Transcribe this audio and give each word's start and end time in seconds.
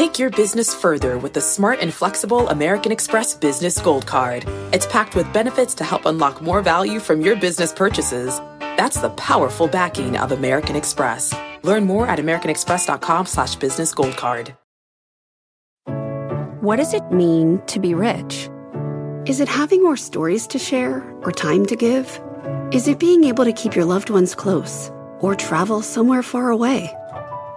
Take 0.00 0.18
your 0.18 0.30
business 0.30 0.74
further 0.74 1.18
with 1.18 1.34
the 1.34 1.42
smart 1.42 1.80
and 1.82 1.92
flexible 1.92 2.48
American 2.48 2.90
Express 2.90 3.34
Business 3.34 3.78
Gold 3.78 4.06
Card. 4.06 4.46
It's 4.72 4.86
packed 4.86 5.14
with 5.14 5.30
benefits 5.34 5.74
to 5.74 5.84
help 5.84 6.06
unlock 6.06 6.40
more 6.40 6.62
value 6.62 7.00
from 7.00 7.20
your 7.20 7.36
business 7.36 7.70
purchases. 7.70 8.40
That's 8.78 8.98
the 8.98 9.10
powerful 9.10 9.68
backing 9.68 10.16
of 10.16 10.32
American 10.32 10.74
Express. 10.74 11.34
Learn 11.62 11.84
more 11.84 12.06
at 12.06 12.18
americanexpress.com 12.18 13.26
slash 13.26 13.56
business 13.56 13.92
gold 13.92 14.16
card. 14.16 14.54
What 16.62 16.76
does 16.76 16.94
it 16.94 17.12
mean 17.12 17.60
to 17.66 17.78
be 17.78 17.92
rich? 17.92 18.48
Is 19.26 19.40
it 19.40 19.48
having 19.48 19.82
more 19.82 19.98
stories 19.98 20.46
to 20.46 20.58
share 20.58 21.06
or 21.24 21.30
time 21.30 21.66
to 21.66 21.76
give? 21.76 22.18
Is 22.72 22.88
it 22.88 22.98
being 22.98 23.24
able 23.24 23.44
to 23.44 23.52
keep 23.52 23.76
your 23.76 23.84
loved 23.84 24.08
ones 24.08 24.34
close 24.34 24.90
or 25.20 25.34
travel 25.34 25.82
somewhere 25.82 26.22
far 26.22 26.48
away? 26.48 26.90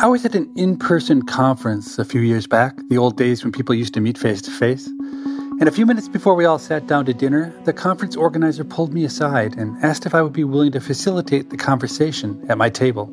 I 0.00 0.06
was 0.06 0.24
at 0.24 0.36
an 0.36 0.48
in 0.54 0.76
person 0.76 1.22
conference 1.22 1.98
a 1.98 2.04
few 2.04 2.20
years 2.20 2.46
back, 2.46 2.78
the 2.88 2.96
old 2.96 3.16
days 3.16 3.42
when 3.42 3.50
people 3.50 3.74
used 3.74 3.94
to 3.94 4.00
meet 4.00 4.16
face 4.16 4.40
to 4.42 4.50
face. 4.52 4.86
And 4.86 5.66
a 5.66 5.72
few 5.72 5.86
minutes 5.86 6.06
before 6.06 6.36
we 6.36 6.44
all 6.44 6.60
sat 6.60 6.86
down 6.86 7.04
to 7.06 7.12
dinner, 7.12 7.52
the 7.64 7.72
conference 7.72 8.14
organizer 8.14 8.62
pulled 8.62 8.94
me 8.94 9.04
aside 9.04 9.56
and 9.56 9.76
asked 9.84 10.06
if 10.06 10.14
I 10.14 10.22
would 10.22 10.32
be 10.32 10.44
willing 10.44 10.70
to 10.70 10.80
facilitate 10.80 11.50
the 11.50 11.56
conversation 11.56 12.40
at 12.48 12.56
my 12.56 12.70
table. 12.70 13.08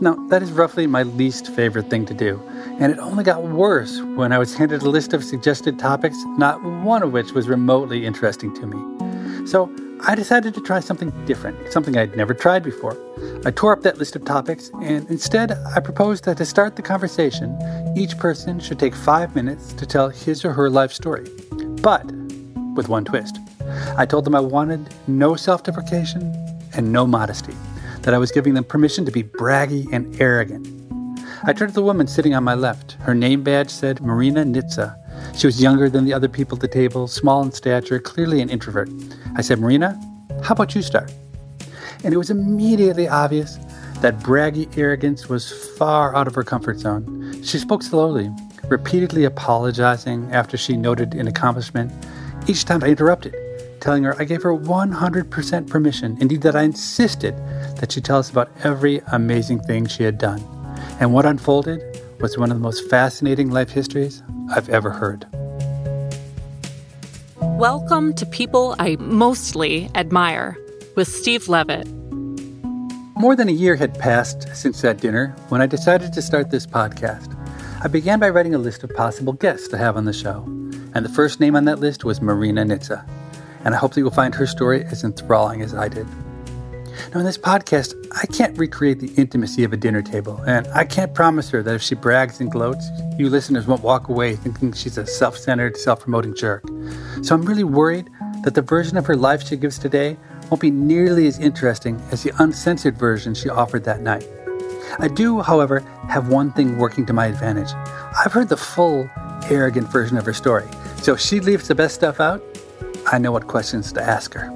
Now, 0.00 0.14
that 0.28 0.42
is 0.42 0.52
roughly 0.52 0.86
my 0.86 1.02
least 1.02 1.48
favorite 1.48 1.90
thing 1.90 2.06
to 2.06 2.14
do, 2.14 2.42
and 2.80 2.90
it 2.90 2.98
only 2.98 3.22
got 3.22 3.44
worse 3.44 4.00
when 4.00 4.32
I 4.32 4.38
was 4.38 4.56
handed 4.56 4.80
a 4.80 4.88
list 4.88 5.12
of 5.12 5.22
suggested 5.22 5.78
topics, 5.78 6.16
not 6.38 6.64
one 6.64 7.02
of 7.02 7.12
which 7.12 7.32
was 7.32 7.46
remotely 7.46 8.06
interesting 8.06 8.54
to 8.54 8.66
me. 8.66 9.46
So 9.46 9.70
I 10.00 10.14
decided 10.14 10.54
to 10.54 10.60
try 10.60 10.80
something 10.80 11.10
different, 11.24 11.72
something 11.72 11.96
I'd 11.96 12.16
never 12.16 12.34
tried 12.34 12.62
before. 12.62 12.96
I 13.44 13.50
tore 13.50 13.72
up 13.72 13.82
that 13.82 13.98
list 13.98 14.14
of 14.14 14.24
topics, 14.24 14.70
and 14.82 15.08
instead, 15.10 15.52
I 15.74 15.80
proposed 15.80 16.24
that 16.24 16.36
to 16.36 16.44
start 16.44 16.76
the 16.76 16.82
conversation, 16.82 17.58
each 17.96 18.16
person 18.18 18.60
should 18.60 18.78
take 18.78 18.94
five 18.94 19.34
minutes 19.34 19.72
to 19.72 19.86
tell 19.86 20.08
his 20.08 20.44
or 20.44 20.52
her 20.52 20.68
life 20.70 20.92
story. 20.92 21.26
But 21.82 22.04
with 22.76 22.88
one 22.88 23.04
twist. 23.04 23.38
I 23.96 24.06
told 24.06 24.24
them 24.24 24.34
I 24.34 24.40
wanted 24.40 24.94
no 25.08 25.34
self 25.34 25.64
deprecation 25.64 26.32
and 26.74 26.92
no 26.92 27.06
modesty, 27.06 27.54
that 28.02 28.14
I 28.14 28.18
was 28.18 28.30
giving 28.30 28.54
them 28.54 28.64
permission 28.64 29.04
to 29.06 29.10
be 29.10 29.22
braggy 29.22 29.88
and 29.92 30.20
arrogant. 30.20 30.68
I 31.44 31.52
turned 31.52 31.70
to 31.70 31.74
the 31.74 31.82
woman 31.82 32.06
sitting 32.06 32.34
on 32.34 32.44
my 32.44 32.54
left. 32.54 32.92
Her 33.00 33.14
name 33.14 33.42
badge 33.42 33.70
said 33.70 34.00
Marina 34.00 34.44
Nitze. 34.44 34.94
She 35.36 35.46
was 35.46 35.60
younger 35.60 35.90
than 35.90 36.06
the 36.06 36.14
other 36.14 36.28
people 36.28 36.56
at 36.56 36.62
the 36.62 36.68
table, 36.68 37.06
small 37.06 37.42
in 37.42 37.52
stature, 37.52 37.98
clearly 37.98 38.40
an 38.40 38.48
introvert. 38.48 38.88
I 39.36 39.42
said, 39.42 39.60
Marina, 39.60 40.00
how 40.42 40.54
about 40.54 40.74
you 40.74 40.80
start? 40.80 41.12
And 42.02 42.14
it 42.14 42.16
was 42.16 42.30
immediately 42.30 43.06
obvious 43.06 43.58
that 44.00 44.18
braggy 44.20 44.74
arrogance 44.78 45.28
was 45.28 45.52
far 45.76 46.16
out 46.16 46.26
of 46.26 46.34
her 46.34 46.42
comfort 46.42 46.78
zone. 46.78 47.42
She 47.42 47.58
spoke 47.58 47.82
slowly, 47.82 48.30
repeatedly 48.68 49.24
apologizing 49.24 50.32
after 50.32 50.56
she 50.56 50.74
noted 50.74 51.12
an 51.12 51.28
accomplishment. 51.28 51.92
Each 52.46 52.64
time 52.64 52.82
I 52.82 52.88
interrupted, 52.88 53.34
telling 53.80 54.04
her 54.04 54.18
I 54.18 54.24
gave 54.24 54.42
her 54.42 54.56
100% 54.56 55.68
permission, 55.68 56.16
indeed, 56.18 56.40
that 56.42 56.56
I 56.56 56.62
insisted 56.62 57.36
that 57.76 57.92
she 57.92 58.00
tell 58.00 58.18
us 58.18 58.30
about 58.30 58.50
every 58.64 59.02
amazing 59.12 59.60
thing 59.60 59.86
she 59.86 60.02
had 60.02 60.16
done. 60.16 60.42
And 60.98 61.12
what 61.12 61.26
unfolded 61.26 61.85
was 62.20 62.38
one 62.38 62.50
of 62.50 62.56
the 62.56 62.62
most 62.62 62.88
fascinating 62.88 63.50
life 63.50 63.70
histories 63.70 64.22
I've 64.50 64.68
ever 64.68 64.90
heard. 64.90 65.26
Welcome 67.36 68.14
to 68.14 68.26
People 68.26 68.74
I 68.78 68.96
Mostly 68.98 69.90
Admire 69.94 70.56
with 70.94 71.08
Steve 71.08 71.48
Levitt. 71.48 71.86
More 73.16 73.36
than 73.36 73.48
a 73.48 73.52
year 73.52 73.76
had 73.76 73.98
passed 73.98 74.48
since 74.54 74.80
that 74.80 74.98
dinner 74.98 75.34
when 75.48 75.60
I 75.60 75.66
decided 75.66 76.12
to 76.14 76.22
start 76.22 76.50
this 76.50 76.66
podcast. 76.66 77.34
I 77.82 77.88
began 77.88 78.18
by 78.18 78.30
writing 78.30 78.54
a 78.54 78.58
list 78.58 78.82
of 78.82 78.90
possible 78.94 79.34
guests 79.34 79.68
to 79.68 79.78
have 79.78 79.96
on 79.96 80.06
the 80.06 80.12
show, 80.12 80.42
and 80.94 81.04
the 81.04 81.10
first 81.10 81.40
name 81.40 81.54
on 81.54 81.66
that 81.66 81.80
list 81.80 82.04
was 82.04 82.22
Marina 82.22 82.64
Nitze, 82.64 83.06
and 83.64 83.74
I 83.74 83.78
hope 83.78 83.94
that 83.94 84.00
you'll 84.00 84.10
find 84.10 84.34
her 84.34 84.46
story 84.46 84.84
as 84.84 85.04
enthralling 85.04 85.60
as 85.60 85.74
I 85.74 85.88
did. 85.88 86.06
Now, 87.12 87.20
in 87.20 87.26
this 87.26 87.38
podcast, 87.38 87.94
I 88.20 88.26
can't 88.26 88.56
recreate 88.58 89.00
the 89.00 89.12
intimacy 89.14 89.64
of 89.64 89.72
a 89.72 89.76
dinner 89.76 90.02
table, 90.02 90.40
and 90.46 90.66
I 90.68 90.84
can't 90.84 91.14
promise 91.14 91.50
her 91.50 91.62
that 91.62 91.74
if 91.74 91.82
she 91.82 91.94
brags 91.94 92.40
and 92.40 92.50
gloats, 92.50 92.88
you 93.18 93.28
listeners 93.30 93.66
won't 93.66 93.82
walk 93.82 94.08
away 94.08 94.36
thinking 94.36 94.72
she's 94.72 94.98
a 94.98 95.06
self 95.06 95.36
centered, 95.36 95.76
self 95.76 96.00
promoting 96.00 96.34
jerk. 96.34 96.64
So 97.22 97.34
I'm 97.34 97.42
really 97.42 97.64
worried 97.64 98.08
that 98.44 98.54
the 98.54 98.62
version 98.62 98.96
of 98.96 99.06
her 99.06 99.16
life 99.16 99.46
she 99.46 99.56
gives 99.56 99.78
today 99.78 100.16
won't 100.50 100.60
be 100.60 100.70
nearly 100.70 101.26
as 101.26 101.38
interesting 101.38 102.00
as 102.10 102.22
the 102.22 102.32
uncensored 102.38 102.96
version 102.96 103.34
she 103.34 103.48
offered 103.48 103.84
that 103.84 104.00
night. 104.00 104.26
I 104.98 105.08
do, 105.08 105.40
however, 105.42 105.80
have 106.08 106.28
one 106.28 106.52
thing 106.52 106.78
working 106.78 107.04
to 107.06 107.12
my 107.12 107.26
advantage. 107.26 107.70
I've 108.24 108.32
heard 108.32 108.48
the 108.48 108.56
full, 108.56 109.10
arrogant 109.50 109.88
version 109.88 110.16
of 110.16 110.24
her 110.24 110.32
story, 110.32 110.68
so 111.02 111.14
if 111.14 111.20
she 111.20 111.40
leaves 111.40 111.68
the 111.68 111.74
best 111.74 111.94
stuff 111.94 112.20
out, 112.20 112.42
I 113.10 113.18
know 113.18 113.32
what 113.32 113.46
questions 113.46 113.92
to 113.92 114.02
ask 114.02 114.34
her. 114.34 114.50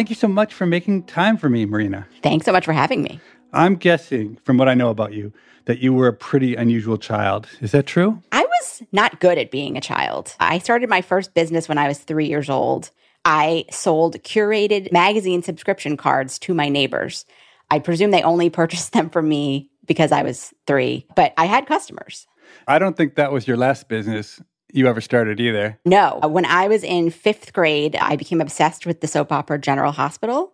Thank 0.00 0.08
you 0.08 0.16
so 0.16 0.28
much 0.28 0.54
for 0.54 0.64
making 0.64 1.02
time 1.02 1.36
for 1.36 1.50
me, 1.50 1.66
Marina. 1.66 2.06
Thanks 2.22 2.46
so 2.46 2.52
much 2.52 2.64
for 2.64 2.72
having 2.72 3.02
me. 3.02 3.20
I'm 3.52 3.76
guessing, 3.76 4.38
from 4.44 4.56
what 4.56 4.66
I 4.66 4.72
know 4.72 4.88
about 4.88 5.12
you, 5.12 5.30
that 5.66 5.80
you 5.80 5.92
were 5.92 6.08
a 6.08 6.12
pretty 6.14 6.54
unusual 6.54 6.96
child. 6.96 7.46
Is 7.60 7.72
that 7.72 7.84
true? 7.84 8.22
I 8.32 8.40
was 8.40 8.82
not 8.92 9.20
good 9.20 9.36
at 9.36 9.50
being 9.50 9.76
a 9.76 9.80
child. 9.82 10.34
I 10.40 10.58
started 10.58 10.88
my 10.88 11.02
first 11.02 11.34
business 11.34 11.68
when 11.68 11.76
I 11.76 11.86
was 11.86 11.98
three 11.98 12.28
years 12.28 12.48
old. 12.48 12.90
I 13.26 13.66
sold 13.70 14.14
curated 14.22 14.90
magazine 14.90 15.42
subscription 15.42 15.98
cards 15.98 16.38
to 16.38 16.54
my 16.54 16.70
neighbors. 16.70 17.26
I 17.70 17.78
presume 17.78 18.10
they 18.10 18.22
only 18.22 18.48
purchased 18.60 18.94
them 18.94 19.10
from 19.10 19.28
me 19.28 19.68
because 19.84 20.12
I 20.12 20.22
was 20.22 20.54
three, 20.66 21.04
but 21.14 21.34
I 21.36 21.44
had 21.44 21.66
customers. 21.66 22.26
I 22.66 22.78
don't 22.78 22.96
think 22.96 23.16
that 23.16 23.32
was 23.32 23.46
your 23.46 23.58
last 23.58 23.86
business 23.86 24.40
you 24.72 24.86
ever 24.86 25.00
started 25.00 25.40
either. 25.40 25.78
No. 25.84 26.20
When 26.22 26.44
I 26.44 26.68
was 26.68 26.82
in 26.82 27.10
fifth 27.10 27.52
grade, 27.52 27.96
I 27.96 28.16
became 28.16 28.40
obsessed 28.40 28.86
with 28.86 29.00
the 29.00 29.06
soap 29.06 29.32
opera 29.32 29.58
General 29.58 29.92
Hospital. 29.92 30.52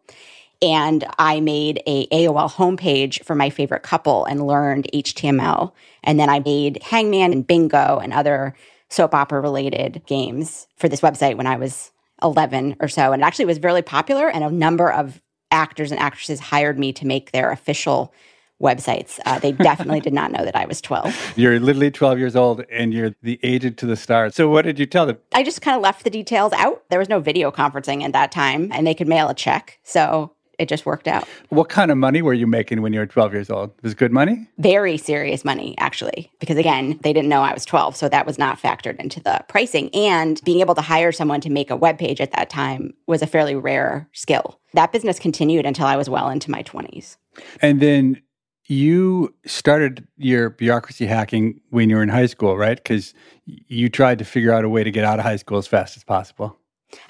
And 0.63 1.05
I 1.19 1.41
made 1.41 1.83
a 1.87 2.07
AOL 2.07 2.51
homepage 2.51 3.23
for 3.25 3.35
my 3.35 3.51
favorite 3.51 3.83
couple 3.83 4.25
and 4.25 4.47
learned 4.47 4.89
HTML. 4.95 5.73
And 6.03 6.19
then 6.19 6.31
I 6.31 6.41
made 6.41 6.83
Hangman 6.83 7.33
and 7.33 7.47
Bingo 7.47 7.99
and 7.99 8.13
other 8.13 8.55
soap 8.89 9.15
opera 9.15 9.41
related 9.41 10.03
games 10.07 10.67
for 10.77 10.89
this 10.89 11.03
website 11.03 11.37
when 11.37 11.47
I 11.47 11.57
was 11.57 11.93
11 12.23 12.77
or 12.81 12.89
so. 12.89 13.13
And 13.13 13.23
it 13.23 13.27
actually 13.27 13.45
was 13.45 13.63
really 13.63 13.83
popular. 13.83 14.31
And 14.31 14.43
a 14.43 14.51
number 14.51 14.91
of 14.91 15.21
actors 15.51 15.91
and 15.91 16.01
actresses 16.01 16.41
hired 16.41 16.79
me 16.79 16.93
to 16.95 17.07
make 17.07 17.33
their 17.33 17.51
official 17.51 18.15
websites. 18.63 19.19
Uh, 19.27 19.39
they 19.39 19.53
definitely 19.71 20.01
did 20.01 20.13
not 20.13 20.33
know 20.33 20.45
that 20.45 20.57
I 20.57 20.67
was 20.67 20.81
12. 20.81 21.35
You're 21.37 21.61
literally 21.61 21.91
12 21.91 22.19
years 22.19 22.37
old 22.37 22.65
and 22.71 22.93
you're 22.93 23.15
the 23.23 23.39
agent 23.43 23.77
to 23.79 23.87
the 23.87 23.97
stars. 23.97 24.35
So, 24.35 24.49
what 24.49 24.65
did 24.65 24.79
you 24.79 24.87
tell 24.87 25.07
them? 25.07 25.19
I 25.35 25.43
just 25.43 25.63
kind 25.63 25.77
of 25.77 25.83
left 25.83 26.05
the 26.05 26.11
details 26.11 26.53
out. 26.53 26.85
There 26.91 26.99
was 26.99 27.09
no 27.09 27.21
video 27.21 27.51
conferencing 27.51 28.03
at 28.03 28.13
that 28.13 28.33
time, 28.33 28.71
and 28.73 28.87
they 28.87 28.95
could 28.95 29.09
mail 29.09 29.29
a 29.29 29.35
check. 29.35 29.79
So, 29.83 30.33
it 30.59 30.69
just 30.69 30.87
worked 30.87 31.09
out. 31.09 31.29
What 31.51 31.69
kind 31.69 31.91
of 31.91 31.99
money 31.99 32.23
were 32.23 32.35
you 32.35 32.47
making 32.47 32.83
when 32.83 32.93
you 32.93 33.01
were 33.01 33.07
12 33.07 33.33
years 33.33 33.51
old? 33.51 33.73
Was 33.83 33.95
good 33.95 34.13
money? 34.13 34.49
Very 34.59 34.97
serious 34.97 35.45
money, 35.45 35.75
actually, 35.79 36.31
because 36.41 36.57
again, 36.57 36.99
they 37.03 37.13
didn't 37.13 37.29
know 37.29 37.43
I 37.43 37.53
was 37.53 37.65
12. 37.65 37.97
So 37.97 38.09
that 38.09 38.27
was 38.27 38.39
not 38.39 38.59
factored 38.59 38.99
into 38.99 39.21
the 39.21 39.45
pricing. 39.49 39.95
And 39.95 40.41
being 40.45 40.61
able 40.61 40.75
to 40.75 40.81
hire 40.81 41.13
someone 41.13 41.41
to 41.43 41.51
make 41.51 41.71
a 41.71 41.77
web 41.77 41.99
page 41.99 42.21
at 42.21 42.33
that 42.33 42.51
time 42.51 42.95
was 43.07 43.23
a 43.23 43.27
fairly 43.27 43.55
rare 43.55 44.09
skill. 44.13 44.61
That 44.75 44.93
business 44.93 45.19
continued 45.19 45.67
until 45.67 45.87
I 45.87 45.97
was 45.97 46.09
well 46.09 46.29
into 46.31 46.51
my 46.51 46.63
20s. 46.63 47.17
And 47.61 47.81
then 47.81 48.23
you 48.69 49.35
started 49.47 50.07
your 50.17 50.51
bureaucracy 50.51 51.07
hacking 51.07 51.61
when 51.71 51.89
you 51.89 51.97
were 51.97 52.03
in 52.03 52.09
high 52.09 52.27
school, 52.27 52.57
right? 52.57 52.77
Because 52.77 53.15
you 53.45 53.89
tried 53.89 54.19
to 54.19 54.25
figure 54.25 54.53
out 54.53 54.65
a 54.65 54.69
way 54.69 54.85
to 54.85 54.91
get 54.91 55.05
out 55.05 55.19
of 55.19 55.25
high 55.25 55.37
school 55.37 55.59
as 55.59 55.67
fast 55.67 55.97
as 55.97 56.05
possible. 56.05 56.59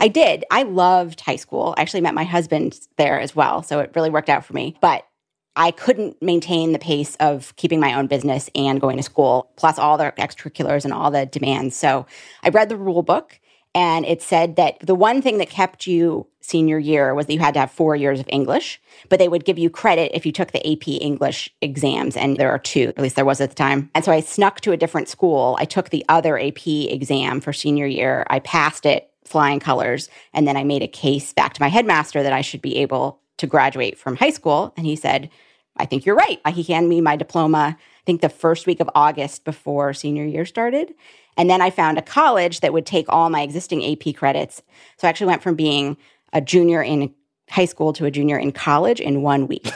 I 0.01 0.09
did. 0.09 0.45
I 0.51 0.63
loved 0.65 1.21
high 1.21 1.37
school. 1.37 1.75
I 1.77 1.83
actually 1.83 2.01
met 2.01 2.15
my 2.15 2.25
husband 2.25 2.79
there 2.97 3.21
as 3.21 3.37
well. 3.37 3.63
So 3.63 3.81
it 3.81 3.93
really 3.95 4.11
worked 4.11 4.29
out 4.29 4.45
for 4.45 4.53
me. 4.53 4.77
But 4.81 5.07
I 5.55 5.71
couldn't 5.71 6.21
maintain 6.23 6.73
the 6.73 6.79
pace 6.79 7.17
of 7.17 7.57
keeping 7.57 7.81
my 7.81 7.95
own 7.95 8.07
business 8.07 8.51
and 8.55 8.81
going 8.81 8.99
to 8.99 9.03
school, 9.03 9.51
plus 9.57 9.79
all 9.79 9.97
the 9.97 10.13
extracurriculars 10.19 10.85
and 10.85 10.93
all 10.93 11.11
the 11.11 11.25
demands. 11.25 11.75
So 11.75 12.07
I 12.43 12.51
read 12.51 12.69
the 12.69 12.77
rule 12.77 13.03
book 13.03 13.41
And 13.77 14.07
it 14.07 14.23
said 14.23 14.57
that 14.57 14.79
the 14.81 14.95
one 14.95 15.21
thing 15.21 15.37
that 15.37 15.51
kept 15.51 15.87
you 15.87 16.27
senior 16.41 16.79
year 16.79 17.15
was 17.15 17.27
that 17.27 17.35
you 17.35 17.41
had 17.41 17.53
to 17.53 17.61
have 17.61 17.71
four 17.71 17.95
years 17.95 18.19
of 18.19 18.27
English, 18.31 18.81
but 19.11 19.19
they 19.19 19.29
would 19.29 19.45
give 19.45 19.59
you 19.59 19.69
credit 19.69 20.13
if 20.15 20.25
you 20.25 20.33
took 20.33 20.53
the 20.53 20.67
AP 20.67 20.89
English 20.89 21.51
exams. 21.61 22.17
And 22.17 22.39
there 22.39 22.51
are 22.51 22.59
two, 22.59 22.95
at 22.97 23.01
least 23.01 23.17
there 23.17 23.27
was 23.27 23.39
at 23.43 23.51
the 23.51 23.55
time. 23.55 23.91
And 23.95 24.03
so 24.03 24.13
I 24.13 24.21
snuck 24.21 24.63
to 24.63 24.73
a 24.73 24.79
different 24.79 25.11
school. 25.11 25.59
I 25.61 25.67
took 25.67 25.91
the 25.91 26.07
other 26.09 26.39
AP 26.39 26.67
exam 26.67 27.43
for 27.43 27.53
senior 27.53 27.85
year. 27.85 28.25
I 28.31 28.39
passed 28.39 28.87
it 28.87 29.11
flying 29.27 29.61
colors. 29.61 30.09
And 30.33 30.49
then 30.49 30.57
I 30.57 30.65
made 30.65 30.83
a 30.83 30.89
case 30.89 31.35
back 31.35 31.53
to 31.53 31.61
my 31.61 31.69
headmaster 31.69 32.23
that 32.23 32.33
I 32.33 32.41
should 32.41 32.63
be 32.63 32.79
able 32.79 33.21
to 33.37 33.47
graduate 33.47 33.99
from 33.99 34.17
high 34.17 34.31
school. 34.31 34.73
And 34.79 34.87
he 34.87 34.97
said, 34.97 35.29
I 35.77 35.85
think 35.85 36.07
you're 36.07 36.17
right. 36.17 36.41
He 36.49 36.63
handed 36.63 36.89
me 36.89 37.03
my 37.03 37.17
diploma, 37.17 37.77
I 37.77 38.03
think 38.07 38.23
the 38.23 38.31
first 38.31 38.67
week 38.67 38.81
of 38.81 38.89
August 38.95 39.45
before 39.45 39.93
senior 39.93 40.25
year 40.25 40.47
started. 40.47 40.95
And 41.37 41.51
then 41.51 41.61
I 41.61 41.71
found 41.71 41.99
a 41.99 42.03
college 42.03 42.61
that 42.61 42.73
would 42.73 42.87
take 42.87 43.07
all 43.09 43.31
my 43.31 43.43
existing 43.43 43.85
AP 43.85 44.15
credits. 44.17 44.63
So 44.97 45.07
I 45.07 45.11
actually 45.11 45.29
went 45.29 45.43
from 45.43 45.55
being 45.55 45.97
a 46.33 46.41
junior 46.41 46.83
in 46.83 47.15
high 47.51 47.65
school 47.65 47.93
to 47.95 48.05
a 48.05 48.11
junior 48.11 48.39
in 48.39 48.53
college 48.53 49.01
in 49.01 49.23
one 49.23 49.47
week. 49.47 49.71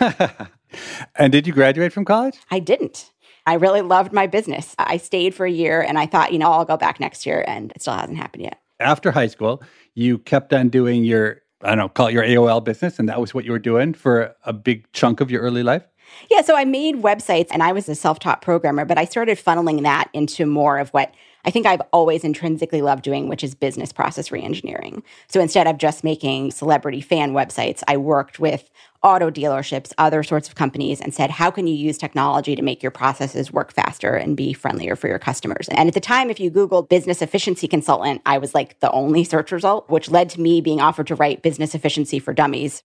and 1.17 1.33
did 1.33 1.47
you 1.47 1.53
graduate 1.53 1.93
from 1.93 2.05
college? 2.05 2.39
I 2.51 2.59
didn't. 2.59 3.11
I 3.47 3.55
really 3.55 3.83
loved 3.83 4.13
my 4.13 4.27
business. 4.27 4.75
I 4.79 4.97
stayed 4.97 5.35
for 5.35 5.47
a 5.47 5.51
year 5.51 5.81
and 5.81 5.99
I 5.99 6.07
thought, 6.07 6.33
you 6.33 6.39
know, 6.39 6.51
I'll 6.51 6.65
go 6.65 6.77
back 6.77 7.01
next 7.01 7.25
year, 7.27 7.45
and 7.47 7.73
it 7.73 7.83
still 7.83 7.95
hasn't 7.95 8.19
happened 8.19 8.45
yet. 8.45 8.61
After 8.79 9.11
high 9.11 9.27
school, 9.27 9.63
you 9.95 10.19
kept 10.19 10.53
on 10.53 10.69
doing 10.69 11.05
your, 11.05 11.43
I 11.63 11.71
don't 11.71 11.79
know, 11.79 11.89
call 11.89 12.09
it 12.09 12.13
your 12.13 12.23
AOL 12.23 12.63
business, 12.63 12.99
and 12.99 13.09
that 13.09 13.21
was 13.21 13.35
what 13.35 13.45
you 13.45 13.53
were 13.53 13.59
doing 13.59 13.95
for 13.95 14.35
a 14.45 14.53
big 14.53 14.91
chunk 14.93 15.21
of 15.21 15.31
your 15.31 15.43
early 15.43 15.63
life? 15.63 15.83
Yeah, 16.31 16.43
so 16.43 16.57
I 16.57 16.65
made 16.65 16.97
websites 16.97 17.49
and 17.51 17.63
I 17.63 17.73
was 17.73 17.89
a 17.89 17.95
self 17.95 18.19
taught 18.19 18.43
programmer, 18.43 18.85
but 18.85 18.99
I 18.99 19.05
started 19.05 19.39
funneling 19.39 19.83
that 19.83 20.11
into 20.13 20.45
more 20.47 20.79
of 20.79 20.91
what 20.91 21.15
I 21.45 21.51
think 21.51 21.67
I've 21.67 21.83
always 21.93 22.25
intrinsically 22.25 22.83
loved 22.83 23.03
doing, 23.03 23.29
which 23.29 23.45
is 23.45 23.55
business 23.55 23.93
process 23.93 24.29
reengineering. 24.29 25.03
So 25.29 25.41
instead 25.41 25.67
of 25.67 25.79
just 25.79 26.05
making 26.05 26.51
celebrity 26.51 27.01
fan 27.01 27.33
websites, 27.33 27.83
I 27.89 27.97
worked 27.97 28.39
with 28.39 28.71
auto 29.03 29.31
dealerships, 29.31 29.93
other 29.97 30.23
sorts 30.23 30.49
of 30.49 30.55
companies, 30.55 31.01
and 31.01 31.15
said, 31.15 31.31
how 31.31 31.51
can 31.51 31.67
you 31.67 31.75
use 31.75 31.97
technology 31.97 32.55
to 32.55 32.63
make 32.63 32.83
your 32.83 32.91
processes 32.91 33.53
work 33.53 33.73
faster 33.73 34.15
and 34.15 34.37
be 34.37 34.53
friendlier 34.53 34.95
for 34.97 35.09
your 35.09 35.19
customers? 35.19 35.69
And 35.71 35.89
at 35.89 35.95
the 35.95 36.01
time, 36.01 36.29
if 36.31 36.39
you 36.39 36.51
Googled 36.51 36.89
business 36.89 37.23
efficiency 37.23 37.67
consultant, 37.67 38.21
I 38.27 38.39
was 38.39 38.55
like 38.55 38.79
the 38.81 38.91
only 38.91 39.25
search 39.25 39.53
result, 39.53 39.89
which 39.89 40.11
led 40.11 40.29
to 40.31 40.41
me 40.41 40.61
being 40.61 40.81
offered 40.81 41.07
to 41.07 41.15
write 41.15 41.43
business 41.43 41.75
efficiency 41.75 42.19
for 42.19 42.35
dummies. 42.35 42.83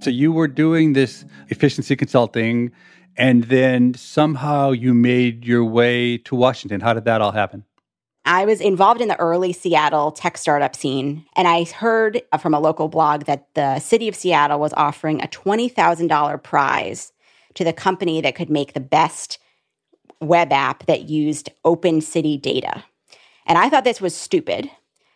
So 0.00 0.08
you 0.08 0.32
were 0.32 0.48
doing 0.48 0.94
this 0.94 1.26
efficiency 1.48 1.94
consulting, 1.94 2.72
and 3.18 3.44
then 3.44 3.92
somehow 3.92 4.70
you 4.70 4.94
made 4.94 5.44
your 5.44 5.62
way 5.62 6.16
to 6.18 6.34
Washington. 6.34 6.80
How 6.80 6.94
did 6.94 7.04
that 7.04 7.20
all 7.20 7.32
happen? 7.32 7.64
I 8.24 8.46
was 8.46 8.62
involved 8.62 9.02
in 9.02 9.08
the 9.08 9.18
early 9.18 9.52
Seattle 9.52 10.10
tech 10.10 10.38
startup 10.38 10.74
scene, 10.74 11.26
and 11.36 11.46
I 11.46 11.64
heard 11.64 12.22
uh, 12.32 12.38
from 12.38 12.54
a 12.54 12.60
local 12.60 12.88
blog 12.88 13.24
that 13.24 13.48
the 13.54 13.78
city 13.78 14.08
of 14.08 14.14
Seattle 14.14 14.58
was 14.58 14.72
offering 14.74 15.22
a 15.22 15.26
$20,000 15.26 16.42
prize 16.42 17.12
to 17.54 17.64
the 17.64 17.72
company 17.72 18.22
that 18.22 18.34
could 18.34 18.48
make 18.48 18.72
the 18.72 18.80
best 18.80 19.38
web 20.22 20.50
app 20.50 20.86
that 20.86 21.10
used 21.10 21.50
open 21.64 22.00
city 22.00 22.38
data. 22.38 22.84
And 23.46 23.58
I 23.58 23.68
thought 23.68 23.84
this 23.84 24.00
was 24.00 24.14
stupid 24.14 24.70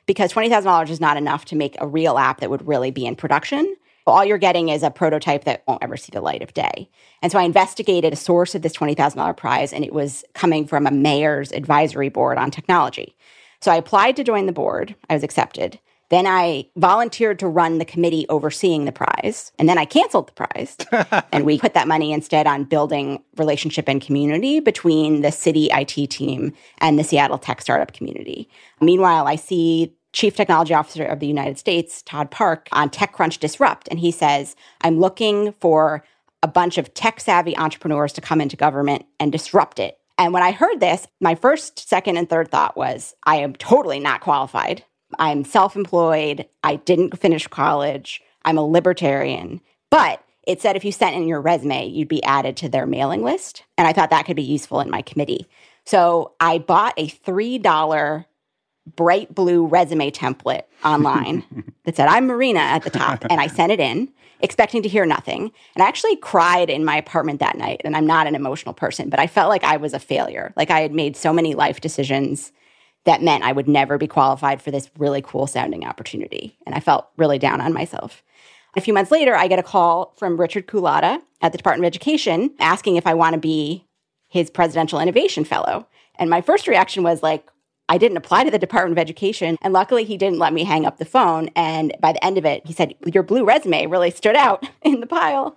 because 0.05 0.33
$20,000 0.33 0.91
is 0.91 1.01
not 1.01 1.17
enough 1.17 1.47
to 1.47 1.57
make 1.57 1.77
a 1.79 1.87
real 1.87 2.19
app 2.19 2.41
that 2.41 2.51
would 2.51 2.67
really 2.67 2.91
be 2.91 3.07
in 3.07 3.17
production 3.17 3.77
all 4.07 4.25
you're 4.25 4.39
getting 4.39 4.69
is 4.69 4.83
a 4.83 4.91
prototype 4.91 5.45
that 5.45 5.63
won't 5.67 5.83
ever 5.83 5.97
see 5.97 6.11
the 6.13 6.21
light 6.21 6.43
of 6.43 6.55
day. 6.55 6.89
And 7.23 7.33
so 7.33 7.39
I 7.39 7.43
investigated 7.43 8.13
a 8.13 8.17
source 8.17 8.55
of 8.55 8.63
this 8.63 8.75
$20,000 8.75 9.37
prize, 9.37 9.73
and 9.73 9.85
it 9.85 9.95
was 9.95 10.25
coming 10.35 10.67
from 10.67 10.87
a 10.87 10.91
mayor's 10.91 11.53
advisory 11.53 12.09
board 12.09 12.39
on 12.39 12.51
technology. 12.51 13.17
So 13.61 13.73
I 13.73 13.77
applied 13.77 14.17
to 14.17 14.25
join 14.25 14.47
the 14.47 14.53
board. 14.53 14.95
I 15.09 15.15
was 15.15 15.23
accepted. 15.23 15.79
Then 16.11 16.27
I 16.27 16.69
volunteered 16.77 17.39
to 17.39 17.49
run 17.49 17.79
the 17.79 17.85
committee 17.85 18.27
overseeing 18.29 18.85
the 18.85 18.93
prize. 18.93 19.53
And 19.59 19.69
then 19.69 19.79
I 19.79 19.87
canceled 19.87 20.29
the 20.29 20.33
prize. 20.33 20.77
and 21.33 21.47
we 21.47 21.59
put 21.59 21.75
that 21.75 21.89
money 21.89 22.13
instead 22.13 22.47
on 22.47 22.65
building 22.65 23.23
relationship 23.37 23.89
and 23.89 24.03
community 24.03 24.61
between 24.61 25.23
the 25.23 25.33
city 25.33 25.71
IT 25.73 26.11
team 26.11 26.53
and 26.79 26.99
the 26.99 27.05
Seattle 27.05 27.39
tech 27.39 27.63
startup 27.63 27.95
community. 27.95 28.49
Meanwhile, 28.81 29.27
I 29.27 29.37
see 29.37 29.95
Chief 30.15 30.37
Technology 30.37 30.73
Officer 30.73 31.05
of 31.05 31.19
the 31.19 31.27
United 31.27 31.59
States, 31.59 32.01
Todd 32.03 32.31
Park, 32.31 32.69
on 32.73 32.89
TechCrunch 32.89 33.41
Disrupt. 33.41 33.89
And 33.89 33.99
he 33.99 34.13
says, 34.13 34.55
I'm 34.81 35.01
looking 35.01 35.53
for 35.55 36.05
a 36.43 36.49
bunch 36.49 36.79
of 36.79 36.95
tech 36.95 37.21
savvy 37.21 37.57
entrepreneurs 37.57 38.13
to 38.15 38.21
come 38.21 38.41
into 38.41 38.57
government 38.57 39.05
and 39.19 39.33
disrupt 39.33 39.81
it. 39.81 39.99
And 40.17 40.33
when 40.33 40.45
I 40.45 40.53
heard 40.53 40.79
this, 40.79 41.09
my 41.21 41.35
first, 41.35 41.89
second, 41.89 42.17
and 42.17 42.31
third 42.31 42.51
thought 42.51 42.77
was, 42.77 43.17
I 43.25 43.37
am 43.37 43.55
totally 43.57 43.99
not 43.99 44.21
qualified. 44.21 44.85
I'm 45.19 45.45
self 45.45 45.75
employed. 45.75 46.47
I 46.63 46.77
didn't 46.77 47.19
finish 47.19 47.49
college. 47.49 48.23
I'm 48.45 48.59
a 48.59 48.65
libertarian. 48.65 49.61
But 49.91 50.23
it 50.47 50.63
said 50.63 50.77
if 50.77 50.85
you 50.85 50.93
sent 50.93 51.17
in 51.17 51.27
your 51.27 51.41
resume, 51.41 51.89
you'd 51.89 52.09
be 52.09 52.23
added 52.23 52.57
to 52.59 52.69
their 52.69 52.87
mailing 52.87 53.25
list. 53.25 53.65
And 53.77 53.89
I 53.89 53.93
thought 53.93 54.11
that 54.11 54.27
could 54.27 54.37
be 54.37 54.43
useful 54.43 54.81
in 54.81 54.91
my 54.91 55.03
committee. 55.03 55.49
So 55.85 56.35
I 56.39 56.59
bought 56.59 56.95
a 56.97 57.09
$3 57.09 58.25
bright 58.87 59.35
blue 59.35 59.67
resume 59.67 60.11
template 60.11 60.65
online 60.85 61.45
that 61.85 61.97
said, 61.97 62.09
I'm 62.09 62.27
Marina 62.27 62.61
at 62.61 62.83
the 62.83 62.91
top. 62.91 63.25
And 63.31 63.41
I 63.41 63.47
sent 63.47 63.73
it 63.73 63.81
in, 63.81 64.11
expecting 64.41 64.83
to 64.83 64.89
hear 64.89 65.07
nothing. 65.07 65.53
And 65.75 65.83
I 65.83 65.89
actually 65.89 66.17
cried 66.17 66.71
in 66.71 66.85
my 66.85 66.97
apartment 66.97 67.41
that 67.41 67.57
night. 67.57 67.81
And 67.85 67.97
I'm 67.97 68.07
not 68.07 68.27
an 68.27 68.35
emotional 68.35 68.75
person, 68.75 69.09
but 69.09 69.21
I 69.21 69.27
felt 69.27 69.49
like 69.49 69.65
I 69.65 69.77
was 69.77 69.95
a 69.95 69.99
failure. 69.99 70.53
Like 70.57 70.71
I 70.71 70.81
had 70.81 70.93
made 70.93 71.17
so 71.17 71.33
many 71.33 71.55
life 71.55 71.81
decisions 71.81 72.53
that 73.05 73.23
meant 73.23 73.45
I 73.45 73.53
would 73.53 73.69
never 73.69 73.99
be 73.99 74.07
qualified 74.07 74.63
for 74.63 74.71
this 74.71 74.91
really 74.99 75.23
cool 75.23 75.47
sounding 75.47 75.85
opportunity. 75.85 76.59
And 76.67 76.75
I 76.75 76.81
felt 76.81 77.09
really 77.17 77.39
down 77.39 77.61
on 77.61 77.73
myself. 77.73 78.23
A 78.77 78.81
few 78.81 78.95
months 78.95 79.11
later, 79.11 79.37
I 79.37 79.47
get 79.47 79.59
a 79.59 79.63
call 79.63 80.15
from 80.17 80.41
Richard 80.41 80.67
Culatta 80.67 81.21
at 81.41 81.53
the 81.53 81.59
Department 81.59 81.85
of 81.85 81.91
Education 81.91 82.55
asking 82.59 82.97
if 82.97 83.07
I 83.07 83.15
want 83.15 83.35
to 83.35 83.41
be 83.41 83.87
his 84.27 84.51
Presidential 84.51 84.99
Innovation 84.99 85.45
Fellow. 85.45 85.87
And 86.17 86.29
my 86.29 86.41
first 86.41 86.67
reaction 86.67 87.03
was 87.03 87.23
like, 87.23 87.49
I 87.89 87.99
didn't 87.99 88.17
apply 88.17 88.45
to 88.45 88.51
the 88.51 88.59
Department 88.59 88.99
of 88.99 89.03
Education. 89.03 89.57
And 89.61 89.73
luckily, 89.73 90.05
he 90.05 90.17
didn't 90.17 90.39
let 90.39 90.53
me 90.53 90.65
hang 90.65 90.87
up 90.87 90.99
the 90.99 91.05
phone. 91.05 91.51
And 91.55 91.95
by 92.01 92.13
the 92.13 92.25
end 92.25 92.39
of 92.39 92.45
it, 92.45 92.67
he 92.67 92.73
said, 92.73 92.95
Your 93.05 93.23
blue 93.23 93.45
resume 93.45 93.87
really 93.87 94.11
stood 94.11 94.37
out 94.37 94.67
in 94.83 95.01
the 95.01 95.07
pile. 95.07 95.57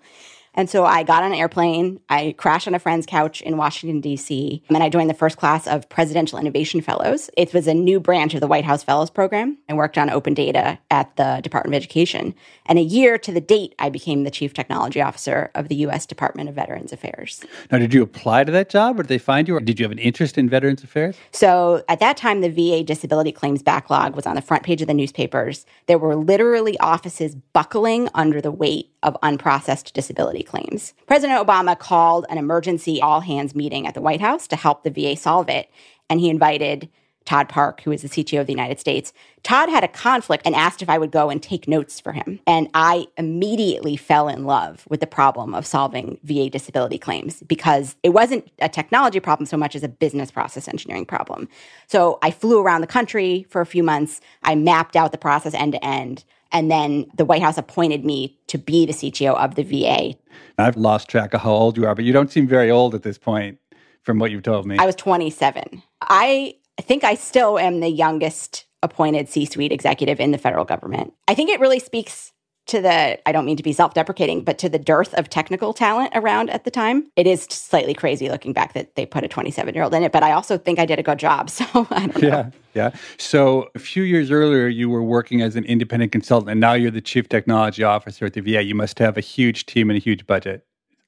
And 0.57 0.67
so 0.67 0.85
I 0.85 1.03
got 1.03 1.21
on 1.21 1.31
an 1.31 1.37
airplane. 1.37 1.99
I 2.09 2.33
crashed 2.35 2.67
on 2.67 2.73
a 2.73 2.79
friend's 2.79 3.05
couch 3.05 3.41
in 3.41 3.57
Washington, 3.57 4.01
D.C. 4.01 4.63
And 4.69 4.81
I 4.81 4.89
joined 4.89 5.07
the 5.07 5.13
first 5.13 5.37
class 5.37 5.67
of 5.67 5.87
Presidential 5.87 6.39
Innovation 6.39 6.81
Fellows. 6.81 7.29
It 7.37 7.53
was 7.53 7.67
a 7.67 7.75
new 7.75 7.99
branch 7.99 8.33
of 8.33 8.41
the 8.41 8.47
White 8.47 8.65
House 8.65 8.81
Fellows 8.81 9.11
Program. 9.11 9.55
I 9.69 9.75
worked 9.75 9.99
on 9.99 10.09
open 10.09 10.33
data 10.33 10.79
at 10.89 11.15
the 11.15 11.41
Department 11.43 11.75
of 11.75 11.77
Education. 11.77 12.33
And 12.65 12.79
a 12.79 12.81
year 12.81 13.19
to 13.19 13.31
the 13.31 13.39
date, 13.39 13.75
I 13.77 13.89
became 13.89 14.23
the 14.23 14.31
Chief 14.31 14.51
Technology 14.51 14.99
Officer 14.99 15.51
of 15.53 15.67
the 15.67 15.75
U.S. 15.75 16.07
Department 16.07 16.49
of 16.49 16.55
Veterans 16.55 16.91
Affairs. 16.91 17.45
Now, 17.71 17.77
did 17.77 17.93
you 17.93 18.01
apply 18.01 18.43
to 18.45 18.51
that 18.51 18.69
job 18.69 18.99
or 18.99 19.03
did 19.03 19.09
they 19.09 19.19
find 19.19 19.47
you 19.47 19.55
or 19.55 19.59
did 19.59 19.79
you 19.79 19.83
have 19.83 19.91
an 19.91 19.99
interest 19.99 20.39
in 20.39 20.49
Veterans 20.49 20.83
Affairs? 20.83 21.15
So 21.31 21.83
at 21.87 21.99
that 21.99 22.17
time, 22.17 22.41
the 22.41 22.49
VA 22.49 22.83
disability 22.83 23.31
claims 23.31 23.61
backlog 23.61 24.15
was 24.15 24.25
on 24.25 24.35
the 24.35 24.41
front 24.41 24.63
page 24.63 24.81
of 24.81 24.87
the 24.87 24.95
newspapers. 24.95 25.67
There 25.85 25.99
were 25.99 26.15
literally 26.15 26.79
offices 26.79 27.35
buckling 27.53 28.09
under 28.15 28.41
the 28.41 28.51
weight 28.51 28.89
of 29.03 29.17
unprocessed 29.23 29.93
disability 29.93 30.43
claims. 30.43 30.93
President 31.05 31.45
Obama 31.45 31.77
called 31.77 32.25
an 32.29 32.37
emergency 32.37 33.01
all 33.01 33.21
hands 33.21 33.55
meeting 33.55 33.85
at 33.87 33.93
the 33.93 34.01
White 34.01 34.21
House 34.21 34.47
to 34.47 34.55
help 34.55 34.83
the 34.83 34.89
VA 34.89 35.15
solve 35.15 35.49
it. 35.49 35.69
And 36.09 36.19
he 36.19 36.29
invited 36.29 36.89
Todd 37.27 37.49
Park, 37.49 37.81
who 37.81 37.91
is 37.91 38.03
the 38.03 38.07
CTO 38.07 38.39
of 38.39 38.47
the 38.47 38.53
United 38.53 38.79
States. 38.79 39.11
Todd 39.43 39.69
had 39.69 39.83
a 39.83 39.89
conflict 39.89 40.43
and 40.45 40.55
asked 40.55 40.81
if 40.81 40.89
I 40.89 40.97
would 40.97 41.11
go 41.11 41.29
and 41.29 41.43
take 41.43 41.67
notes 41.67 41.99
for 41.99 42.13
him. 42.13 42.39
And 42.47 42.69
I 42.73 43.07
immediately 43.17 43.97
fell 43.97 44.29
in 44.29 44.45
love 44.45 44.85
with 44.89 45.01
the 45.01 45.07
problem 45.07 45.53
of 45.53 45.65
solving 45.65 46.17
VA 46.23 46.49
disability 46.49 46.97
claims 46.97 47.43
because 47.43 47.97
it 48.01 48.09
wasn't 48.09 48.49
a 48.59 48.69
technology 48.69 49.19
problem 49.19 49.45
so 49.45 49.57
much 49.57 49.75
as 49.75 49.83
a 49.83 49.89
business 49.89 50.31
process 50.31 50.69
engineering 50.69 51.05
problem. 51.05 51.49
So 51.87 52.17
I 52.21 52.31
flew 52.31 52.61
around 52.61 52.79
the 52.79 52.87
country 52.87 53.45
for 53.49 53.59
a 53.59 53.65
few 53.65 53.83
months. 53.83 54.21
I 54.43 54.55
mapped 54.55 54.95
out 54.95 55.11
the 55.11 55.17
process 55.17 55.53
end 55.53 55.73
to 55.73 55.85
end. 55.85 56.23
And 56.51 56.71
then 56.71 57.05
the 57.15 57.25
White 57.25 57.41
House 57.41 57.57
appointed 57.57 58.05
me 58.05 58.37
to 58.47 58.57
be 58.57 58.85
the 58.85 58.93
CTO 58.93 59.35
of 59.35 59.55
the 59.55 59.63
VA. 59.63 60.15
I've 60.57 60.77
lost 60.77 61.09
track 61.09 61.33
of 61.33 61.41
how 61.41 61.51
old 61.51 61.77
you 61.77 61.85
are, 61.85 61.95
but 61.95 62.05
you 62.05 62.13
don't 62.13 62.31
seem 62.31 62.47
very 62.47 62.71
old 62.71 62.95
at 62.95 63.03
this 63.03 63.17
point 63.17 63.59
from 64.03 64.19
what 64.19 64.31
you've 64.31 64.43
told 64.43 64.65
me. 64.65 64.77
I 64.77 64.85
was 64.85 64.95
27. 64.95 65.83
I 66.01 66.55
think 66.81 67.03
I 67.03 67.15
still 67.15 67.59
am 67.59 67.79
the 67.79 67.89
youngest 67.89 68.65
appointed 68.83 69.27
C 69.27 69.45
suite 69.45 69.71
executive 69.71 70.19
in 70.19 70.31
the 70.31 70.37
federal 70.37 70.63
government. 70.63 71.13
I 71.27 71.33
think 71.33 71.49
it 71.49 71.59
really 71.59 71.79
speaks 71.79 72.31
to 72.67 72.81
the, 72.81 73.27
I 73.27 73.31
don't 73.31 73.45
mean 73.45 73.57
to 73.57 73.63
be 73.63 73.73
self 73.73 73.93
deprecating, 73.93 74.43
but 74.43 74.57
to 74.59 74.69
the 74.69 74.79
dearth 74.79 75.13
of 75.15 75.29
technical 75.29 75.73
talent 75.73 76.11
around 76.13 76.49
at 76.49 76.63
the 76.63 76.71
time. 76.71 77.09
It 77.15 77.27
is 77.27 77.43
slightly 77.43 77.93
crazy 77.93 78.29
looking 78.29 78.53
back 78.53 78.73
that 78.73 78.95
they 78.95 79.05
put 79.05 79.23
a 79.23 79.27
27 79.27 79.73
year 79.73 79.83
old 79.83 79.93
in 79.93 80.03
it, 80.03 80.11
but 80.11 80.23
I 80.23 80.31
also 80.31 80.57
think 80.57 80.79
I 80.79 80.85
did 80.85 80.99
a 80.99 81.03
good 81.03 81.19
job. 81.19 81.49
So 81.57 81.87
I 81.89 82.07
don't 82.07 82.21
know. 82.21 82.27
Yeah. 82.27 82.49
Yeah. 82.75 82.91
So 83.17 83.69
a 83.73 83.79
few 83.79 84.03
years 84.03 84.29
earlier, 84.29 84.67
you 84.67 84.87
were 84.87 85.01
working 85.01 85.41
as 85.41 85.55
an 85.55 85.65
independent 85.65 86.11
consultant, 86.11 86.51
and 86.51 86.59
now 86.61 86.73
you're 86.73 86.91
the 86.91 87.01
chief 87.01 87.27
technology 87.27 87.83
officer 87.83 88.25
at 88.25 88.33
the 88.33 88.41
VA. 88.41 88.63
You 88.63 88.75
must 88.75 88.99
have 88.99 89.17
a 89.17 89.21
huge 89.21 89.65
team 89.65 89.89
and 89.89 89.97
a 89.97 89.99
huge 89.99 90.27
budget. 90.27 90.63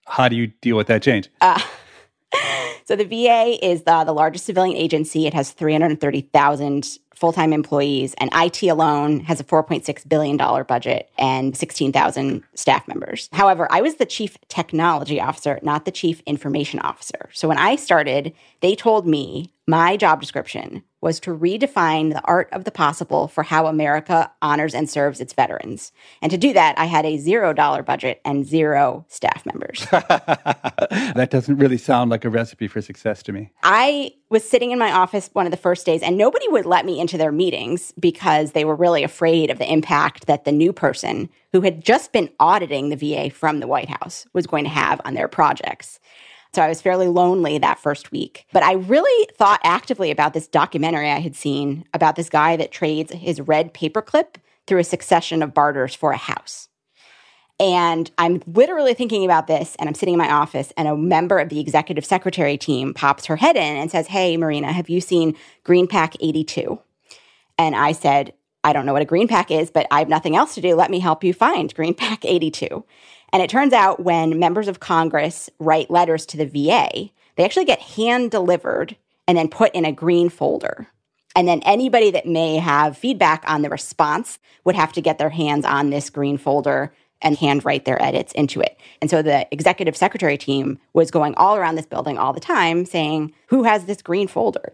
How 0.07 0.27
do 0.27 0.35
you 0.35 0.47
deal 0.47 0.75
with 0.75 0.87
that 0.87 1.03
change? 1.03 1.29
Uh, 1.41 1.61
so 2.85 2.95
the 2.95 3.05
VA 3.05 3.63
is 3.63 3.83
the, 3.83 4.03
the 4.03 4.13
largest 4.13 4.45
civilian 4.45 4.75
agency. 4.75 5.27
It 5.27 5.35
has 5.35 5.51
330,000 5.51 6.97
full 7.19 7.33
time 7.33 7.51
employees, 7.51 8.15
and 8.19 8.29
IT 8.33 8.63
alone 8.63 9.19
has 9.21 9.41
a 9.41 9.43
$4.6 9.43 10.07
billion 10.07 10.37
budget 10.37 11.11
and 11.17 11.55
16,000 11.55 12.43
staff 12.55 12.87
members. 12.87 13.29
However, 13.33 13.67
I 13.69 13.81
was 13.81 13.95
the 13.95 14.05
chief 14.05 14.37
technology 14.47 15.19
officer, 15.19 15.59
not 15.61 15.83
the 15.83 15.91
chief 15.91 16.21
information 16.25 16.79
officer. 16.79 17.29
So 17.33 17.49
when 17.49 17.57
I 17.57 17.75
started, 17.75 18.33
they 18.61 18.73
told 18.73 19.05
me 19.05 19.53
my 19.67 19.97
job 19.97 20.19
description 20.19 20.83
was 21.01 21.19
to 21.21 21.35
redefine 21.35 22.11
the 22.11 22.21
art 22.23 22.49
of 22.51 22.63
the 22.63 22.71
possible 22.71 23.27
for 23.27 23.43
how 23.43 23.67
America 23.67 24.31
honors 24.41 24.73
and 24.73 24.89
serves 24.89 25.21
its 25.21 25.33
veterans. 25.33 25.91
And 26.21 26.31
to 26.31 26.37
do 26.37 26.53
that, 26.53 26.77
I 26.79 26.85
had 26.85 27.05
a 27.05 27.17
zero 27.17 27.53
dollar 27.53 27.83
budget 27.83 28.19
and 28.25 28.45
zero 28.45 29.05
staff 29.09 29.45
members. 29.45 29.85
that 29.91 31.27
doesn't 31.29 31.57
really 31.57 31.77
sound 31.77 32.09
like 32.09 32.25
a 32.25 32.29
recipe 32.29 32.67
for 32.67 32.81
success 32.81 33.21
to 33.23 33.31
me. 33.31 33.51
I 33.61 34.13
was 34.29 34.47
sitting 34.47 34.71
in 34.71 34.79
my 34.79 34.91
office 34.91 35.29
one 35.33 35.47
of 35.47 35.51
the 35.51 35.57
first 35.57 35.85
days, 35.85 36.03
and 36.03 36.17
nobody 36.17 36.47
would 36.49 36.65
let 36.65 36.85
me 36.85 36.99
into 36.99 37.17
their 37.17 37.31
meetings 37.31 37.93
because 37.99 38.51
they 38.51 38.63
were 38.63 38.75
really 38.75 39.03
afraid 39.03 39.49
of 39.49 39.57
the 39.57 39.71
impact 39.71 40.27
that 40.27 40.45
the 40.45 40.51
new 40.51 40.71
person 40.71 41.29
who 41.51 41.61
had 41.61 41.83
just 41.83 42.11
been 42.11 42.29
auditing 42.39 42.89
the 42.89 42.95
VA 42.95 43.29
from 43.29 43.59
the 43.59 43.67
White 43.67 43.89
House 43.89 44.27
was 44.33 44.47
going 44.47 44.63
to 44.63 44.69
have 44.69 45.01
on 45.03 45.15
their 45.15 45.27
projects. 45.27 45.99
So 46.53 46.61
I 46.61 46.67
was 46.67 46.81
fairly 46.81 47.07
lonely 47.07 47.57
that 47.57 47.79
first 47.79 48.11
week. 48.11 48.45
But 48.53 48.63
I 48.63 48.73
really 48.73 49.27
thought 49.37 49.61
actively 49.63 50.09
about 50.09 50.33
this 50.33 50.47
documentary 50.47 51.09
I 51.09 51.19
had 51.19 51.35
seen 51.35 51.85
about 51.93 52.15
this 52.15 52.29
guy 52.29 52.55
that 52.57 52.71
trades 52.71 53.11
his 53.11 53.41
red 53.41 53.73
paperclip 53.73 54.35
through 54.65 54.79
a 54.79 54.83
succession 54.83 55.43
of 55.43 55.53
barters 55.53 55.93
for 55.93 56.11
a 56.11 56.17
house. 56.17 56.68
And 57.59 58.09
I'm 58.17 58.41
literally 58.47 58.93
thinking 58.93 59.25
about 59.25 59.47
this, 59.47 59.75
and 59.79 59.89
I'm 59.89 59.95
sitting 59.95 60.13
in 60.13 60.17
my 60.17 60.31
office, 60.31 60.71
and 60.77 60.87
a 60.87 60.95
member 60.95 61.39
of 61.39 61.49
the 61.49 61.59
executive 61.59 62.05
secretary 62.05 62.57
team 62.57 62.93
pops 62.93 63.25
her 63.25 63.35
head 63.35 63.57
in 63.57 63.75
and 63.75 63.91
says, 63.91 64.07
Hey, 64.07 64.37
Marina, 64.37 64.71
have 64.71 64.89
you 64.89 65.01
seen 65.01 65.35
Green 65.63 65.85
Pack 65.85 66.15
82? 66.21 66.79
And 67.57 67.75
I 67.75 67.91
said, 67.91 68.33
I 68.63 68.71
don't 68.71 68.85
know 68.85 68.93
what 68.93 69.01
a 69.01 69.05
Green 69.05 69.27
Pack 69.27 69.51
is, 69.51 69.71
but 69.71 69.87
I 69.91 69.99
have 69.99 70.09
nothing 70.09 70.35
else 70.35 70.55
to 70.55 70.61
do. 70.61 70.75
Let 70.75 70.91
me 70.91 70.99
help 70.99 71.23
you 71.23 71.33
find 71.33 71.73
Green 71.73 71.93
Pack 71.95 72.23
82. 72.23 72.83
And 73.31 73.43
it 73.43 73.49
turns 73.49 73.73
out 73.73 74.03
when 74.03 74.39
members 74.39 74.67
of 74.67 74.79
Congress 74.79 75.49
write 75.59 75.91
letters 75.91 76.25
to 76.27 76.37
the 76.37 76.45
VA, 76.45 77.09
they 77.35 77.45
actually 77.45 77.65
get 77.65 77.79
hand 77.79 78.31
delivered 78.31 78.95
and 79.27 79.37
then 79.37 79.49
put 79.49 79.73
in 79.75 79.85
a 79.85 79.91
green 79.91 80.29
folder. 80.29 80.87
And 81.35 81.47
then 81.47 81.61
anybody 81.61 82.09
that 82.11 82.25
may 82.25 82.57
have 82.57 82.97
feedback 82.97 83.43
on 83.47 83.61
the 83.61 83.69
response 83.69 84.39
would 84.63 84.75
have 84.75 84.91
to 84.93 85.01
get 85.01 85.19
their 85.19 85.29
hands 85.29 85.63
on 85.63 85.89
this 85.89 86.09
green 86.09 86.37
folder 86.37 86.91
and 87.21 87.37
handwrite 87.37 87.85
their 87.85 88.01
edits 88.01 88.31
into 88.33 88.61
it. 88.61 88.79
And 89.01 89.09
so 89.09 89.21
the 89.21 89.47
executive 89.51 89.97
secretary 89.97 90.37
team 90.37 90.79
was 90.93 91.11
going 91.11 91.35
all 91.35 91.55
around 91.55 91.75
this 91.75 91.85
building 91.85 92.17
all 92.17 92.33
the 92.33 92.39
time 92.39 92.85
saying, 92.85 93.33
Who 93.47 93.63
has 93.63 93.85
this 93.85 94.01
green 94.01 94.27
folder? 94.27 94.73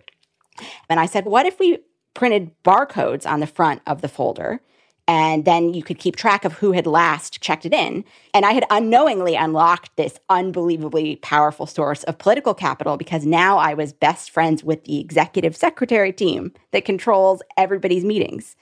And 0.89 0.99
I 0.99 1.05
said, 1.05 1.25
What 1.25 1.45
if 1.45 1.59
we 1.59 1.79
printed 2.13 2.51
barcodes 2.63 3.29
on 3.29 3.39
the 3.39 3.47
front 3.47 3.81
of 3.85 4.01
the 4.01 4.07
folder 4.07 4.61
and 5.07 5.45
then 5.45 5.73
you 5.73 5.83
could 5.83 5.99
keep 5.99 6.15
track 6.15 6.45
of 6.45 6.53
who 6.53 6.71
had 6.71 6.87
last 6.87 7.39
checked 7.39 7.65
it 7.65 7.73
in. 7.73 8.03
And 8.33 8.45
I 8.45 8.53
had 8.53 8.65
unknowingly 8.71 9.35
unlocked 9.35 9.95
this 9.97 10.19
unbelievably 10.29 11.17
powerful 11.17 11.67
source 11.67 12.03
of 12.03 12.17
political 12.17 12.53
capital 12.53 12.97
because 12.97 13.25
now 13.25 13.57
I 13.57 13.75
was 13.75 13.93
best 13.93 14.31
friends 14.31 14.63
with 14.63 14.83
the 14.85 14.99
executive 14.99 15.55
secretary 15.55 16.11
team 16.11 16.53
that 16.71 16.85
controls 16.85 17.43
everybody's 17.55 18.03
meetings. 18.03 18.55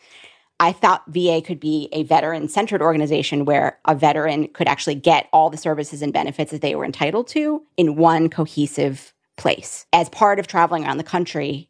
I 0.60 0.72
thought 0.72 1.04
VA 1.08 1.42
could 1.42 1.60
be 1.60 1.90
a 1.92 2.04
veteran 2.04 2.48
centered 2.48 2.82
organization 2.82 3.46
where 3.46 3.80
a 3.86 3.96
veteran 3.96 4.48
could 4.50 4.68
actually 4.68 4.96
get 4.96 5.28
all 5.34 5.50
the 5.50 5.58
services 5.58 6.02
and 6.02 6.14
benefits 6.14 6.52
that 6.52 6.62
they 6.62 6.76
were 6.76 6.86
entitled 6.86 7.28
to 7.30 7.64
in 7.76 7.96
one 7.96 8.30
cohesive 8.30 9.14
place. 9.36 9.86
As 9.92 10.10
part 10.10 10.40
of 10.40 10.48
traveling 10.48 10.86
around 10.86 10.98
the 10.98 11.04
country, 11.04 11.70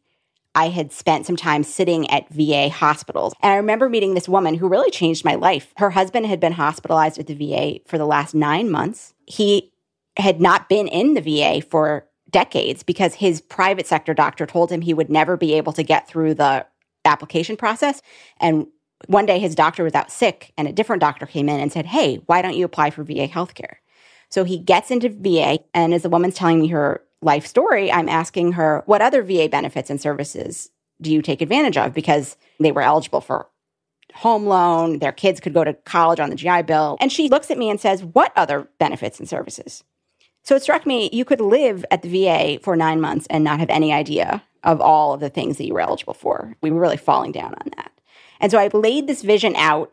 I 0.56 0.70
had 0.70 0.92
spent 0.92 1.26
some 1.26 1.36
time 1.36 1.64
sitting 1.64 2.10
at 2.12 2.30
VA 2.30 2.70
hospitals. 2.70 3.34
And 3.42 3.52
I 3.52 3.56
remember 3.56 3.90
meeting 3.90 4.14
this 4.14 4.30
woman 4.30 4.54
who 4.54 4.68
really 4.68 4.92
changed 4.92 5.26
my 5.26 5.36
life. 5.36 5.74
Her 5.78 5.90
husband 5.90 6.28
had 6.28 6.40
been 6.40 6.54
hospitalized 6.54 7.18
at 7.18 7.28
the 7.28 7.34
VA 7.34 7.80
for 7.88 7.98
the 7.98 8.06
last 8.06 8.36
nine 8.36 8.70
months. 8.70 9.14
He 9.26 9.72
had 10.18 10.40
not 10.40 10.70
been 10.70 10.88
in 10.88 11.16
the 11.16 11.22
VA 11.22 11.66
for 11.66 12.08
decades 12.30 12.84
because 12.84 13.16
his 13.16 13.42
private 13.42 13.88
sector 13.88 14.14
doctor 14.14 14.46
told 14.46 14.72
him 14.72 14.82
he 14.82 14.94
would 14.94 15.10
never 15.10 15.38
be 15.38 15.54
able 15.54 15.74
to 15.74 15.84
get 15.84 16.08
through 16.08 16.36
the 16.36 16.66
application 17.06 17.58
process. 17.58 18.02
And 18.40 18.68
one 19.08 19.26
day 19.26 19.40
his 19.40 19.56
doctor 19.56 19.84
was 19.84 19.96
out 19.96 20.12
sick, 20.12 20.54
and 20.58 20.68
a 20.68 20.74
different 20.74 21.02
doctor 21.02 21.26
came 21.26 21.50
in 21.50 21.60
and 21.60 21.72
said, 21.72 21.86
Hey, 21.86 22.22
why 22.26 22.42
don't 22.42 22.56
you 22.56 22.66
apply 22.66 22.90
for 22.90 23.04
VA 23.04 23.28
healthcare? 23.28 23.76
So 24.30 24.44
he 24.44 24.58
gets 24.58 24.92
into 24.92 25.10
VA, 25.10 25.60
and 25.74 25.94
as 25.94 26.04
the 26.04 26.10
woman's 26.10 26.36
telling 26.36 26.62
me 26.62 26.68
her 26.70 27.04
life 27.22 27.46
story, 27.46 27.92
I'm 27.92 28.10
asking 28.10 28.54
her, 28.54 28.84
what 28.86 29.02
other 29.02 29.24
VA 29.24 29.48
benefits 29.50 29.90
and 29.90 30.02
services 30.02 30.70
do 31.02 31.12
you 31.12 31.22
take 31.22 31.42
advantage 31.42 31.78
of? 31.78 31.94
Because 31.94 32.38
they 32.60 32.72
were 32.72 32.82
eligible 32.82 33.22
for 33.22 33.48
home 34.14 34.46
loan, 34.46 35.00
their 35.00 35.12
kids 35.12 35.40
could 35.40 35.54
go 35.54 35.64
to 35.64 35.74
college 35.74 36.20
on 36.20 36.30
the 36.30 36.36
GI 36.36 36.64
Bill. 36.64 36.98
And 37.00 37.12
she 37.12 37.30
looks 37.30 37.50
at 37.52 37.58
me 37.58 37.70
and 37.70 37.80
says, 37.80 38.04
What 38.04 38.32
other 38.36 38.68
benefits 38.80 39.20
and 39.20 39.28
services? 39.28 39.84
So 40.44 40.56
it 40.56 40.64
struck 40.64 40.86
me 40.86 41.10
you 41.14 41.26
could 41.26 41.42
live 41.42 41.86
at 41.90 42.02
the 42.02 42.10
VA 42.10 42.60
for 42.60 42.76
nine 42.76 43.00
months 43.00 43.28
and 43.30 43.44
not 43.44 43.60
have 43.60 43.70
any 43.70 43.94
idea 43.94 44.44
of 44.64 44.82
all 44.82 45.14
of 45.14 45.20
the 45.20 45.30
things 45.30 45.58
that 45.58 45.66
you 45.66 45.74
were 45.74 45.82
eligible 45.82 46.14
for. 46.14 46.56
We 46.62 46.72
were 46.72 46.80
really 46.80 46.98
falling 46.98 47.32
down 47.32 47.54
on 47.54 47.72
that. 47.78 47.92
And 48.40 48.52
so 48.52 48.58
I 48.58 48.68
laid 48.68 49.08
this 49.08 49.22
vision 49.22 49.56
out 49.56 49.92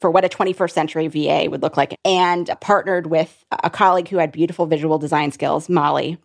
for 0.00 0.10
what 0.10 0.24
a 0.24 0.28
21st 0.28 0.70
century 0.70 1.08
VA 1.08 1.48
would 1.50 1.62
look 1.62 1.76
like 1.76 1.98
and 2.04 2.48
partnered 2.60 3.08
with 3.08 3.44
a 3.50 3.70
colleague 3.70 4.08
who 4.08 4.18
had 4.18 4.30
beautiful 4.32 4.66
visual 4.66 4.98
design 4.98 5.32
skills, 5.32 5.68
Molly, 5.68 6.18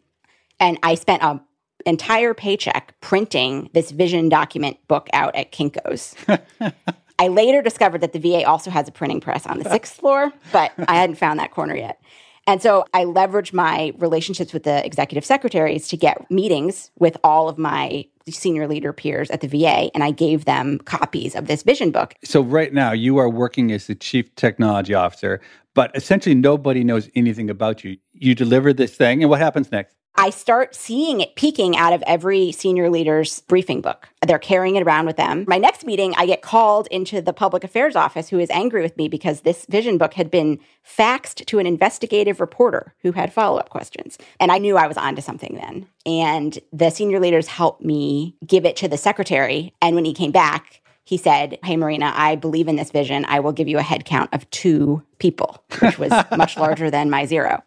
and 0.59 0.77
I 0.83 0.95
spent 0.95 1.23
an 1.23 1.41
entire 1.85 2.33
paycheck 2.33 2.93
printing 3.01 3.69
this 3.73 3.91
vision 3.91 4.29
document 4.29 4.77
book 4.87 5.09
out 5.13 5.35
at 5.35 5.51
Kinko's. 5.51 6.15
I 7.19 7.27
later 7.27 7.61
discovered 7.61 8.01
that 8.01 8.13
the 8.13 8.19
VA 8.19 8.45
also 8.45 8.71
has 8.71 8.87
a 8.87 8.91
printing 8.91 9.21
press 9.21 9.45
on 9.45 9.59
the 9.59 9.69
sixth 9.69 9.95
floor, 9.95 10.31
but 10.51 10.71
I 10.87 10.95
hadn't 10.95 11.15
found 11.15 11.39
that 11.39 11.51
corner 11.51 11.75
yet. 11.75 12.01
And 12.45 12.61
so 12.61 12.85
I 12.93 13.05
leveraged 13.05 13.53
my 13.53 13.93
relationships 13.97 14.51
with 14.51 14.63
the 14.63 14.85
executive 14.85 15.23
secretaries 15.23 15.87
to 15.89 15.97
get 15.97 16.29
meetings 16.29 16.91
with 16.99 17.17
all 17.23 17.47
of 17.47 17.57
my 17.57 18.05
senior 18.29 18.67
leader 18.67 18.93
peers 18.93 19.29
at 19.31 19.41
the 19.41 19.47
VA, 19.47 19.89
and 19.93 20.03
I 20.03 20.11
gave 20.11 20.45
them 20.45 20.79
copies 20.79 21.35
of 21.35 21.47
this 21.47 21.63
vision 21.63 21.91
book. 21.91 22.15
So, 22.23 22.41
right 22.41 22.73
now, 22.73 22.91
you 22.91 23.17
are 23.17 23.29
working 23.29 23.71
as 23.71 23.87
the 23.87 23.95
chief 23.95 24.33
technology 24.35 24.93
officer, 24.93 25.41
but 25.73 25.91
essentially 25.95 26.35
nobody 26.35 26.83
knows 26.83 27.09
anything 27.15 27.49
about 27.49 27.83
you. 27.83 27.97
You 28.13 28.35
deliver 28.35 28.73
this 28.73 28.95
thing, 28.95 29.23
and 29.23 29.29
what 29.29 29.39
happens 29.39 29.71
next? 29.71 29.95
I 30.15 30.29
start 30.29 30.75
seeing 30.75 31.21
it 31.21 31.35
peeking 31.35 31.75
out 31.75 31.91
of 31.91 32.03
every 32.05 32.51
senior 32.51 32.89
leader's 32.89 33.41
briefing 33.41 33.81
book. 33.81 34.09
They're 34.25 34.37
carrying 34.37 34.75
it 34.75 34.83
around 34.83 35.07
with 35.07 35.17
them. 35.17 35.43
My 35.47 35.57
next 35.57 35.85
meeting, 35.85 36.13
I 36.15 36.27
get 36.27 36.43
called 36.43 36.87
into 36.91 37.19
the 37.19 37.33
public 37.33 37.63
affairs 37.63 37.95
office 37.95 38.29
who 38.29 38.37
is 38.37 38.49
angry 38.51 38.83
with 38.83 38.95
me 38.95 39.07
because 39.07 39.41
this 39.41 39.65
vision 39.65 39.97
book 39.97 40.13
had 40.13 40.29
been 40.29 40.59
faxed 40.87 41.45
to 41.47 41.57
an 41.57 41.65
investigative 41.65 42.39
reporter 42.39 42.93
who 42.99 43.13
had 43.13 43.33
follow 43.33 43.57
up 43.57 43.69
questions. 43.69 44.19
And 44.39 44.51
I 44.51 44.59
knew 44.59 44.77
I 44.77 44.87
was 44.87 44.97
onto 44.97 45.21
something 45.21 45.55
then. 45.55 45.87
And 46.05 46.59
the 46.71 46.91
senior 46.91 47.19
leaders 47.19 47.47
helped 47.47 47.83
me 47.83 48.35
give 48.45 48.65
it 48.65 48.75
to 48.77 48.87
the 48.87 48.97
secretary. 48.97 49.73
And 49.81 49.95
when 49.95 50.05
he 50.05 50.13
came 50.13 50.31
back, 50.31 50.81
he 51.05 51.17
said, 51.17 51.57
Hey, 51.63 51.75
Marina, 51.75 52.13
I 52.15 52.35
believe 52.35 52.67
in 52.67 52.75
this 52.75 52.91
vision. 52.91 53.25
I 53.27 53.39
will 53.39 53.51
give 53.51 53.67
you 53.67 53.79
a 53.79 53.83
head 53.83 54.05
count 54.05 54.29
of 54.31 54.49
two 54.51 55.03
people, 55.17 55.63
which 55.79 55.97
was 55.97 56.11
much 56.37 56.55
larger 56.55 56.91
than 56.91 57.09
my 57.09 57.25
zero. 57.25 57.63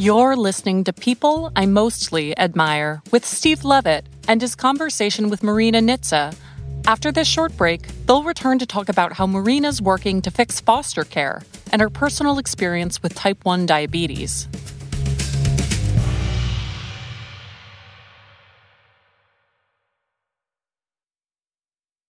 You're 0.00 0.34
listening 0.34 0.84
to 0.84 0.94
People 0.94 1.52
I 1.54 1.66
Mostly 1.66 2.34
Admire 2.38 3.02
with 3.12 3.26
Steve 3.26 3.64
Levitt 3.64 4.06
and 4.26 4.40
his 4.40 4.54
conversation 4.54 5.28
with 5.28 5.42
Marina 5.42 5.80
Nitze. 5.80 6.34
After 6.86 7.12
this 7.12 7.28
short 7.28 7.54
break, 7.58 7.86
they'll 8.06 8.22
return 8.22 8.58
to 8.60 8.64
talk 8.64 8.88
about 8.88 9.12
how 9.12 9.26
Marina's 9.26 9.82
working 9.82 10.22
to 10.22 10.30
fix 10.30 10.58
foster 10.58 11.04
care 11.04 11.42
and 11.70 11.82
her 11.82 11.90
personal 11.90 12.38
experience 12.38 13.02
with 13.02 13.14
type 13.14 13.44
1 13.44 13.66
diabetes. 13.66 14.48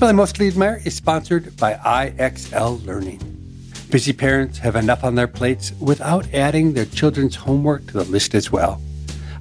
People 0.00 0.08
I 0.08 0.12
Mostly 0.12 0.48
Admire 0.48 0.80
is 0.86 0.96
sponsored 0.96 1.54
by 1.58 1.74
IXL 1.74 2.86
Learning. 2.86 3.18
Busy 3.90 4.14
parents 4.14 4.56
have 4.56 4.74
enough 4.74 5.04
on 5.04 5.14
their 5.14 5.28
plates 5.28 5.72
without 5.78 6.32
adding 6.32 6.72
their 6.72 6.86
children's 6.86 7.36
homework 7.36 7.86
to 7.88 7.92
the 7.92 8.04
list 8.04 8.34
as 8.34 8.50
well. 8.50 8.80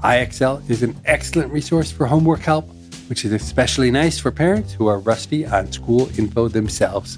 IXL 0.03 0.69
is 0.69 0.83
an 0.83 0.97
excellent 1.05 1.53
resource 1.53 1.93
for 1.93 2.07
homework 2.07 2.41
help, 2.41 2.69
which 3.07 3.23
is 3.23 3.31
especially 3.31 3.89
nice 3.89 4.19
for 4.19 4.31
parents 4.31 4.73
who 4.73 4.87
are 4.87 4.99
rusty 4.99 5.45
on 5.45 5.71
school 5.71 6.09
info 6.19 6.49
themselves. 6.49 7.15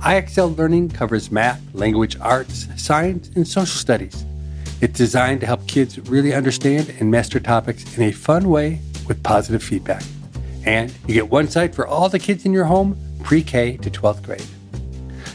IXL 0.00 0.56
Learning 0.56 0.88
covers 0.88 1.30
math, 1.30 1.60
language 1.74 2.16
arts, 2.22 2.68
science, 2.78 3.28
and 3.36 3.46
social 3.46 3.78
studies. 3.78 4.24
It's 4.80 4.96
designed 4.96 5.40
to 5.40 5.46
help 5.46 5.68
kids 5.68 5.98
really 6.08 6.32
understand 6.32 6.88
and 6.98 7.10
master 7.10 7.38
topics 7.38 7.98
in 7.98 8.04
a 8.04 8.12
fun 8.12 8.48
way 8.48 8.80
with 9.06 9.22
positive 9.22 9.62
feedback. 9.62 10.02
And 10.64 10.92
you 11.06 11.14
get 11.14 11.28
one 11.28 11.48
site 11.48 11.74
for 11.74 11.86
all 11.86 12.08
the 12.08 12.18
kids 12.18 12.44
in 12.44 12.52
your 12.52 12.64
home, 12.64 12.96
pre 13.22 13.42
K 13.42 13.76
to 13.78 13.90
12th 13.90 14.22
grade. 14.22 14.46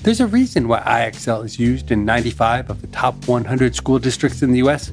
There's 0.03 0.21
a 0.21 0.27
reason 0.27 0.67
why 0.67 0.79
IXL 0.81 1.43
is 1.43 1.59
used 1.59 1.91
in 1.91 2.05
95 2.05 2.69
of 2.69 2.81
the 2.81 2.87
top 2.87 3.27
100 3.27 3.75
school 3.75 3.99
districts 3.99 4.41
in 4.41 4.51
the 4.51 4.59
US. 4.59 4.89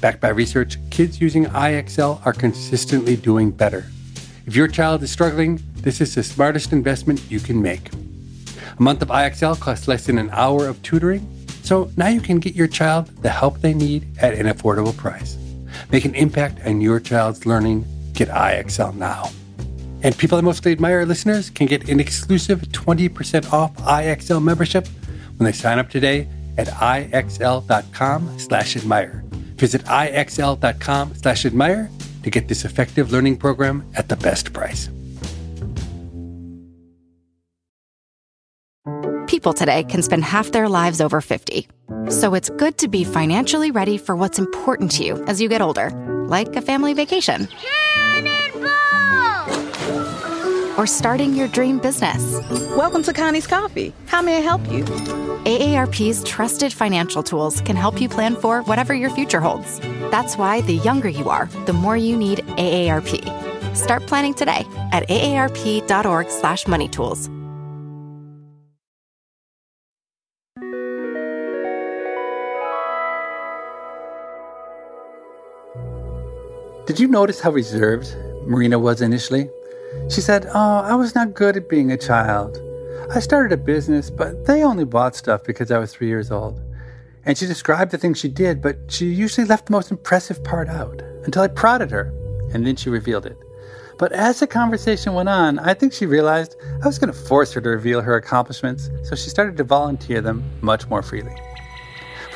Backed 0.00 0.20
by 0.20 0.28
research, 0.28 0.78
kids 0.90 1.20
using 1.20 1.46
IXL 1.46 2.24
are 2.24 2.32
consistently 2.32 3.16
doing 3.16 3.50
better. 3.50 3.84
If 4.46 4.54
your 4.54 4.68
child 4.68 5.02
is 5.02 5.10
struggling, 5.10 5.60
this 5.74 6.00
is 6.00 6.14
the 6.14 6.22
smartest 6.22 6.72
investment 6.72 7.20
you 7.30 7.40
can 7.40 7.60
make. 7.60 7.90
A 8.78 8.82
month 8.82 9.02
of 9.02 9.08
IXL 9.08 9.58
costs 9.58 9.88
less 9.88 10.06
than 10.06 10.18
an 10.18 10.30
hour 10.32 10.66
of 10.66 10.82
tutoring, 10.82 11.26
so 11.62 11.90
now 11.96 12.08
you 12.08 12.20
can 12.20 12.38
get 12.38 12.54
your 12.54 12.68
child 12.68 13.08
the 13.22 13.28
help 13.28 13.60
they 13.60 13.74
need 13.74 14.06
at 14.18 14.34
an 14.34 14.46
affordable 14.46 14.96
price. 14.96 15.36
Make 15.90 16.04
an 16.04 16.14
impact 16.14 16.64
on 16.64 16.80
your 16.80 17.00
child's 17.00 17.44
learning. 17.44 17.84
Get 18.12 18.28
IXL 18.28 18.94
now. 18.94 19.30
And 20.06 20.16
people 20.16 20.38
I 20.38 20.40
mostly 20.40 20.70
admire 20.70 21.04
listeners 21.04 21.50
can 21.50 21.66
get 21.66 21.88
an 21.88 21.98
exclusive 21.98 22.60
20% 22.60 23.52
off 23.52 23.74
IXL 23.78 24.40
membership 24.40 24.86
when 25.36 25.46
they 25.46 25.50
sign 25.50 25.80
up 25.80 25.90
today 25.90 26.28
at 26.56 26.68
ixl.com 26.68 28.38
slash 28.38 28.76
admire. 28.76 29.24
Visit 29.56 29.82
ixl.com 29.82 31.14
slash 31.16 31.44
admire 31.44 31.90
to 32.22 32.30
get 32.30 32.46
this 32.46 32.64
effective 32.64 33.10
learning 33.10 33.38
program 33.38 33.84
at 33.96 34.08
the 34.08 34.14
best 34.14 34.52
price. 34.52 34.88
People 39.26 39.54
today 39.54 39.82
can 39.82 40.02
spend 40.02 40.22
half 40.22 40.52
their 40.52 40.68
lives 40.68 41.00
over 41.00 41.20
50. 41.20 41.66
So 42.10 42.34
it's 42.34 42.48
good 42.50 42.78
to 42.78 42.86
be 42.86 43.02
financially 43.02 43.72
ready 43.72 43.98
for 43.98 44.14
what's 44.14 44.38
important 44.38 44.92
to 44.92 45.04
you 45.04 45.24
as 45.24 45.40
you 45.40 45.48
get 45.48 45.62
older, 45.62 45.90
like 46.28 46.54
a 46.54 46.62
family 46.62 46.94
vacation 46.94 47.48
or 50.76 50.86
starting 50.86 51.34
your 51.34 51.48
dream 51.48 51.78
business. 51.78 52.40
Welcome 52.76 53.02
to 53.04 53.12
Connie's 53.12 53.46
Coffee. 53.46 53.92
How 54.06 54.22
may 54.22 54.36
I 54.36 54.40
help 54.40 54.60
you? 54.70 54.84
AARP's 54.84 56.24
trusted 56.24 56.72
financial 56.72 57.22
tools 57.22 57.60
can 57.60 57.76
help 57.76 58.00
you 58.00 58.08
plan 58.08 58.36
for 58.36 58.62
whatever 58.62 58.94
your 58.94 59.10
future 59.10 59.40
holds. 59.40 59.80
That's 60.10 60.36
why 60.36 60.60
the 60.62 60.74
younger 60.74 61.08
you 61.08 61.28
are, 61.28 61.46
the 61.66 61.72
more 61.72 61.96
you 61.96 62.16
need 62.16 62.38
AARP. 62.58 63.76
Start 63.76 64.06
planning 64.06 64.34
today 64.34 64.64
at 64.92 65.08
aarp.org/moneytools. 65.08 67.36
Did 76.86 77.00
you 77.00 77.08
notice 77.08 77.40
how 77.40 77.50
reserved 77.50 78.14
Marina 78.46 78.78
was 78.78 79.02
initially? 79.02 79.50
She 80.10 80.20
said, 80.20 80.46
Oh, 80.54 80.78
I 80.78 80.94
was 80.94 81.14
not 81.14 81.34
good 81.34 81.56
at 81.56 81.68
being 81.68 81.90
a 81.92 81.96
child. 81.96 82.60
I 83.14 83.20
started 83.20 83.52
a 83.52 83.62
business, 83.62 84.10
but 84.10 84.46
they 84.46 84.62
only 84.62 84.84
bought 84.84 85.14
stuff 85.14 85.44
because 85.44 85.70
I 85.70 85.78
was 85.78 85.92
three 85.92 86.08
years 86.08 86.30
old. 86.30 86.60
And 87.24 87.36
she 87.36 87.46
described 87.46 87.90
the 87.90 87.98
things 87.98 88.18
she 88.18 88.28
did, 88.28 88.62
but 88.62 88.78
she 88.88 89.06
usually 89.06 89.46
left 89.46 89.66
the 89.66 89.72
most 89.72 89.90
impressive 89.90 90.42
part 90.44 90.68
out 90.68 91.02
until 91.24 91.42
I 91.42 91.48
prodded 91.48 91.90
her, 91.90 92.12
and 92.52 92.66
then 92.66 92.76
she 92.76 92.88
revealed 92.90 93.26
it. 93.26 93.36
But 93.98 94.12
as 94.12 94.40
the 94.40 94.46
conversation 94.46 95.14
went 95.14 95.28
on, 95.28 95.58
I 95.58 95.74
think 95.74 95.92
she 95.92 96.06
realized 96.06 96.56
I 96.82 96.86
was 96.86 96.98
going 96.98 97.12
to 97.12 97.18
force 97.18 97.52
her 97.54 97.60
to 97.60 97.70
reveal 97.70 98.02
her 98.02 98.14
accomplishments, 98.16 98.90
so 99.02 99.16
she 99.16 99.30
started 99.30 99.56
to 99.56 99.64
volunteer 99.64 100.20
them 100.20 100.44
much 100.60 100.88
more 100.88 101.02
freely. 101.02 101.34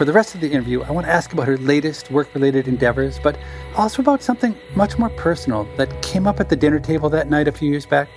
For 0.00 0.06
the 0.06 0.14
rest 0.14 0.34
of 0.34 0.40
the 0.40 0.50
interview, 0.50 0.80
I 0.80 0.92
want 0.92 1.06
to 1.06 1.12
ask 1.12 1.30
about 1.34 1.46
her 1.46 1.58
latest 1.58 2.10
work 2.10 2.34
related 2.34 2.66
endeavors, 2.66 3.20
but 3.22 3.38
also 3.76 4.00
about 4.00 4.22
something 4.22 4.56
much 4.74 4.96
more 4.96 5.10
personal 5.10 5.68
that 5.76 6.00
came 6.00 6.26
up 6.26 6.40
at 6.40 6.48
the 6.48 6.56
dinner 6.56 6.80
table 6.80 7.10
that 7.10 7.28
night 7.28 7.48
a 7.48 7.52
few 7.52 7.70
years 7.70 7.84
back 7.84 8.08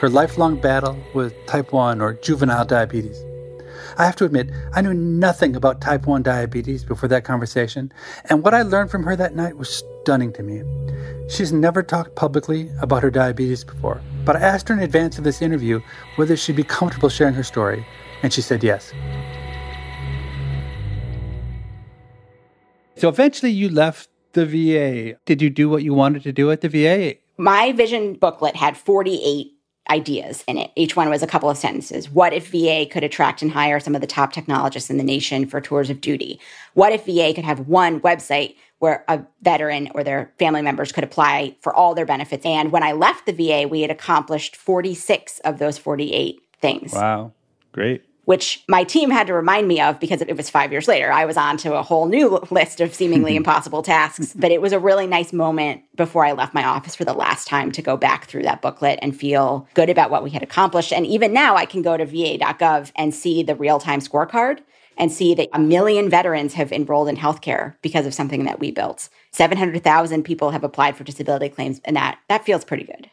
her 0.00 0.08
lifelong 0.08 0.56
battle 0.56 0.98
with 1.14 1.32
type 1.46 1.72
1 1.72 2.00
or 2.00 2.14
juvenile 2.14 2.64
diabetes. 2.64 3.22
I 3.96 4.06
have 4.06 4.16
to 4.16 4.24
admit, 4.24 4.50
I 4.72 4.80
knew 4.80 4.92
nothing 4.92 5.54
about 5.54 5.80
type 5.80 6.04
1 6.04 6.24
diabetes 6.24 6.82
before 6.82 7.08
that 7.10 7.22
conversation, 7.22 7.92
and 8.24 8.42
what 8.42 8.52
I 8.52 8.62
learned 8.62 8.90
from 8.90 9.04
her 9.04 9.14
that 9.14 9.36
night 9.36 9.56
was 9.56 9.84
stunning 10.02 10.32
to 10.32 10.42
me. 10.42 10.64
She's 11.28 11.52
never 11.52 11.84
talked 11.84 12.16
publicly 12.16 12.72
about 12.80 13.04
her 13.04 13.10
diabetes 13.12 13.62
before, 13.62 14.00
but 14.24 14.34
I 14.34 14.40
asked 14.40 14.68
her 14.68 14.74
in 14.74 14.80
advance 14.80 15.16
of 15.16 15.22
this 15.22 15.42
interview 15.42 15.80
whether 16.16 16.36
she'd 16.36 16.56
be 16.56 16.64
comfortable 16.64 17.08
sharing 17.08 17.34
her 17.34 17.44
story, 17.44 17.86
and 18.24 18.32
she 18.32 18.42
said 18.42 18.64
yes. 18.64 18.92
So 23.00 23.08
eventually 23.08 23.50
you 23.50 23.70
left 23.70 24.10
the 24.34 24.44
VA. 24.44 25.18
Did 25.24 25.40
you 25.40 25.48
do 25.48 25.70
what 25.70 25.82
you 25.82 25.94
wanted 25.94 26.22
to 26.24 26.32
do 26.32 26.50
at 26.50 26.60
the 26.60 26.68
VA? 26.68 27.16
My 27.38 27.72
vision 27.72 28.12
booklet 28.12 28.56
had 28.56 28.76
48 28.76 29.52
ideas 29.90 30.44
in 30.46 30.58
it. 30.58 30.70
Each 30.76 30.96
one 30.96 31.08
was 31.08 31.22
a 31.22 31.26
couple 31.26 31.48
of 31.48 31.56
sentences. 31.56 32.10
What 32.10 32.34
if 32.34 32.50
VA 32.50 32.84
could 32.84 33.02
attract 33.02 33.40
and 33.40 33.50
hire 33.50 33.80
some 33.80 33.94
of 33.94 34.02
the 34.02 34.06
top 34.06 34.34
technologists 34.34 34.90
in 34.90 34.98
the 34.98 35.02
nation 35.02 35.46
for 35.46 35.62
tours 35.62 35.88
of 35.88 36.02
duty? 36.02 36.38
What 36.74 36.92
if 36.92 37.06
VA 37.06 37.32
could 37.34 37.46
have 37.46 37.60
one 37.60 38.00
website 38.02 38.56
where 38.80 39.02
a 39.08 39.24
veteran 39.40 39.88
or 39.94 40.04
their 40.04 40.34
family 40.38 40.60
members 40.60 40.92
could 40.92 41.02
apply 41.02 41.56
for 41.62 41.74
all 41.74 41.94
their 41.94 42.04
benefits? 42.04 42.44
And 42.44 42.70
when 42.70 42.82
I 42.82 42.92
left 42.92 43.24
the 43.24 43.32
VA, 43.32 43.66
we 43.66 43.80
had 43.80 43.90
accomplished 43.90 44.56
46 44.56 45.38
of 45.38 45.58
those 45.58 45.78
48 45.78 46.38
things. 46.60 46.92
Wow. 46.92 47.32
Great 47.72 48.04
which 48.30 48.62
my 48.68 48.84
team 48.84 49.10
had 49.10 49.26
to 49.26 49.34
remind 49.34 49.66
me 49.66 49.80
of 49.80 49.98
because 49.98 50.20
it 50.20 50.36
was 50.36 50.48
five 50.48 50.70
years 50.70 50.86
later. 50.86 51.10
I 51.10 51.24
was 51.24 51.36
on 51.36 51.56
to 51.56 51.74
a 51.74 51.82
whole 51.82 52.06
new 52.06 52.38
list 52.52 52.80
of 52.80 52.94
seemingly 52.94 53.32
mm-hmm. 53.32 53.38
impossible 53.38 53.82
tasks. 53.82 54.34
But 54.36 54.52
it 54.52 54.62
was 54.62 54.72
a 54.72 54.78
really 54.78 55.08
nice 55.08 55.32
moment 55.32 55.82
before 55.96 56.24
I 56.24 56.30
left 56.30 56.54
my 56.54 56.62
office 56.62 56.94
for 56.94 57.04
the 57.04 57.12
last 57.12 57.48
time 57.48 57.72
to 57.72 57.82
go 57.82 57.96
back 57.96 58.26
through 58.26 58.44
that 58.44 58.62
booklet 58.62 59.00
and 59.02 59.16
feel 59.16 59.66
good 59.74 59.90
about 59.90 60.12
what 60.12 60.22
we 60.22 60.30
had 60.30 60.44
accomplished. 60.44 60.92
And 60.92 61.04
even 61.08 61.32
now, 61.32 61.56
I 61.56 61.66
can 61.66 61.82
go 61.82 61.96
to 61.96 62.06
va.gov 62.06 62.92
and 62.94 63.12
see 63.12 63.42
the 63.42 63.56
real 63.56 63.80
time 63.80 63.98
scorecard 63.98 64.60
and 64.96 65.10
see 65.10 65.34
that 65.34 65.48
a 65.52 65.58
million 65.58 66.08
veterans 66.08 66.54
have 66.54 66.70
enrolled 66.70 67.08
in 67.08 67.16
healthcare 67.16 67.74
because 67.82 68.06
of 68.06 68.14
something 68.14 68.44
that 68.44 68.60
we 68.60 68.70
built. 68.70 69.08
700,000 69.32 70.22
people 70.22 70.52
have 70.52 70.62
applied 70.62 70.96
for 70.96 71.02
disability 71.02 71.48
claims, 71.48 71.80
and 71.84 71.96
that, 71.96 72.20
that 72.28 72.44
feels 72.44 72.64
pretty 72.64 72.84
good. 72.84 73.10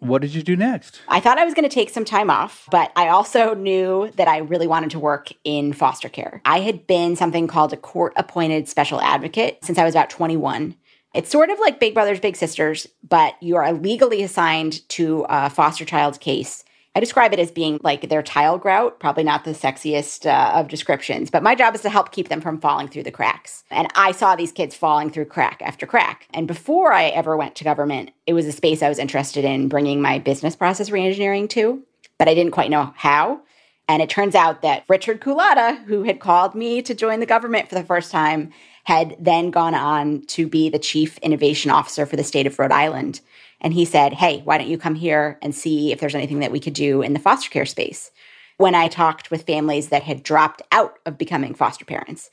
What 0.00 0.22
did 0.22 0.34
you 0.34 0.42
do 0.42 0.56
next? 0.56 1.00
I 1.08 1.20
thought 1.20 1.38
I 1.38 1.44
was 1.44 1.54
going 1.54 1.68
to 1.68 1.74
take 1.74 1.90
some 1.90 2.04
time 2.04 2.30
off, 2.30 2.66
but 2.70 2.90
I 2.96 3.08
also 3.08 3.54
knew 3.54 4.10
that 4.16 4.28
I 4.28 4.38
really 4.38 4.66
wanted 4.66 4.90
to 4.92 4.98
work 4.98 5.28
in 5.44 5.72
foster 5.74 6.08
care. 6.08 6.40
I 6.44 6.60
had 6.60 6.86
been 6.86 7.16
something 7.16 7.46
called 7.46 7.72
a 7.72 7.76
court 7.76 8.14
appointed 8.16 8.68
special 8.68 9.00
advocate 9.00 9.58
since 9.62 9.78
I 9.78 9.84
was 9.84 9.94
about 9.94 10.10
21. 10.10 10.74
It's 11.14 11.30
sort 11.30 11.50
of 11.50 11.58
like 11.58 11.80
Big 11.80 11.92
Brothers 11.92 12.20
Big 12.20 12.36
Sisters, 12.36 12.86
but 13.06 13.34
you 13.42 13.56
are 13.56 13.72
legally 13.72 14.22
assigned 14.22 14.88
to 14.90 15.26
a 15.28 15.50
foster 15.50 15.84
child's 15.84 16.18
case 16.18 16.64
I 16.96 17.00
describe 17.00 17.32
it 17.32 17.38
as 17.38 17.52
being 17.52 17.78
like 17.84 18.08
their 18.08 18.22
tile 18.22 18.58
grout, 18.58 18.98
probably 18.98 19.22
not 19.22 19.44
the 19.44 19.52
sexiest 19.52 20.26
uh, 20.26 20.58
of 20.58 20.66
descriptions, 20.66 21.30
but 21.30 21.42
my 21.42 21.54
job 21.54 21.74
is 21.76 21.82
to 21.82 21.88
help 21.88 22.10
keep 22.10 22.28
them 22.28 22.40
from 22.40 22.60
falling 22.60 22.88
through 22.88 23.04
the 23.04 23.12
cracks. 23.12 23.62
And 23.70 23.86
I 23.94 24.10
saw 24.10 24.34
these 24.34 24.50
kids 24.50 24.74
falling 24.74 25.10
through 25.10 25.26
crack 25.26 25.62
after 25.62 25.86
crack. 25.86 26.26
And 26.34 26.48
before 26.48 26.92
I 26.92 27.04
ever 27.04 27.36
went 27.36 27.54
to 27.56 27.64
government, 27.64 28.10
it 28.26 28.32
was 28.32 28.46
a 28.46 28.52
space 28.52 28.82
I 28.82 28.88
was 28.88 28.98
interested 28.98 29.44
in 29.44 29.68
bringing 29.68 30.02
my 30.02 30.18
business 30.18 30.56
process 30.56 30.90
reengineering 30.90 31.48
to, 31.50 31.80
but 32.18 32.26
I 32.26 32.34
didn't 32.34 32.52
quite 32.52 32.70
know 32.70 32.92
how. 32.96 33.42
And 33.88 34.02
it 34.02 34.10
turns 34.10 34.34
out 34.34 34.62
that 34.62 34.84
Richard 34.88 35.20
Culatta, 35.20 35.84
who 35.84 36.02
had 36.02 36.20
called 36.20 36.56
me 36.56 36.82
to 36.82 36.94
join 36.94 37.20
the 37.20 37.26
government 37.26 37.68
for 37.68 37.76
the 37.76 37.84
first 37.84 38.10
time, 38.10 38.52
had 38.84 39.16
then 39.20 39.50
gone 39.50 39.74
on 39.74 40.22
to 40.22 40.48
be 40.48 40.68
the 40.68 40.78
chief 40.78 41.18
innovation 41.18 41.70
officer 41.70 42.04
for 42.06 42.16
the 42.16 42.24
state 42.24 42.46
of 42.46 42.58
Rhode 42.58 42.72
Island. 42.72 43.20
And 43.60 43.74
he 43.74 43.84
said, 43.84 44.14
Hey, 44.14 44.40
why 44.44 44.58
don't 44.58 44.68
you 44.68 44.78
come 44.78 44.94
here 44.94 45.38
and 45.42 45.54
see 45.54 45.92
if 45.92 46.00
there's 46.00 46.14
anything 46.14 46.40
that 46.40 46.52
we 46.52 46.60
could 46.60 46.74
do 46.74 47.02
in 47.02 47.12
the 47.12 47.18
foster 47.18 47.50
care 47.50 47.66
space? 47.66 48.10
When 48.56 48.74
I 48.74 48.88
talked 48.88 49.30
with 49.30 49.46
families 49.46 49.88
that 49.88 50.02
had 50.02 50.22
dropped 50.22 50.62
out 50.70 50.98
of 51.06 51.18
becoming 51.18 51.54
foster 51.54 51.84
parents, 51.84 52.30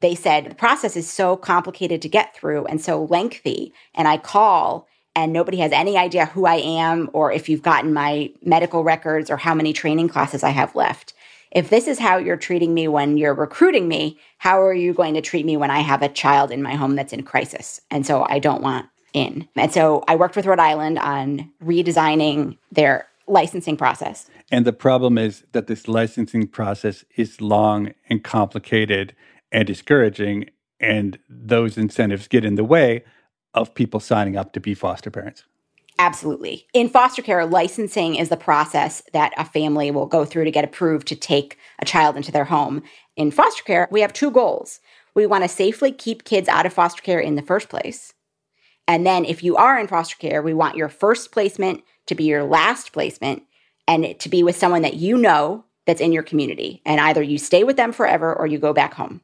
they 0.00 0.14
said 0.14 0.44
the 0.44 0.54
process 0.54 0.96
is 0.96 1.10
so 1.10 1.36
complicated 1.36 2.02
to 2.02 2.08
get 2.08 2.34
through 2.34 2.66
and 2.66 2.80
so 2.80 3.04
lengthy. 3.04 3.72
And 3.94 4.06
I 4.06 4.16
call 4.16 4.88
and 5.16 5.32
nobody 5.32 5.58
has 5.58 5.72
any 5.72 5.96
idea 5.96 6.26
who 6.26 6.46
I 6.46 6.56
am 6.56 7.10
or 7.12 7.32
if 7.32 7.48
you've 7.48 7.62
gotten 7.62 7.92
my 7.92 8.30
medical 8.42 8.84
records 8.84 9.30
or 9.30 9.36
how 9.36 9.54
many 9.54 9.72
training 9.72 10.08
classes 10.08 10.44
I 10.44 10.50
have 10.50 10.76
left. 10.76 11.12
If 11.50 11.70
this 11.70 11.88
is 11.88 11.98
how 11.98 12.18
you're 12.18 12.36
treating 12.36 12.74
me 12.74 12.88
when 12.88 13.16
you're 13.16 13.34
recruiting 13.34 13.88
me, 13.88 14.18
how 14.36 14.60
are 14.62 14.74
you 14.74 14.92
going 14.92 15.14
to 15.14 15.20
treat 15.20 15.46
me 15.46 15.56
when 15.56 15.70
I 15.70 15.80
have 15.80 16.02
a 16.02 16.08
child 16.08 16.50
in 16.52 16.62
my 16.62 16.74
home 16.74 16.94
that's 16.94 17.12
in 17.12 17.22
crisis? 17.22 17.80
And 17.90 18.06
so 18.06 18.26
I 18.28 18.38
don't 18.38 18.62
want 18.62 18.86
in. 19.12 19.48
And 19.56 19.72
so 19.72 20.04
I 20.08 20.16
worked 20.16 20.36
with 20.36 20.46
Rhode 20.46 20.58
Island 20.58 20.98
on 20.98 21.50
redesigning 21.64 22.58
their 22.70 23.08
licensing 23.26 23.76
process. 23.76 24.28
And 24.50 24.64
the 24.64 24.72
problem 24.72 25.18
is 25.18 25.44
that 25.52 25.66
this 25.66 25.88
licensing 25.88 26.46
process 26.46 27.04
is 27.16 27.40
long 27.40 27.92
and 28.08 28.24
complicated 28.24 29.14
and 29.52 29.66
discouraging, 29.66 30.50
and 30.80 31.18
those 31.28 31.76
incentives 31.76 32.28
get 32.28 32.44
in 32.44 32.54
the 32.54 32.64
way 32.64 33.04
of 33.54 33.74
people 33.74 34.00
signing 34.00 34.36
up 34.36 34.52
to 34.52 34.60
be 34.60 34.74
foster 34.74 35.10
parents. 35.10 35.44
Absolutely. 35.98 36.66
In 36.72 36.88
foster 36.88 37.22
care, 37.22 37.44
licensing 37.44 38.14
is 38.14 38.28
the 38.28 38.36
process 38.36 39.02
that 39.12 39.32
a 39.36 39.44
family 39.44 39.90
will 39.90 40.06
go 40.06 40.24
through 40.24 40.44
to 40.44 40.50
get 40.50 40.64
approved 40.64 41.08
to 41.08 41.16
take 41.16 41.58
a 41.80 41.84
child 41.84 42.16
into 42.16 42.30
their 42.30 42.44
home. 42.44 42.82
In 43.16 43.32
foster 43.32 43.64
care, 43.64 43.88
we 43.90 44.00
have 44.00 44.12
two 44.12 44.30
goals. 44.30 44.78
We 45.14 45.26
want 45.26 45.42
to 45.42 45.48
safely 45.48 45.90
keep 45.90 46.24
kids 46.24 46.48
out 46.48 46.66
of 46.66 46.72
foster 46.72 47.02
care 47.02 47.18
in 47.18 47.34
the 47.34 47.42
first 47.42 47.68
place, 47.68 48.14
and 48.88 49.06
then 49.06 49.26
if 49.26 49.44
you 49.44 49.56
are 49.56 49.78
in 49.78 49.86
foster 49.86 50.16
care, 50.16 50.42
we 50.42 50.54
want 50.54 50.76
your 50.76 50.88
first 50.88 51.30
placement 51.30 51.84
to 52.06 52.14
be 52.14 52.24
your 52.24 52.42
last 52.42 52.92
placement 52.92 53.42
and 53.86 54.18
to 54.18 54.28
be 54.30 54.42
with 54.42 54.56
someone 54.56 54.82
that 54.82 54.94
you 54.94 55.18
know 55.18 55.66
that's 55.86 56.00
in 56.00 56.12
your 56.12 56.22
community. 56.22 56.80
And 56.86 56.98
either 57.00 57.22
you 57.22 57.36
stay 57.36 57.64
with 57.64 57.76
them 57.76 57.92
forever 57.92 58.34
or 58.34 58.46
you 58.46 58.58
go 58.58 58.72
back 58.72 58.94
home. 58.94 59.20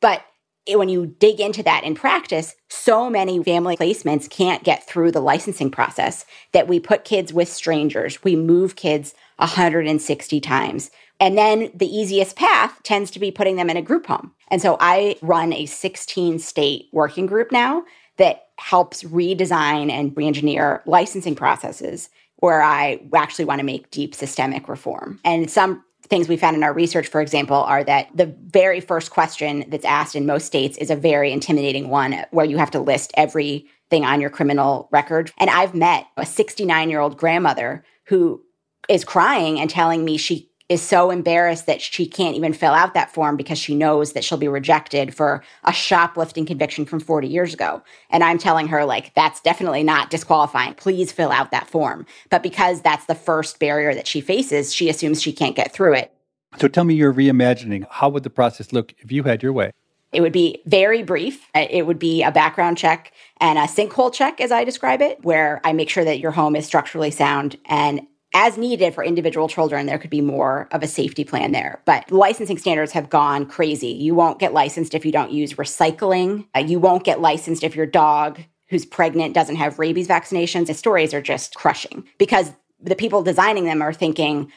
But 0.00 0.24
when 0.68 0.88
you 0.88 1.06
dig 1.18 1.40
into 1.40 1.62
that 1.64 1.84
in 1.84 1.94
practice, 1.94 2.54
so 2.68 3.10
many 3.10 3.42
family 3.42 3.76
placements 3.76 4.28
can't 4.28 4.64
get 4.64 4.86
through 4.86 5.12
the 5.12 5.20
licensing 5.20 5.70
process 5.70 6.24
that 6.52 6.68
we 6.68 6.80
put 6.80 7.04
kids 7.04 7.32
with 7.32 7.48
strangers. 7.48 8.22
We 8.24 8.36
move 8.36 8.76
kids 8.76 9.14
160 9.36 10.40
times. 10.40 10.90
And 11.18 11.36
then 11.36 11.70
the 11.74 11.86
easiest 11.86 12.36
path 12.36 12.82
tends 12.82 13.10
to 13.10 13.18
be 13.18 13.30
putting 13.30 13.56
them 13.56 13.68
in 13.68 13.76
a 13.76 13.82
group 13.82 14.06
home. 14.06 14.32
And 14.48 14.62
so 14.62 14.78
I 14.80 15.16
run 15.20 15.52
a 15.52 15.66
16 15.66 16.38
state 16.38 16.88
working 16.92 17.26
group 17.26 17.52
now 17.52 17.84
that 18.16 18.48
helps 18.58 19.02
redesign 19.02 19.90
and 19.90 20.14
reengineer 20.14 20.82
licensing 20.86 21.34
processes 21.34 22.10
where 22.36 22.62
I 22.62 23.00
actually 23.14 23.44
want 23.44 23.60
to 23.60 23.64
make 23.64 23.90
deep 23.90 24.14
systemic 24.14 24.68
reform. 24.68 25.20
And 25.24 25.50
some 25.50 25.84
things 26.08 26.28
we 26.28 26.36
found 26.36 26.56
in 26.56 26.62
our 26.62 26.72
research, 26.72 27.06
for 27.06 27.20
example, 27.20 27.56
are 27.56 27.84
that 27.84 28.08
the 28.14 28.34
very 28.46 28.80
first 28.80 29.10
question 29.10 29.64
that's 29.68 29.84
asked 29.84 30.16
in 30.16 30.26
most 30.26 30.46
states 30.46 30.76
is 30.78 30.90
a 30.90 30.96
very 30.96 31.32
intimidating 31.32 31.88
one 31.88 32.24
where 32.32 32.46
you 32.46 32.58
have 32.58 32.70
to 32.72 32.80
list 32.80 33.12
everything 33.16 34.04
on 34.04 34.20
your 34.20 34.30
criminal 34.30 34.88
record. 34.90 35.30
And 35.38 35.48
I've 35.48 35.74
met 35.74 36.06
a 36.16 36.26
69 36.26 36.90
year 36.90 37.00
old 37.00 37.16
grandmother 37.16 37.84
who 38.06 38.42
is 38.88 39.04
crying 39.04 39.60
and 39.60 39.70
telling 39.70 40.04
me 40.04 40.16
she 40.16 40.49
is 40.70 40.80
so 40.80 41.10
embarrassed 41.10 41.66
that 41.66 41.82
she 41.82 42.06
can't 42.06 42.36
even 42.36 42.52
fill 42.52 42.72
out 42.72 42.94
that 42.94 43.12
form 43.12 43.36
because 43.36 43.58
she 43.58 43.74
knows 43.74 44.12
that 44.12 44.22
she'll 44.22 44.38
be 44.38 44.46
rejected 44.46 45.12
for 45.12 45.42
a 45.64 45.72
shoplifting 45.72 46.46
conviction 46.46 46.86
from 46.86 47.00
40 47.00 47.26
years 47.26 47.52
ago. 47.52 47.82
And 48.08 48.22
I'm 48.22 48.38
telling 48.38 48.68
her, 48.68 48.84
like, 48.84 49.12
that's 49.14 49.40
definitely 49.40 49.82
not 49.82 50.10
disqualifying. 50.10 50.74
Please 50.74 51.10
fill 51.10 51.32
out 51.32 51.50
that 51.50 51.68
form. 51.68 52.06
But 52.30 52.44
because 52.44 52.82
that's 52.82 53.06
the 53.06 53.16
first 53.16 53.58
barrier 53.58 53.94
that 53.94 54.06
she 54.06 54.20
faces, 54.20 54.72
she 54.72 54.88
assumes 54.88 55.20
she 55.20 55.32
can't 55.32 55.56
get 55.56 55.72
through 55.72 55.94
it. 55.94 56.14
So 56.58 56.68
tell 56.68 56.84
me 56.84 56.94
your 56.94 57.12
reimagining. 57.12 57.84
How 57.90 58.08
would 58.08 58.22
the 58.22 58.30
process 58.30 58.72
look 58.72 58.94
if 58.98 59.10
you 59.10 59.24
had 59.24 59.42
your 59.42 59.52
way? 59.52 59.72
It 60.12 60.20
would 60.20 60.32
be 60.32 60.62
very 60.66 61.02
brief. 61.02 61.48
Uh, 61.54 61.66
it 61.68 61.84
would 61.86 61.98
be 61.98 62.22
a 62.22 62.30
background 62.30 62.78
check 62.78 63.12
and 63.40 63.58
a 63.58 63.62
sinkhole 63.62 64.12
check, 64.12 64.40
as 64.40 64.52
I 64.52 64.62
describe 64.62 65.02
it, 65.02 65.24
where 65.24 65.60
I 65.64 65.72
make 65.72 65.88
sure 65.88 66.04
that 66.04 66.20
your 66.20 66.32
home 66.32 66.54
is 66.54 66.66
structurally 66.66 67.10
sound 67.10 67.56
and 67.64 68.06
as 68.32 68.56
needed 68.56 68.94
for 68.94 69.02
individual 69.02 69.48
children, 69.48 69.86
there 69.86 69.98
could 69.98 70.10
be 70.10 70.20
more 70.20 70.68
of 70.70 70.82
a 70.82 70.86
safety 70.86 71.24
plan 71.24 71.52
there. 71.52 71.82
But 71.84 72.10
licensing 72.12 72.58
standards 72.58 72.92
have 72.92 73.10
gone 73.10 73.46
crazy. 73.46 73.88
You 73.88 74.14
won't 74.14 74.38
get 74.38 74.52
licensed 74.52 74.94
if 74.94 75.04
you 75.04 75.12
don't 75.12 75.32
use 75.32 75.54
recycling. 75.54 76.46
Uh, 76.54 76.60
you 76.60 76.78
won't 76.78 77.04
get 77.04 77.20
licensed 77.20 77.64
if 77.64 77.74
your 77.74 77.86
dog 77.86 78.40
who's 78.68 78.86
pregnant 78.86 79.34
doesn't 79.34 79.56
have 79.56 79.80
rabies 79.80 80.06
vaccinations. 80.06 80.68
The 80.68 80.74
stories 80.74 81.12
are 81.12 81.20
just 81.20 81.54
crushing 81.54 82.06
because 82.18 82.52
the 82.80 82.94
people 82.94 83.22
designing 83.22 83.64
them 83.64 83.82
are 83.82 83.92
thinking 83.92 84.52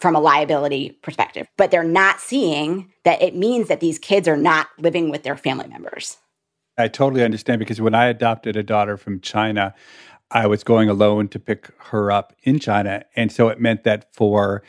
from 0.00 0.16
a 0.16 0.20
liability 0.20 0.98
perspective, 1.02 1.46
but 1.56 1.70
they're 1.70 1.84
not 1.84 2.20
seeing 2.20 2.92
that 3.04 3.20
it 3.20 3.34
means 3.34 3.68
that 3.68 3.80
these 3.80 3.98
kids 3.98 4.26
are 4.28 4.36
not 4.36 4.68
living 4.78 5.10
with 5.10 5.22
their 5.22 5.36
family 5.36 5.68
members. 5.68 6.16
I 6.78 6.86
totally 6.86 7.24
understand 7.24 7.58
because 7.58 7.80
when 7.80 7.94
I 7.94 8.06
adopted 8.06 8.56
a 8.56 8.62
daughter 8.62 8.96
from 8.96 9.20
China, 9.20 9.74
I 10.30 10.46
was 10.46 10.62
going 10.62 10.88
alone 10.88 11.28
to 11.28 11.38
pick 11.38 11.70
her 11.90 12.10
up 12.10 12.34
in 12.42 12.58
China. 12.58 13.04
And 13.16 13.32
so 13.32 13.48
it 13.48 13.60
meant 13.60 13.84
that 13.84 14.14
for 14.14 14.62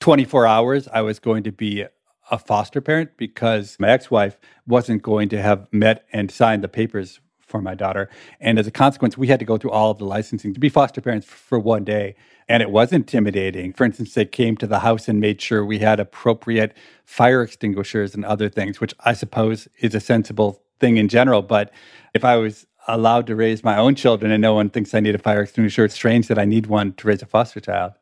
24 0.00 0.46
hours, 0.46 0.88
I 0.92 1.02
was 1.02 1.18
going 1.18 1.42
to 1.44 1.52
be 1.52 1.84
a 2.30 2.38
foster 2.38 2.80
parent 2.80 3.10
because 3.16 3.76
my 3.78 3.90
ex 3.90 4.10
wife 4.10 4.38
wasn't 4.66 5.02
going 5.02 5.28
to 5.30 5.42
have 5.42 5.68
met 5.72 6.06
and 6.12 6.30
signed 6.30 6.62
the 6.62 6.68
papers 6.68 7.20
for 7.40 7.60
my 7.60 7.74
daughter. 7.74 8.08
And 8.40 8.58
as 8.58 8.66
a 8.66 8.70
consequence, 8.70 9.18
we 9.18 9.28
had 9.28 9.38
to 9.38 9.44
go 9.44 9.58
through 9.58 9.70
all 9.70 9.90
of 9.90 9.98
the 9.98 10.04
licensing 10.04 10.54
to 10.54 10.60
be 10.60 10.68
foster 10.68 11.00
parents 11.00 11.26
for 11.26 11.58
one 11.58 11.84
day. 11.84 12.16
And 12.48 12.62
it 12.62 12.70
was 12.70 12.92
intimidating. 12.92 13.72
For 13.72 13.84
instance, 13.84 14.14
they 14.14 14.24
came 14.24 14.56
to 14.58 14.66
the 14.66 14.80
house 14.80 15.08
and 15.08 15.20
made 15.20 15.40
sure 15.40 15.64
we 15.64 15.78
had 15.78 16.00
appropriate 16.00 16.76
fire 17.04 17.42
extinguishers 17.42 18.14
and 18.14 18.24
other 18.24 18.48
things, 18.48 18.80
which 18.80 18.94
I 19.00 19.12
suppose 19.12 19.68
is 19.78 19.94
a 19.94 20.00
sensible 20.00 20.62
thing 20.80 20.96
in 20.96 21.08
general. 21.08 21.42
But 21.42 21.72
if 22.12 22.24
I 22.24 22.36
was 22.36 22.66
allowed 22.88 23.26
to 23.26 23.36
raise 23.36 23.64
my 23.64 23.76
own 23.76 23.94
children 23.94 24.30
and 24.30 24.42
no 24.42 24.54
one 24.54 24.70
thinks 24.70 24.94
I 24.94 25.00
need 25.00 25.14
a 25.14 25.18
fire 25.18 25.42
extinguisher. 25.42 25.84
It's 25.84 25.94
strange 25.94 26.28
that 26.28 26.38
I 26.38 26.44
need 26.44 26.66
one 26.66 26.92
to 26.94 27.08
raise 27.08 27.22
a 27.22 27.26
foster 27.26 27.60
child. 27.60 27.92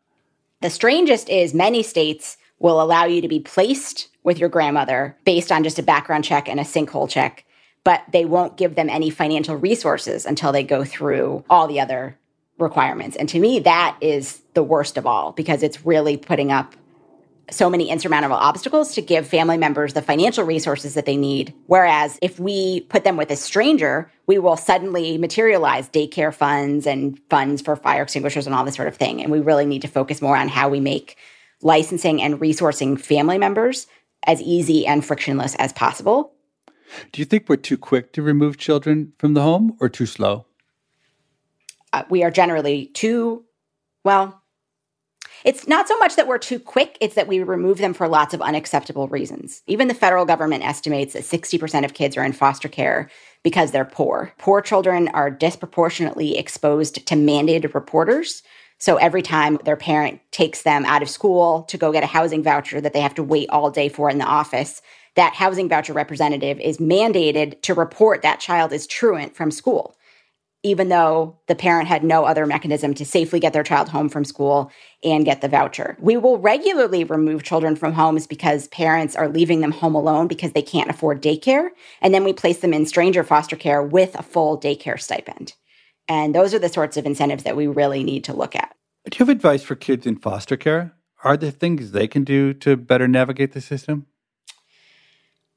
The 0.61 0.71
strangest 0.71 1.29
is 1.29 1.55
many 1.55 1.83
states 1.83 2.37
will 2.59 2.81
allow 2.81 3.05
you 3.05 3.21
to 3.21 3.29
be 3.29 3.41
placed 3.41 4.09
with 4.23 4.39
your 4.39 4.49
grandmother 4.49 5.17
based 5.25 5.51
on 5.51 5.65
just 5.65 5.79
a 5.79 5.83
background 5.83 6.25
check 6.25 6.49
and 6.49 6.61
a 6.61 6.65
sinkhole 6.65 7.11
check, 7.11 7.45
but 7.83 8.03
they 8.13 8.25
won't 8.25 8.57
give 8.57 8.77
them 8.77 8.89
any 8.89 9.11
financial 9.11 9.57
resources 9.57 10.25
until 10.25 10.53
they 10.53 10.63
go 10.63 10.85
through 10.85 11.45
all 11.51 11.67
the 11.67 11.81
other 11.81 12.17
requirements. 12.59 13.17
And 13.17 13.29
to 13.31 13.41
me, 13.41 13.59
that 13.61 13.97
is 14.01 14.43
the 14.55 14.63
worst 14.63 14.97
of 14.97 15.07
all 15.07 15.33
because 15.33 15.63
it's 15.63 15.85
really 15.85 16.17
putting 16.17 16.53
up 16.53 16.75
so 17.51 17.69
many 17.69 17.91
insurmountable 17.91 18.37
obstacles 18.37 18.95
to 18.95 19.03
give 19.03 19.27
family 19.27 19.57
members 19.57 19.95
the 19.95 20.03
financial 20.03 20.45
resources 20.45 20.95
that 20.95 21.07
they 21.07 21.17
need. 21.17 21.53
Whereas 21.67 22.19
if 22.23 22.39
we 22.39 22.83
put 22.83 23.05
them 23.05 23.17
with 23.17 23.31
a 23.31 23.37
stranger, 23.37 24.11
we 24.27 24.39
will 24.39 24.57
suddenly 24.57 25.19
materialize 25.19 25.89
daycare 25.89 26.33
funds 26.33 26.87
and 26.87 27.21
funds 27.29 27.61
for 27.61 27.77
fire 27.77 28.03
extinguishers 28.03 28.47
and 28.47 28.55
all 28.55 28.65
this 28.65 28.77
sort 28.77 28.89
of 28.89 28.97
thing. 28.97 29.23
And 29.23 29.31
we 29.33 29.41
really 29.41 29.67
need 29.67 29.83
to 29.83 29.89
focus 29.89 30.23
more 30.23 30.37
on 30.37 30.49
how 30.49 30.69
we 30.69 30.81
make 30.81 31.17
licensing 31.63 32.23
and 32.23 32.41
resourcing 32.41 33.01
family 33.01 33.39
members 33.39 33.87
as 34.27 34.41
easy 34.41 34.87
and 34.87 35.05
frictionless 35.05 35.55
as 35.57 35.73
possible. 35.73 36.33
Do 37.11 37.21
you 37.21 37.25
think 37.25 37.49
we're 37.49 37.57
too 37.57 37.79
quick 37.79 38.13
to 38.13 38.23
remove 38.23 38.59
children 38.59 39.13
from 39.19 39.35
the 39.35 39.43
home 39.43 39.77
or 39.81 39.89
too 39.89 40.07
slow? 40.07 40.47
Uh, 41.93 42.05
we 42.09 42.23
are 42.23 42.31
generally 42.31 42.87
too, 42.87 43.45
well, 44.05 44.42
it's 45.45 45.67
not 45.67 45.89
so 45.89 45.97
much 45.99 46.17
that 46.17 46.27
we're 46.27 46.39
too 46.39 46.59
quick, 46.59 46.97
it's 47.01 47.15
that 47.15 47.29
we 47.29 47.43
remove 47.43 47.79
them 47.79 47.95
for 47.95 48.09
lots 48.09 48.35
of 48.35 48.43
unacceptable 48.43 49.09
reasons. 49.09 49.63
Even 49.67 49.89
the 49.89 49.95
federal 49.95 50.25
government 50.25 50.65
estimates 50.65 51.15
that 51.15 51.25
60% 51.25 51.85
of 51.85 51.95
kids 51.95 52.17
are 52.17 52.25
in 52.25 52.33
foster 52.33 52.69
care 52.69 53.11
because 53.43 53.71
they're 53.71 53.85
poor. 53.85 54.33
Poor 54.39 54.61
children 54.61 55.09
are 55.09 55.31
disproportionately 55.31 56.39
exposed 56.39 57.07
to 57.07 57.15
mandated 57.15 57.75
reporters. 57.75 58.43
So 58.79 58.97
every 58.97 59.23
time 59.23 59.59
their 59.65 59.77
parent 59.77 60.21
takes 60.33 60.63
them 60.63 60.85
out 60.85 61.03
of 61.03 61.09
school 61.09 61.63
to 61.65 61.79
go 61.79 61.93
get 61.93 62.03
a 62.03 62.07
housing 62.07 62.43
voucher 62.43 62.81
that 62.81 62.93
they 62.93 63.01
have 63.01 63.15
to 63.15 63.23
wait 63.23 63.49
all 63.51 63.71
day 63.71 63.89
for 63.89 64.11
in 64.11 64.19
the 64.19 64.25
office, 64.25 64.83
that 65.15 65.35
housing 65.35 65.69
voucher 65.69 65.93
representative 65.93 66.59
is 66.59 66.79
mandated 66.79 67.61
to 67.63 67.75
report 67.75 68.23
that 68.23 68.41
child 68.41 68.73
is 68.73 68.87
truant 68.87 69.37
from 69.37 69.51
school. 69.51 69.97
Even 70.63 70.89
though 70.89 71.37
the 71.49 71.55
parent 71.55 71.89
had 71.89 72.05
no 72.05 72.25
other 72.25 72.47
mechanism 72.47 72.95
to 72.95 73.05
safely 73.05 73.41
get 73.41 73.53
their 73.53 73.65
child 73.65 73.89
home 73.89 74.09
from 74.09 74.25
school 74.25 74.71
and 75.03 75.25
get 75.25 75.41
the 75.41 75.49
voucher. 75.49 75.97
We 75.99 76.17
will 76.17 76.39
regularly 76.39 77.03
remove 77.03 77.43
children 77.43 77.75
from 77.75 77.93
homes 77.93 78.27
because 78.27 78.69
parents 78.69 79.17
are 79.17 79.29
leaving 79.29 79.61
them 79.61 79.73
home 79.73 79.95
alone 79.95 80.29
because 80.29 80.53
they 80.53 80.63
can't 80.63 80.91
afford 80.91 81.21
daycare. 81.21 81.71
And 82.01 82.15
then 82.15 82.23
we 82.23 82.33
place 82.33 82.61
them 82.61 82.73
in 82.73 82.87
stranger 82.87 83.25
foster 83.25 83.57
care 83.57 83.83
with 83.83 84.15
a 84.19 84.23
full 84.23 84.59
daycare 84.59 85.01
stipend. 85.01 85.55
And 86.09 86.35
those 86.35 86.55
are 86.55 86.59
the 86.59 86.69
sorts 86.69 86.97
of 86.97 87.07
incentives 87.07 87.43
that 87.43 87.57
we 87.57 87.67
really 87.67 88.05
need 88.05 88.25
to 88.25 88.33
look 88.33 88.55
at. 88.55 88.75
Do 89.11 89.17
you 89.17 89.27
have 89.27 89.29
advice 89.29 89.65
for 89.65 89.75
kids 89.75 90.07
in 90.07 90.17
foster 90.17 90.57
care? 90.57 90.95
Are 91.25 91.37
there 91.37 91.51
things 91.51 91.91
they 91.91 92.07
can 92.07 92.23
do 92.23 92.55
to 92.55 92.77
better 92.77 93.09
navigate 93.09 93.53
the 93.53 93.61
system? 93.61 94.07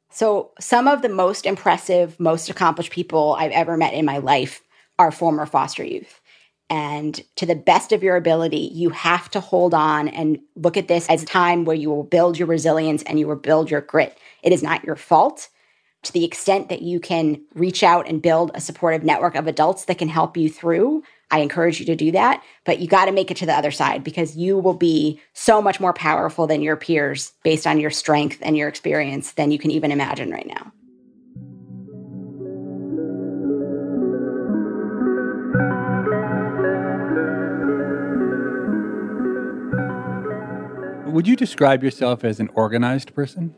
So, 0.10 0.52
some 0.60 0.88
of 0.88 1.02
the 1.02 1.10
most 1.10 1.46
impressive, 1.46 2.18
most 2.20 2.50
accomplished 2.50 2.92
people 2.92 3.36
I've 3.38 3.52
ever 3.52 3.76
met 3.76 3.94
in 3.94 4.06
my 4.06 4.20
life 4.20 4.62
are 4.98 5.12
former 5.12 5.46
foster 5.46 5.84
youth. 5.84 6.22
And 6.70 7.22
to 7.36 7.46
the 7.46 7.56
best 7.56 7.92
of 7.92 8.02
your 8.02 8.16
ability, 8.16 8.72
you 8.74 8.90
have 8.90 9.30
to 9.32 9.40
hold 9.40 9.74
on 9.74 10.08
and 10.08 10.40
look 10.56 10.78
at 10.78 10.88
this 10.88 11.08
as 11.10 11.22
a 11.22 11.28
time 11.28 11.64
where 11.64 11.76
you 11.76 11.90
will 11.90 12.04
build 12.04 12.40
your 12.40 12.48
resilience 12.48 13.04
and 13.04 13.20
you 13.20 13.28
will 13.28 13.36
build 13.36 13.70
your 13.70 13.82
grit. 13.82 14.18
It 14.42 14.52
is 14.52 14.64
not 14.64 14.84
your 14.84 14.96
fault. 14.96 15.50
To 16.04 16.14
the 16.14 16.26
extent 16.26 16.70
that 16.70 16.82
you 16.82 17.00
can 17.00 17.42
reach 17.54 17.84
out 17.84 18.08
and 18.08 18.22
build 18.22 18.52
a 18.54 18.62
supportive 18.62 19.04
network 19.04 19.36
of 19.36 19.48
adults 19.48 19.86
that 19.86 19.98
can 19.98 20.08
help 20.08 20.38
you 20.38 20.50
through, 20.50 21.04
I 21.32 21.40
encourage 21.40 21.80
you 21.80 21.86
to 21.88 21.96
do 21.96 22.12
that. 22.12 22.44
But 22.64 22.80
you 22.80 22.88
got 22.88 23.06
to 23.06 23.12
make 23.12 23.32
it 23.32 23.38
to 23.38 23.46
the 23.46 23.58
other 23.58 23.72
side 23.72 24.04
because 24.04 24.38
you 24.38 24.58
will 24.58 24.76
be 24.76 25.20
so 25.34 25.62
much 25.62 25.80
more 25.80 25.94
powerful 25.94 26.46
than 26.48 26.62
your 26.62 26.76
peers 26.76 27.34
based 27.44 27.66
on 27.66 27.80
your 27.80 27.90
strength 27.90 28.38
and 28.42 28.56
your 28.56 28.70
experience 28.70 29.34
than 29.34 29.52
you 29.52 29.58
can 29.58 29.72
even 29.72 29.92
imagine 29.92 30.32
right 30.32 30.48
now. 30.48 30.72
Would 41.16 41.30
you 41.30 41.38
describe 41.38 41.82
yourself 41.82 42.26
as 42.26 42.42
an 42.42 42.50
organized 42.56 43.16
person? 43.16 43.56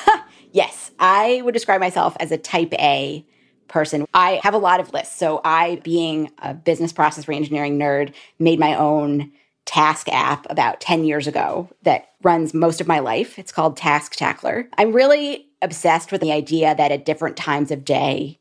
yes, 0.52 0.92
I 1.00 1.42
would 1.42 1.54
describe 1.54 1.80
myself 1.80 2.16
as 2.20 2.30
a 2.30 2.38
type 2.38 2.72
A 2.74 3.26
person. 3.66 4.06
I 4.14 4.38
have 4.44 4.54
a 4.54 4.58
lot 4.58 4.78
of 4.78 4.92
lists. 4.92 5.18
So, 5.18 5.40
I, 5.44 5.80
being 5.82 6.30
a 6.38 6.54
business 6.54 6.92
process 6.92 7.24
reengineering 7.24 7.78
nerd, 7.78 8.14
made 8.38 8.60
my 8.60 8.76
own 8.76 9.32
task 9.66 10.08
app 10.08 10.46
about 10.50 10.80
10 10.80 11.02
years 11.02 11.26
ago 11.26 11.68
that 11.82 12.10
runs 12.22 12.54
most 12.54 12.80
of 12.80 12.86
my 12.86 13.00
life. 13.00 13.40
It's 13.40 13.50
called 13.50 13.76
Task 13.76 14.12
Tackler. 14.12 14.68
I'm 14.78 14.92
really 14.92 15.46
obsessed 15.62 16.12
with 16.12 16.20
the 16.20 16.30
idea 16.30 16.76
that 16.76 16.92
at 16.92 17.04
different 17.04 17.36
times 17.36 17.72
of 17.72 17.84
day, 17.84 18.39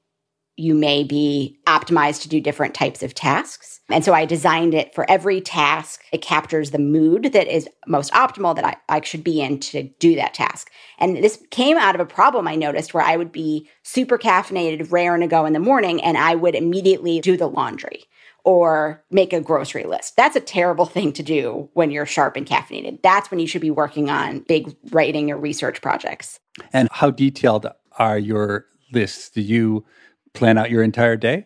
you 0.59 0.75
may 0.75 1.03
be 1.03 1.57
optimized 1.65 2.21
to 2.21 2.29
do 2.29 2.41
different 2.41 2.73
types 2.73 3.01
of 3.01 3.15
tasks. 3.15 3.79
And 3.89 4.03
so 4.03 4.13
I 4.13 4.25
designed 4.25 4.73
it 4.73 4.93
for 4.93 5.09
every 5.09 5.39
task. 5.39 6.03
It 6.11 6.21
captures 6.21 6.71
the 6.71 6.79
mood 6.79 7.31
that 7.31 7.47
is 7.47 7.69
most 7.87 8.11
optimal 8.11 8.55
that 8.55 8.65
I, 8.65 8.75
I 8.89 9.01
should 9.01 9.23
be 9.23 9.41
in 9.41 9.59
to 9.61 9.83
do 9.83 10.15
that 10.15 10.33
task. 10.33 10.69
And 10.99 11.17
this 11.17 11.41
came 11.49 11.77
out 11.77 11.95
of 11.95 12.01
a 12.01 12.05
problem 12.05 12.47
I 12.47 12.55
noticed 12.55 12.93
where 12.93 13.03
I 13.03 13.15
would 13.15 13.31
be 13.31 13.69
super 13.83 14.17
caffeinated, 14.17 14.91
raring 14.91 15.21
to 15.21 15.27
go 15.27 15.45
in 15.45 15.53
the 15.53 15.59
morning, 15.59 16.03
and 16.03 16.17
I 16.17 16.35
would 16.35 16.55
immediately 16.55 17.21
do 17.21 17.37
the 17.37 17.47
laundry 17.47 18.03
or 18.43 19.03
make 19.09 19.31
a 19.31 19.39
grocery 19.41 19.85
list. 19.85 20.17
That's 20.17 20.35
a 20.35 20.41
terrible 20.41 20.85
thing 20.95 21.13
to 21.13 21.23
do 21.23 21.69
when 21.73 21.89
you're 21.89 22.05
sharp 22.05 22.35
and 22.35 22.45
caffeinated. 22.45 23.01
That's 23.01 23.31
when 23.31 23.39
you 23.39 23.47
should 23.47 23.61
be 23.61 23.71
working 23.71 24.09
on 24.09 24.39
big 24.41 24.75
writing 24.91 25.31
or 25.31 25.37
research 25.37 25.81
projects. 25.81 26.39
And 26.73 26.89
how 26.91 27.11
detailed 27.11 27.65
are 27.97 28.19
your 28.19 28.65
lists? 28.91 29.29
Do 29.29 29.41
you 29.41 29.85
plan 30.33 30.57
out 30.57 30.69
your 30.69 30.83
entire 30.83 31.15
day? 31.15 31.45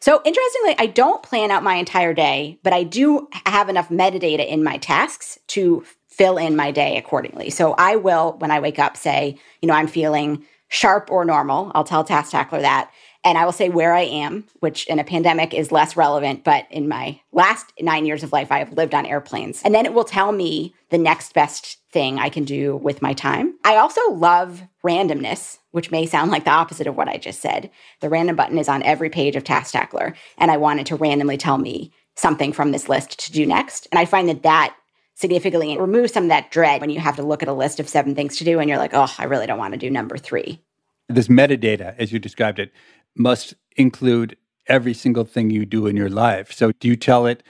So, 0.00 0.20
interestingly, 0.24 0.76
I 0.78 0.86
don't 0.86 1.22
plan 1.22 1.50
out 1.50 1.62
my 1.62 1.74
entire 1.74 2.14
day, 2.14 2.58
but 2.62 2.72
I 2.72 2.82
do 2.82 3.28
have 3.46 3.68
enough 3.68 3.88
metadata 3.88 4.46
in 4.46 4.62
my 4.62 4.76
tasks 4.76 5.38
to 5.48 5.84
fill 6.08 6.38
in 6.38 6.54
my 6.54 6.70
day 6.70 6.96
accordingly. 6.96 7.50
So, 7.50 7.74
I 7.78 7.96
will, 7.96 8.36
when 8.38 8.50
I 8.50 8.60
wake 8.60 8.78
up, 8.78 8.96
say, 8.96 9.38
you 9.62 9.68
know, 9.68 9.74
I'm 9.74 9.88
feeling 9.88 10.44
sharp 10.68 11.10
or 11.10 11.24
normal. 11.24 11.72
I'll 11.74 11.84
tell 11.84 12.04
Task 12.04 12.32
Tackler 12.32 12.60
that 12.60 12.90
and 13.26 13.36
I 13.36 13.44
will 13.44 13.50
say 13.50 13.68
where 13.68 13.92
I 13.92 14.02
am, 14.02 14.44
which 14.60 14.86
in 14.86 15.00
a 15.00 15.04
pandemic 15.04 15.52
is 15.52 15.72
less 15.72 15.96
relevant, 15.96 16.44
but 16.44 16.68
in 16.70 16.86
my 16.86 17.20
last 17.32 17.72
nine 17.80 18.06
years 18.06 18.22
of 18.22 18.32
life, 18.32 18.52
I 18.52 18.60
have 18.60 18.74
lived 18.74 18.94
on 18.94 19.04
airplanes. 19.04 19.62
And 19.64 19.74
then 19.74 19.84
it 19.84 19.92
will 19.92 20.04
tell 20.04 20.30
me 20.30 20.76
the 20.90 20.98
next 20.98 21.34
best 21.34 21.78
thing 21.90 22.20
I 22.20 22.28
can 22.28 22.44
do 22.44 22.76
with 22.76 23.02
my 23.02 23.14
time. 23.14 23.58
I 23.64 23.78
also 23.78 24.00
love 24.12 24.62
randomness, 24.84 25.58
which 25.72 25.90
may 25.90 26.06
sound 26.06 26.30
like 26.30 26.44
the 26.44 26.52
opposite 26.52 26.86
of 26.86 26.96
what 26.96 27.08
I 27.08 27.16
just 27.16 27.40
said. 27.40 27.68
The 28.00 28.08
random 28.08 28.36
button 28.36 28.58
is 28.58 28.68
on 28.68 28.84
every 28.84 29.10
page 29.10 29.34
of 29.34 29.42
Task 29.42 29.72
Tackler, 29.72 30.14
and 30.38 30.52
I 30.52 30.56
want 30.56 30.78
it 30.78 30.86
to 30.86 30.96
randomly 30.96 31.36
tell 31.36 31.58
me 31.58 31.92
something 32.14 32.52
from 32.52 32.70
this 32.70 32.88
list 32.88 33.18
to 33.26 33.32
do 33.32 33.44
next. 33.44 33.88
And 33.90 33.98
I 33.98 34.04
find 34.04 34.28
that 34.28 34.44
that 34.44 34.76
significantly 35.14 35.76
removes 35.76 36.12
some 36.12 36.24
of 36.24 36.28
that 36.28 36.52
dread 36.52 36.80
when 36.80 36.90
you 36.90 37.00
have 37.00 37.16
to 37.16 37.24
look 37.24 37.42
at 37.42 37.48
a 37.48 37.52
list 37.52 37.80
of 37.80 37.88
seven 37.88 38.14
things 38.14 38.36
to 38.36 38.44
do 38.44 38.60
and 38.60 38.68
you're 38.68 38.78
like, 38.78 38.94
oh, 38.94 39.12
I 39.18 39.24
really 39.24 39.48
don't 39.48 39.58
want 39.58 39.72
to 39.74 39.78
do 39.78 39.90
number 39.90 40.16
three. 40.16 40.62
This 41.08 41.28
metadata, 41.28 41.94
as 41.98 42.12
you 42.12 42.18
described 42.18 42.58
it, 42.58 42.72
must 43.18 43.54
include 43.76 44.36
every 44.66 44.94
single 44.94 45.24
thing 45.24 45.50
you 45.50 45.64
do 45.64 45.86
in 45.86 45.96
your 45.96 46.08
life. 46.08 46.52
So 46.52 46.72
do 46.72 46.88
you 46.88 46.96
tell 46.96 47.26
it, 47.26 47.42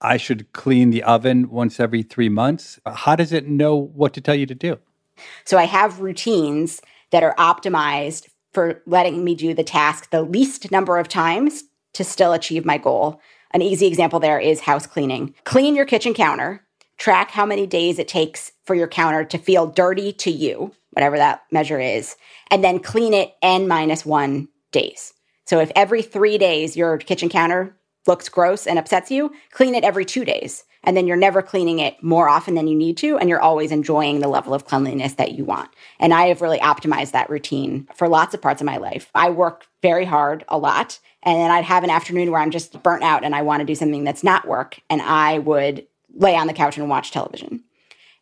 I 0.00 0.16
should 0.16 0.52
clean 0.52 0.90
the 0.90 1.02
oven 1.02 1.50
once 1.50 1.80
every 1.80 2.02
three 2.02 2.28
months? 2.28 2.80
How 2.86 3.16
does 3.16 3.32
it 3.32 3.48
know 3.48 3.76
what 3.76 4.14
to 4.14 4.20
tell 4.20 4.34
you 4.34 4.46
to 4.46 4.54
do? 4.54 4.78
So 5.44 5.58
I 5.58 5.64
have 5.64 6.00
routines 6.00 6.80
that 7.10 7.22
are 7.22 7.34
optimized 7.36 8.28
for 8.52 8.82
letting 8.86 9.22
me 9.24 9.34
do 9.34 9.54
the 9.54 9.64
task 9.64 10.10
the 10.10 10.22
least 10.22 10.70
number 10.70 10.98
of 10.98 11.08
times 11.08 11.64
to 11.94 12.04
still 12.04 12.32
achieve 12.32 12.64
my 12.64 12.78
goal. 12.78 13.20
An 13.52 13.62
easy 13.62 13.86
example 13.86 14.20
there 14.20 14.38
is 14.38 14.60
house 14.60 14.86
cleaning. 14.86 15.34
Clean 15.44 15.74
your 15.74 15.86
kitchen 15.86 16.14
counter, 16.14 16.64
track 16.98 17.30
how 17.30 17.44
many 17.44 17.66
days 17.66 17.98
it 17.98 18.08
takes 18.08 18.52
for 18.64 18.74
your 18.74 18.88
counter 18.88 19.24
to 19.24 19.38
feel 19.38 19.66
dirty 19.66 20.12
to 20.14 20.30
you, 20.30 20.72
whatever 20.92 21.16
that 21.16 21.42
measure 21.50 21.80
is, 21.80 22.16
and 22.50 22.62
then 22.62 22.78
clean 22.78 23.12
it 23.12 23.34
n 23.42 23.66
minus 23.66 24.06
one 24.06 24.48
days. 24.72 25.12
So 25.46 25.60
if 25.60 25.72
every 25.74 26.02
three 26.02 26.38
days 26.38 26.76
your 26.76 26.98
kitchen 26.98 27.28
counter 27.28 27.76
looks 28.06 28.28
gross 28.28 28.66
and 28.66 28.78
upsets 28.78 29.10
you, 29.10 29.32
clean 29.50 29.74
it 29.74 29.84
every 29.84 30.04
two 30.04 30.24
days. 30.24 30.64
And 30.82 30.96
then 30.96 31.06
you're 31.06 31.16
never 31.16 31.42
cleaning 31.42 31.78
it 31.78 32.02
more 32.02 32.28
often 32.28 32.54
than 32.54 32.66
you 32.66 32.74
need 32.74 32.96
to. 32.98 33.18
And 33.18 33.28
you're 33.28 33.42
always 33.42 33.70
enjoying 33.70 34.20
the 34.20 34.28
level 34.28 34.54
of 34.54 34.64
cleanliness 34.64 35.14
that 35.14 35.32
you 35.32 35.44
want. 35.44 35.70
And 35.98 36.14
I 36.14 36.26
have 36.26 36.40
really 36.40 36.58
optimized 36.58 37.10
that 37.12 37.28
routine 37.28 37.86
for 37.94 38.08
lots 38.08 38.32
of 38.32 38.40
parts 38.40 38.62
of 38.62 38.66
my 38.66 38.78
life. 38.78 39.10
I 39.14 39.28
work 39.30 39.66
very 39.82 40.06
hard 40.06 40.44
a 40.48 40.56
lot. 40.56 40.98
And 41.22 41.38
then 41.38 41.50
I'd 41.50 41.64
have 41.64 41.84
an 41.84 41.90
afternoon 41.90 42.30
where 42.30 42.40
I'm 42.40 42.50
just 42.50 42.82
burnt 42.82 43.02
out 43.02 43.24
and 43.24 43.34
I 43.34 43.42
want 43.42 43.60
to 43.60 43.66
do 43.66 43.74
something 43.74 44.04
that's 44.04 44.24
not 44.24 44.48
work. 44.48 44.80
And 44.88 45.02
I 45.02 45.38
would 45.38 45.86
lay 46.14 46.34
on 46.34 46.46
the 46.46 46.54
couch 46.54 46.78
and 46.78 46.88
watch 46.88 47.10
television. 47.10 47.62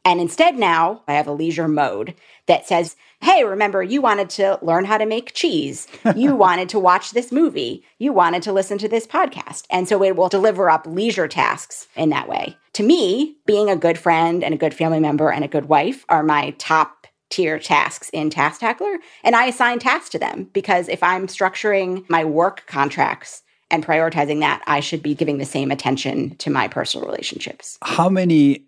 And 0.05 0.21
instead, 0.21 0.57
now 0.57 1.03
I 1.07 1.15
have 1.15 1.27
a 1.27 1.33
leisure 1.33 1.69
mode 1.69 2.15
that 2.47 2.67
says, 2.67 2.97
Hey, 3.21 3.45
remember, 3.45 3.83
you 3.83 4.01
wanted 4.01 4.31
to 4.31 4.59
learn 4.63 4.85
how 4.85 4.99
to 4.99 5.07
make 5.07 5.35
cheese. 5.35 5.87
You 6.15 6.35
wanted 6.37 6.69
to 6.71 6.79
watch 6.79 7.11
this 7.11 7.33
movie. 7.33 7.85
You 7.99 8.13
wanted 8.13 8.43
to 8.45 8.53
listen 8.53 8.79
to 8.79 8.89
this 8.89 9.07
podcast. 9.07 9.65
And 9.71 9.89
so 9.89 10.03
it 10.03 10.17
will 10.17 10.29
deliver 10.29 10.71
up 10.71 10.87
leisure 10.87 11.29
tasks 11.29 11.89
in 11.97 12.11
that 12.11 12.29
way. 12.29 12.57
To 12.75 12.83
me, 12.83 13.37
being 13.47 13.69
a 13.71 13.77
good 13.77 13.99
friend 13.99 14.45
and 14.45 14.55
a 14.55 14.59
good 14.59 14.75
family 14.75 15.01
member 15.01 15.31
and 15.31 15.45
a 15.45 15.49
good 15.49 15.67
wife 15.67 16.05
are 16.09 16.23
my 16.23 16.51
top 16.59 17.07
tier 17.31 17.59
tasks 17.59 18.09
in 18.11 18.31
Task 18.31 18.61
Tackler. 18.61 18.99
And 19.23 19.37
I 19.37 19.47
assign 19.47 19.79
tasks 19.79 20.11
to 20.11 20.19
them 20.19 20.49
because 20.53 20.89
if 20.89 21.03
I'm 21.03 21.27
structuring 21.27 22.09
my 22.09 22.25
work 22.25 22.65
contracts, 22.67 23.43
and 23.71 23.85
prioritizing 23.85 24.41
that, 24.41 24.63
I 24.67 24.81
should 24.81 25.03
be 25.03 25.15
giving 25.15 25.39
the 25.39 25.45
same 25.45 25.71
attention 25.71 26.37
to 26.37 26.51
my 26.51 26.69
personal 26.69 27.07
relationships. 27.07 27.79
How 27.83 28.09
many 28.09 28.65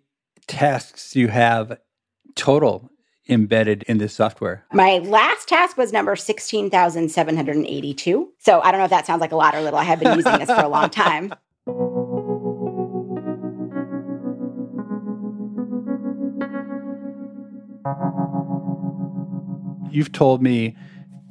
tasks 0.46 1.12
do 1.12 1.20
you 1.20 1.28
have 1.28 1.78
total 2.34 2.90
embedded 3.30 3.82
in 3.84 3.98
this 3.98 4.12
software? 4.12 4.64
My 4.72 4.98
last 4.98 5.48
task 5.48 5.76
was 5.76 5.92
number 5.92 6.16
16,782. 6.16 8.32
So 8.38 8.60
I 8.60 8.70
don't 8.70 8.78
know 8.78 8.84
if 8.84 8.90
that 8.90 9.06
sounds 9.06 9.20
like 9.20 9.32
a 9.32 9.36
lot 9.36 9.54
or 9.54 9.62
little. 9.62 9.78
I 9.78 9.84
have 9.84 10.00
been 10.00 10.16
using 10.16 10.38
this 10.38 10.50
for 10.50 10.60
a 10.60 10.68
long 10.68 10.90
time. 10.90 11.34
You've 19.92 20.12
told 20.12 20.42
me 20.42 20.76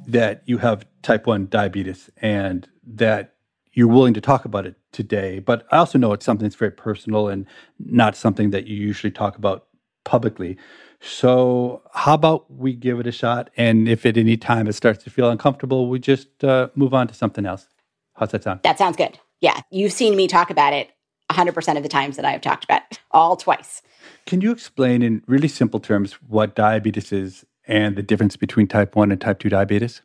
that 0.06 0.42
you 0.44 0.58
have 0.58 0.84
type 1.02 1.26
1 1.26 1.46
diabetes 1.46 2.10
and 2.18 2.68
that 2.86 3.34
you're 3.72 3.88
willing 3.88 4.14
to 4.14 4.20
talk 4.20 4.44
about 4.44 4.66
it 4.66 4.74
today. 4.92 5.38
But 5.38 5.66
I 5.70 5.78
also 5.78 5.98
know 5.98 6.12
it's 6.12 6.26
something 6.26 6.44
that's 6.44 6.56
very 6.56 6.72
personal 6.72 7.28
and 7.28 7.46
not 7.78 8.16
something 8.16 8.50
that 8.50 8.66
you 8.66 8.76
usually 8.76 9.10
talk 9.10 9.36
about 9.36 9.66
publicly. 10.04 10.56
So, 11.00 11.82
how 11.94 12.14
about 12.14 12.52
we 12.52 12.74
give 12.74 13.00
it 13.00 13.06
a 13.06 13.12
shot? 13.12 13.50
And 13.56 13.88
if 13.88 14.04
at 14.04 14.16
any 14.16 14.36
time 14.36 14.66
it 14.66 14.74
starts 14.74 15.02
to 15.04 15.10
feel 15.10 15.30
uncomfortable, 15.30 15.88
we 15.88 15.98
just 15.98 16.44
uh, 16.44 16.68
move 16.74 16.92
on 16.92 17.08
to 17.08 17.14
something 17.14 17.46
else. 17.46 17.66
How's 18.14 18.30
that 18.32 18.42
sound? 18.42 18.60
That 18.64 18.76
sounds 18.76 18.96
good. 18.96 19.18
Yeah. 19.40 19.60
You've 19.70 19.92
seen 19.92 20.14
me 20.14 20.28
talk 20.28 20.50
about 20.50 20.74
it 20.74 20.90
100% 21.30 21.76
of 21.76 21.82
the 21.82 21.88
times 21.88 22.16
that 22.16 22.24
I 22.24 22.32
have 22.32 22.42
talked 22.42 22.64
about 22.64 22.82
it, 22.90 23.00
all 23.10 23.36
twice. 23.36 23.82
Can 24.26 24.40
you 24.40 24.50
explain 24.50 25.02
in 25.02 25.22
really 25.26 25.48
simple 25.48 25.80
terms 25.80 26.14
what 26.26 26.54
diabetes 26.54 27.12
is 27.12 27.46
and 27.66 27.96
the 27.96 28.02
difference 28.02 28.36
between 28.36 28.66
type 28.66 28.96
1 28.96 29.10
and 29.10 29.20
type 29.20 29.38
2 29.38 29.48
diabetes? 29.48 30.02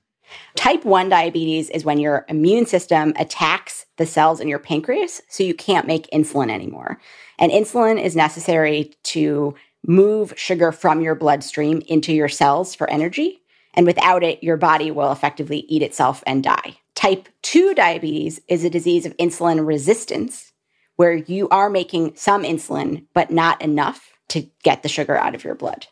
Type 0.56 0.86
1 0.86 1.10
diabetes 1.10 1.70
is 1.70 1.86
when 1.86 2.00
your 2.00 2.26
immune 2.30 2.66
system 2.66 3.14
attacks 3.18 3.86
the 3.98 4.06
cells 4.06 4.40
in 4.40 4.48
your 4.48 4.60
pancreas, 4.60 5.22
so 5.30 5.44
you 5.44 5.54
can't 5.54 5.88
make 5.88 6.10
insulin 6.12 6.52
anymore. 6.52 7.00
And 7.38 7.52
insulin 7.52 8.02
is 8.02 8.16
necessary 8.16 8.94
to 9.04 9.56
move 9.88 10.34
sugar 10.36 10.72
from 10.72 11.02
your 11.02 11.16
bloodstream 11.16 11.82
into 11.88 12.14
your 12.14 12.30
cells 12.30 12.76
for 12.76 12.90
energy. 12.90 13.42
And 13.74 13.86
without 13.86 14.24
it, 14.24 14.44
your 14.44 14.58
body 14.58 14.92
will 14.92 15.12
effectively 15.12 15.60
eat 15.68 15.82
itself 15.82 16.24
and 16.26 16.44
die. 16.44 16.78
Type 16.96 17.28
2 17.42 17.74
diabetes 17.74 18.40
is 18.48 18.64
a 18.64 18.70
disease 18.70 19.06
of 19.06 19.16
insulin 19.18 19.66
resistance, 19.66 20.54
where 20.96 21.14
you 21.14 21.50
are 21.50 21.70
making 21.70 22.16
some 22.16 22.44
insulin, 22.44 23.06
but 23.14 23.30
not 23.30 23.62
enough 23.62 24.14
to 24.30 24.50
get 24.64 24.82
the 24.82 24.90
sugar 24.90 25.18
out 25.18 25.36
of 25.36 25.44
your 25.44 25.56
blood. 25.56 25.88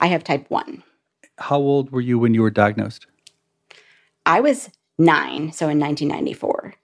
I 0.00 0.08
have 0.08 0.24
type 0.24 0.50
1. 0.50 0.82
How 1.38 1.58
old 1.58 1.90
were 1.90 2.00
you 2.00 2.18
when 2.18 2.34
you 2.34 2.42
were 2.42 2.50
diagnosed? 2.50 3.06
I 4.26 4.40
was 4.40 4.68
nine, 4.98 5.52
so 5.52 5.68
in 5.68 5.78
1994. 5.78 6.74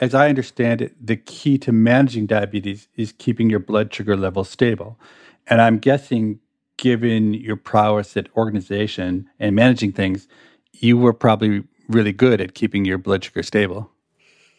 As 0.00 0.14
I 0.14 0.28
understand 0.28 0.80
it, 0.80 0.94
the 1.04 1.16
key 1.16 1.58
to 1.58 1.72
managing 1.72 2.26
diabetes 2.26 2.86
is 2.94 3.12
keeping 3.18 3.50
your 3.50 3.58
blood 3.58 3.92
sugar 3.92 4.16
level 4.16 4.44
stable. 4.44 4.98
And 5.48 5.60
I'm 5.60 5.78
guessing, 5.78 6.40
given 6.76 7.34
your 7.34 7.56
prowess 7.56 8.16
at 8.16 8.28
organization 8.36 9.28
and 9.40 9.56
managing 9.56 9.92
things, 9.92 10.28
you 10.72 10.96
were 10.96 11.12
probably 11.12 11.64
really 11.88 12.12
good 12.12 12.40
at 12.40 12.54
keeping 12.54 12.84
your 12.84 12.98
blood 12.98 13.24
sugar 13.24 13.42
stable. 13.42 13.90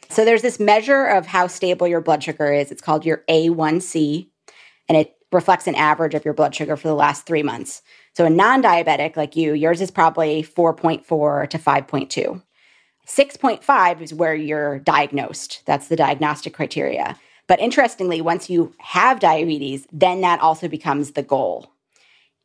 So 0.09 0.25
there's 0.25 0.41
this 0.41 0.59
measure 0.59 1.05
of 1.05 1.27
how 1.27 1.47
stable 1.47 1.87
your 1.87 2.01
blood 2.01 2.23
sugar 2.23 2.51
is. 2.51 2.71
It's 2.71 2.81
called 2.81 3.05
your 3.05 3.23
A1C, 3.29 4.27
and 4.87 4.97
it 4.97 5.15
reflects 5.31 5.67
an 5.67 5.75
average 5.75 6.15
of 6.15 6.25
your 6.25 6.33
blood 6.33 6.55
sugar 6.55 6.75
for 6.75 6.87
the 6.87 6.95
last 6.95 7.27
three 7.27 7.43
months. 7.43 7.83
So 8.13 8.25
a 8.25 8.29
non 8.29 8.63
diabetic 8.63 9.15
like 9.15 9.35
you, 9.35 9.53
yours 9.53 9.81
is 9.81 9.91
probably 9.91 10.41
4.4 10.41 11.49
to 11.49 11.57
5.2. 11.59 12.41
6.5 13.07 14.01
is 14.01 14.13
where 14.13 14.35
you're 14.35 14.79
diagnosed. 14.79 15.63
That's 15.65 15.87
the 15.87 15.95
diagnostic 15.95 16.53
criteria. 16.53 17.17
But 17.49 17.59
interestingly, 17.59 18.21
once 18.21 18.47
you 18.47 18.73
have 18.77 19.19
diabetes, 19.19 19.87
then 19.91 20.21
that 20.21 20.39
also 20.39 20.67
becomes 20.67 21.11
the 21.11 21.23
goal. 21.23 21.73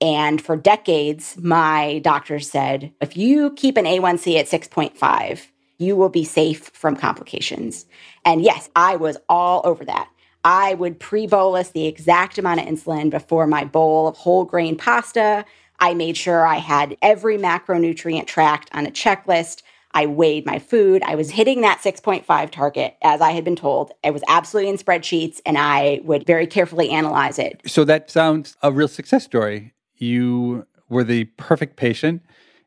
And 0.01 0.41
for 0.41 0.57
decades, 0.57 1.37
my 1.37 2.01
doctor 2.03 2.41
said 2.41 2.91
if 3.03 3.15
you 3.15 3.53
keep 3.53 3.77
an 3.77 3.85
A1C 3.85 4.41
at 4.41 4.47
6.5, 4.47 5.47
you 5.77 5.95
will 5.95 6.09
be 6.09 6.25
safe 6.25 6.71
from 6.73 6.97
complications. 6.97 7.85
And 8.25 8.43
yes, 8.43 8.71
I 8.75 8.97
was 8.97 9.19
all 9.29 9.61
over 9.65 9.85
that. 9.85 10.09
I 10.43 10.73
would 10.73 10.99
pre 10.99 11.27
bolus 11.27 11.71
the 11.71 11.87
exact 11.87 12.39
amount 12.39 12.61
of 12.61 12.67
insulin 12.67 13.11
before 13.11 13.47
my 13.47 13.65
bowl 13.65 14.09
of 14.09 14.17
whole 14.17 14.47
grain 14.47 14.75
pasta. 14.75 15.45
I 15.81 15.93
made 15.93 16.17
sure 16.17 16.47
I 16.47 16.57
had 16.57 16.97
every 17.03 17.37
macronutrient 17.37 18.27
tracked 18.27 18.71
on 18.73 18.87
a 18.87 18.91
checklist. 18.91 19.63
I 19.95 20.07
weighed 20.07 20.45
my 20.45 20.59
food. 20.59 21.03
I 21.05 21.15
was 21.15 21.31
hitting 21.31 21.61
that 21.61 21.79
6.5 21.79 22.51
target 22.51 22.97
as 23.01 23.21
I 23.21 23.31
had 23.31 23.45
been 23.45 23.57
told. 23.57 23.93
It 24.03 24.13
was 24.13 24.25
absolutely 24.29 24.71
in 24.71 24.77
spreadsheets 24.77 25.41
and 25.47 25.57
I 25.57 26.01
would 26.03 26.27
very 26.27 26.47
carefully 26.47 26.91
analyze 26.91 27.39
it. 27.39 27.61
So 27.65 27.85
that 27.85 28.11
sounds 28.11 28.57
a 28.61 28.73
real 28.73 28.89
success 28.89 29.25
story. 29.25 29.73
You 29.97 30.67
were 30.89 31.05
the 31.05 31.25
perfect 31.37 31.77
patient. 31.77 32.23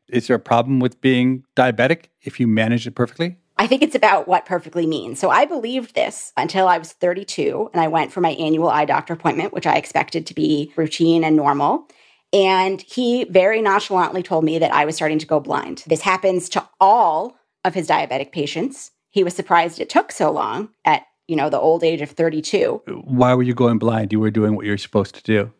Is 0.08 0.26
there 0.26 0.36
a 0.36 0.40
problem 0.40 0.80
with 0.80 1.00
being 1.02 1.44
diabetic 1.54 2.06
if 2.22 2.40
you 2.40 2.46
manage 2.46 2.86
it 2.86 2.94
perfectly? 2.94 3.36
I 3.58 3.66
think 3.66 3.82
it's 3.82 3.96
about 3.96 4.28
what 4.28 4.46
perfectly 4.46 4.86
means. 4.86 5.18
So 5.18 5.30
I 5.30 5.44
believed 5.44 5.94
this 5.94 6.32
until 6.36 6.68
I 6.68 6.78
was 6.78 6.92
32 6.92 7.70
and 7.72 7.82
I 7.82 7.88
went 7.88 8.12
for 8.12 8.20
my 8.20 8.30
annual 8.30 8.68
eye 8.68 8.84
doctor 8.84 9.12
appointment, 9.12 9.52
which 9.52 9.66
I 9.66 9.74
expected 9.74 10.26
to 10.26 10.34
be 10.34 10.72
routine 10.76 11.24
and 11.24 11.36
normal. 11.36 11.88
And 12.32 12.82
he 12.82 13.24
very 13.24 13.62
nonchalantly 13.62 14.22
told 14.22 14.44
me 14.44 14.58
that 14.58 14.72
I 14.72 14.84
was 14.84 14.96
starting 14.96 15.18
to 15.18 15.26
go 15.26 15.40
blind. 15.40 15.84
This 15.86 16.02
happens 16.02 16.48
to 16.50 16.68
all 16.80 17.36
of 17.64 17.74
his 17.74 17.88
diabetic 17.88 18.32
patients. 18.32 18.90
He 19.10 19.24
was 19.24 19.34
surprised 19.34 19.80
it 19.80 19.88
took 19.88 20.12
so 20.12 20.30
long 20.30 20.70
at, 20.84 21.06
you 21.26 21.36
know, 21.36 21.48
the 21.48 21.58
old 21.58 21.82
age 21.82 22.02
of 22.02 22.10
32. 22.10 22.82
Why 23.04 23.34
were 23.34 23.42
you 23.42 23.54
going 23.54 23.78
blind? 23.78 24.12
You 24.12 24.20
were 24.20 24.30
doing 24.30 24.54
what 24.54 24.66
you 24.66 24.72
were 24.72 24.78
supposed 24.78 25.14
to 25.14 25.22
do. 25.22 25.52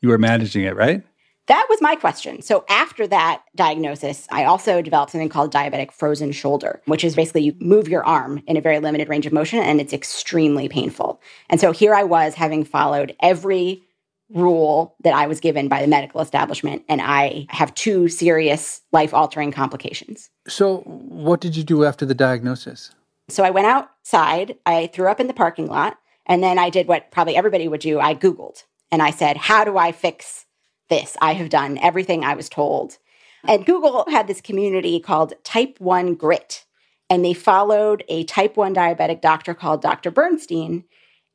You 0.00 0.08
were 0.08 0.18
managing 0.18 0.64
it, 0.64 0.76
right? 0.76 1.02
That 1.48 1.66
was 1.70 1.80
my 1.80 1.96
question. 1.96 2.42
So 2.42 2.66
after 2.68 3.06
that 3.06 3.42
diagnosis, 3.56 4.28
I 4.30 4.44
also 4.44 4.82
developed 4.82 5.12
something 5.12 5.30
called 5.30 5.52
diabetic 5.52 5.92
frozen 5.92 6.30
shoulder, 6.30 6.82
which 6.84 7.02
is 7.02 7.16
basically 7.16 7.42
you 7.42 7.56
move 7.58 7.88
your 7.88 8.04
arm 8.04 8.42
in 8.46 8.58
a 8.58 8.60
very 8.60 8.80
limited 8.80 9.08
range 9.08 9.24
of 9.24 9.32
motion 9.32 9.60
and 9.60 9.80
it's 9.80 9.94
extremely 9.94 10.68
painful. 10.68 11.22
And 11.48 11.58
so 11.58 11.72
here 11.72 11.94
I 11.94 12.04
was 12.04 12.34
having 12.34 12.64
followed 12.64 13.16
every 13.22 13.82
rule 14.30 14.94
that 15.00 15.14
I 15.14 15.26
was 15.26 15.40
given 15.40 15.68
by 15.68 15.80
the 15.80 15.88
medical 15.88 16.20
establishment, 16.20 16.82
and 16.88 17.00
I 17.00 17.46
have 17.48 17.74
two 17.74 18.08
serious 18.08 18.82
life 18.92 19.14
altering 19.14 19.52
complications. 19.52 20.30
So, 20.46 20.78
what 20.78 21.40
did 21.40 21.56
you 21.56 21.64
do 21.64 21.84
after 21.84 22.04
the 22.04 22.14
diagnosis? 22.14 22.90
So, 23.28 23.44
I 23.44 23.50
went 23.50 23.66
outside, 23.66 24.56
I 24.66 24.90
threw 24.92 25.08
up 25.08 25.20
in 25.20 25.26
the 25.26 25.34
parking 25.34 25.66
lot, 25.66 25.98
and 26.26 26.42
then 26.42 26.58
I 26.58 26.70
did 26.70 26.88
what 26.88 27.10
probably 27.10 27.36
everybody 27.36 27.68
would 27.68 27.80
do 27.80 27.98
I 27.98 28.14
Googled 28.14 28.64
and 28.90 29.02
I 29.02 29.10
said, 29.10 29.36
How 29.36 29.64
do 29.64 29.76
I 29.76 29.92
fix 29.92 30.46
this? 30.88 31.16
I 31.20 31.32
have 31.34 31.48
done 31.48 31.78
everything 31.78 32.24
I 32.24 32.34
was 32.34 32.48
told. 32.48 32.98
And 33.44 33.64
Google 33.64 34.04
had 34.08 34.26
this 34.26 34.40
community 34.40 34.98
called 35.00 35.34
Type 35.44 35.76
1 35.78 36.14
Grit, 36.14 36.64
and 37.08 37.24
they 37.24 37.32
followed 37.32 38.04
a 38.08 38.24
type 38.24 38.56
1 38.56 38.74
diabetic 38.74 39.20
doctor 39.20 39.54
called 39.54 39.80
Dr. 39.80 40.10
Bernstein 40.10 40.84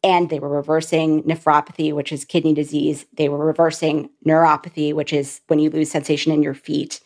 and 0.03 0.29
they 0.29 0.39
were 0.39 0.49
reversing 0.49 1.23
nephropathy, 1.23 1.93
which 1.93 2.11
is 2.11 2.25
kidney 2.25 2.53
disease. 2.53 3.05
They 3.13 3.29
were 3.29 3.43
reversing 3.43 4.09
neuropathy, 4.25 4.93
which 4.93 5.13
is 5.13 5.41
when 5.47 5.59
you 5.59 5.69
lose 5.69 5.89
sensation 5.89 6.31
in 6.31 6.43
your 6.43 6.53
feet. 6.53 6.99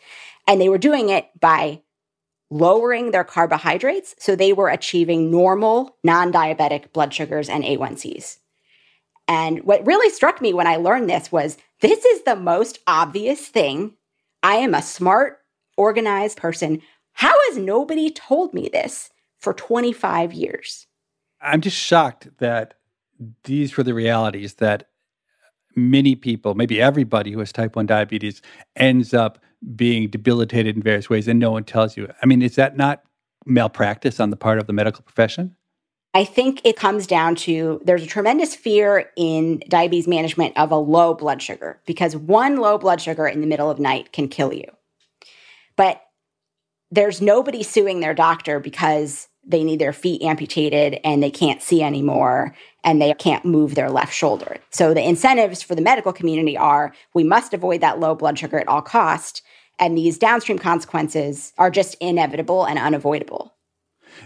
And 0.48 0.60
they 0.60 0.70
were 0.70 0.80
doing 0.80 1.10
it 1.10 1.30
by 1.40 1.82
lowering 2.50 3.12
their 3.12 3.24
carbohydrates. 3.24 4.16
So 4.18 4.36
they 4.36 4.52
were 4.52 4.70
achieving 4.70 5.30
normal, 5.30 5.98
non 6.04 6.32
diabetic 6.32 6.92
blood 6.92 7.14
sugars 7.14 7.50
and 7.50 7.64
A1Cs. 7.64 8.40
And 9.28 9.64
what 9.64 9.86
really 9.86 10.10
struck 10.10 10.42
me 10.42 10.54
when 10.54 10.68
I 10.68 10.78
learned 10.78 11.10
this 11.10 11.32
was 11.32 11.58
this 11.82 12.04
is 12.06 12.24
the 12.24 12.36
most 12.36 12.80
obvious 12.88 13.48
thing. 13.48 13.94
I 14.42 14.56
am 14.56 14.74
a 14.74 14.82
smart, 14.82 15.40
organized 15.76 16.38
person. 16.38 16.82
How 17.12 17.36
has 17.48 17.58
nobody 17.58 18.10
told 18.10 18.54
me 18.54 18.70
this 18.72 19.10
for 19.38 19.54
25 19.54 20.34
years? 20.34 20.88
I'm 21.42 21.62
just 21.62 21.78
shocked 21.78 22.30
that 22.40 22.76
these 23.43 23.77
were 23.77 23.84
the 23.84 23.93
realities 23.93 24.56
that 24.56 24.89
many 25.75 26.15
people, 26.15 26.56
maybe 26.56 26.82
everybody 26.82 27.32
who 27.32 27.39
has 27.39 27.51
type 27.51 27.75
1 27.75 27.86
diabetes, 27.86 28.41
ends 28.75 29.13
up 29.13 29.39
being 29.75 30.10
debilitated 30.10 30.75
in 30.75 30.82
various 30.82 31.10
ways 31.10 31.27
and 31.27 31.39
no 31.39 31.51
one 31.51 31.63
tells 31.63 31.97
you. 31.97 32.12
I 32.21 32.25
mean, 32.25 32.41
is 32.41 32.56
that 32.56 32.77
not 32.77 33.03
malpractice 33.45 34.19
on 34.19 34.30
the 34.30 34.36
part 34.36 34.60
of 34.60 34.67
the 34.67 34.73
medical 34.73 35.03
profession? 35.03 35.56
I 36.13 36.23
think 36.23 36.62
it 36.63 36.77
comes 36.77 37.06
down 37.06 37.36
to 37.36 37.80
there's 37.84 38.03
a 38.03 38.08
tremendous 38.08 38.56
fear 38.56 39.12
in 39.15 39.62
diabetes 39.67 40.08
management 40.08 40.58
of 40.58 40.71
a 40.71 40.77
low 40.77 41.13
blood 41.13 41.41
sugar 41.41 41.80
because 41.86 42.15
one 42.15 42.58
low 42.58 42.77
blood 42.77 43.01
sugar 43.01 43.27
in 43.27 43.41
the 43.41 43.47
middle 43.47 43.69
of 43.69 43.80
night 43.80 44.12
can 44.13 44.27
kill 44.27 44.53
you. 44.53 44.65
But 45.75 46.01
there's 46.89 47.21
nobody 47.21 47.62
suing 47.62 47.99
their 47.99 48.13
doctor 48.15 48.60
because 48.60 49.27
they 49.48 49.64
need 49.64 49.80
their 49.80 49.94
feet 49.94 50.22
amputated 50.22 51.00
and 51.04 51.24
they 51.24 51.32
can't 51.32 51.62
see 51.62 51.82
anymore 51.82 52.54
and 52.84 53.02
they 53.02 53.14
can't 53.14 53.46
move 53.46 53.76
their 53.76 53.90
left 53.90 54.14
shoulder. 54.14 54.58
So 54.70 54.94
the 54.94 55.08
incentives 55.08 55.64
for 55.64 55.74
the 55.74 55.82
medical 55.82 56.14
community 56.14 56.58
are 56.58 56.94
we 57.14 57.24
must 57.24 57.54
avoid 57.54 57.82
that 57.82 58.00
low 58.00 58.14
blood 58.14 58.38
sugar 58.38 58.60
at 58.60 58.68
all 58.68 58.82
cost 58.82 59.42
and 59.80 59.98
these 59.98 60.18
downstream 60.18 60.60
consequences 60.60 61.54
are 61.58 61.72
just 61.72 61.96
inevitable 62.02 62.66
and 62.66 62.78
unavoidable. 62.78 63.54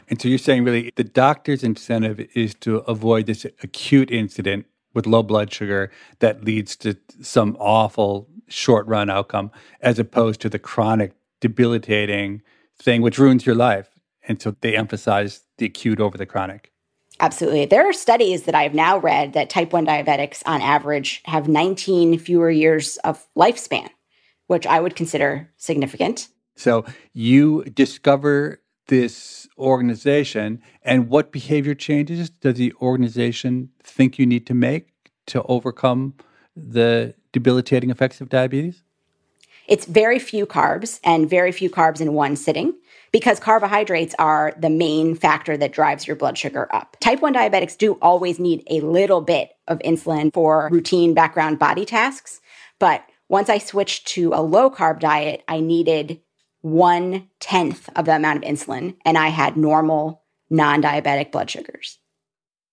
And 0.09 0.21
so 0.21 0.27
you're 0.27 0.37
saying 0.37 0.63
really 0.63 0.91
the 0.95 1.03
doctor's 1.03 1.63
incentive 1.63 2.25
is 2.33 2.53
to 2.55 2.77
avoid 2.79 3.25
this 3.25 3.45
acute 3.45 4.09
incident 4.11 4.65
with 4.93 5.05
low 5.05 5.23
blood 5.23 5.51
sugar 5.51 5.91
that 6.19 6.43
leads 6.43 6.75
to 6.77 6.97
some 7.21 7.55
awful 7.59 8.27
short 8.47 8.85
run 8.87 9.09
outcome 9.09 9.51
as 9.81 9.99
opposed 9.99 10.41
to 10.41 10.49
the 10.49 10.59
chronic 10.59 11.13
debilitating 11.39 12.41
thing 12.77 13.01
which 13.01 13.17
ruins 13.17 13.45
your 13.45 13.55
life 13.55 13.89
and 14.27 14.41
so 14.41 14.55
they 14.61 14.75
emphasize 14.75 15.41
the 15.57 15.65
acute 15.65 15.99
over 15.99 16.17
the 16.17 16.25
chronic. 16.25 16.71
Absolutely. 17.19 17.65
There 17.65 17.87
are 17.87 17.93
studies 17.93 18.43
that 18.43 18.55
I've 18.55 18.73
now 18.73 18.97
read 18.97 19.33
that 19.33 19.49
type 19.49 19.73
1 19.73 19.85
diabetics 19.85 20.41
on 20.45 20.61
average 20.61 21.21
have 21.25 21.47
19 21.47 22.17
fewer 22.17 22.49
years 22.49 22.97
of 22.97 23.27
lifespan, 23.37 23.89
which 24.47 24.65
I 24.65 24.79
would 24.79 24.95
consider 24.95 25.51
significant. 25.57 26.29
So 26.55 26.83
you 27.13 27.63
discover 27.65 28.61
this 28.87 29.47
organization, 29.57 30.61
and 30.81 31.09
what 31.09 31.31
behavior 31.31 31.75
changes 31.75 32.29
does 32.29 32.55
the 32.55 32.73
organization 32.81 33.69
think 33.83 34.17
you 34.17 34.25
need 34.25 34.45
to 34.47 34.53
make 34.53 34.87
to 35.27 35.43
overcome 35.43 36.15
the 36.55 37.13
debilitating 37.31 37.89
effects 37.89 38.19
of 38.19 38.29
diabetes? 38.29 38.83
It's 39.67 39.85
very 39.85 40.19
few 40.19 40.45
carbs 40.45 40.99
and 41.03 41.29
very 41.29 41.51
few 41.51 41.69
carbs 41.69 42.01
in 42.01 42.13
one 42.13 42.35
sitting 42.35 42.73
because 43.11 43.39
carbohydrates 43.39 44.15
are 44.19 44.53
the 44.57 44.69
main 44.69 45.15
factor 45.15 45.57
that 45.57 45.73
drives 45.73 46.07
your 46.07 46.15
blood 46.15 46.37
sugar 46.37 46.73
up. 46.73 46.95
Type 46.99 47.21
1 47.21 47.33
diabetics 47.33 47.77
do 47.77 47.93
always 48.01 48.39
need 48.39 48.63
a 48.69 48.81
little 48.81 49.21
bit 49.21 49.51
of 49.67 49.79
insulin 49.79 50.33
for 50.33 50.69
routine 50.71 51.13
background 51.13 51.59
body 51.59 51.85
tasks. 51.85 52.39
But 52.79 53.03
once 53.27 53.49
I 53.49 53.57
switched 53.57 54.07
to 54.09 54.33
a 54.33 54.41
low 54.41 54.69
carb 54.69 54.99
diet, 54.99 55.43
I 55.47 55.59
needed 55.59 56.21
one 56.61 57.29
tenth 57.39 57.89
of 57.95 58.05
the 58.05 58.15
amount 58.15 58.43
of 58.43 58.49
insulin 58.49 58.95
and 59.05 59.17
I 59.17 59.27
had 59.27 59.57
normal 59.57 60.21
non 60.49 60.81
diabetic 60.81 61.31
blood 61.31 61.49
sugars. 61.49 61.97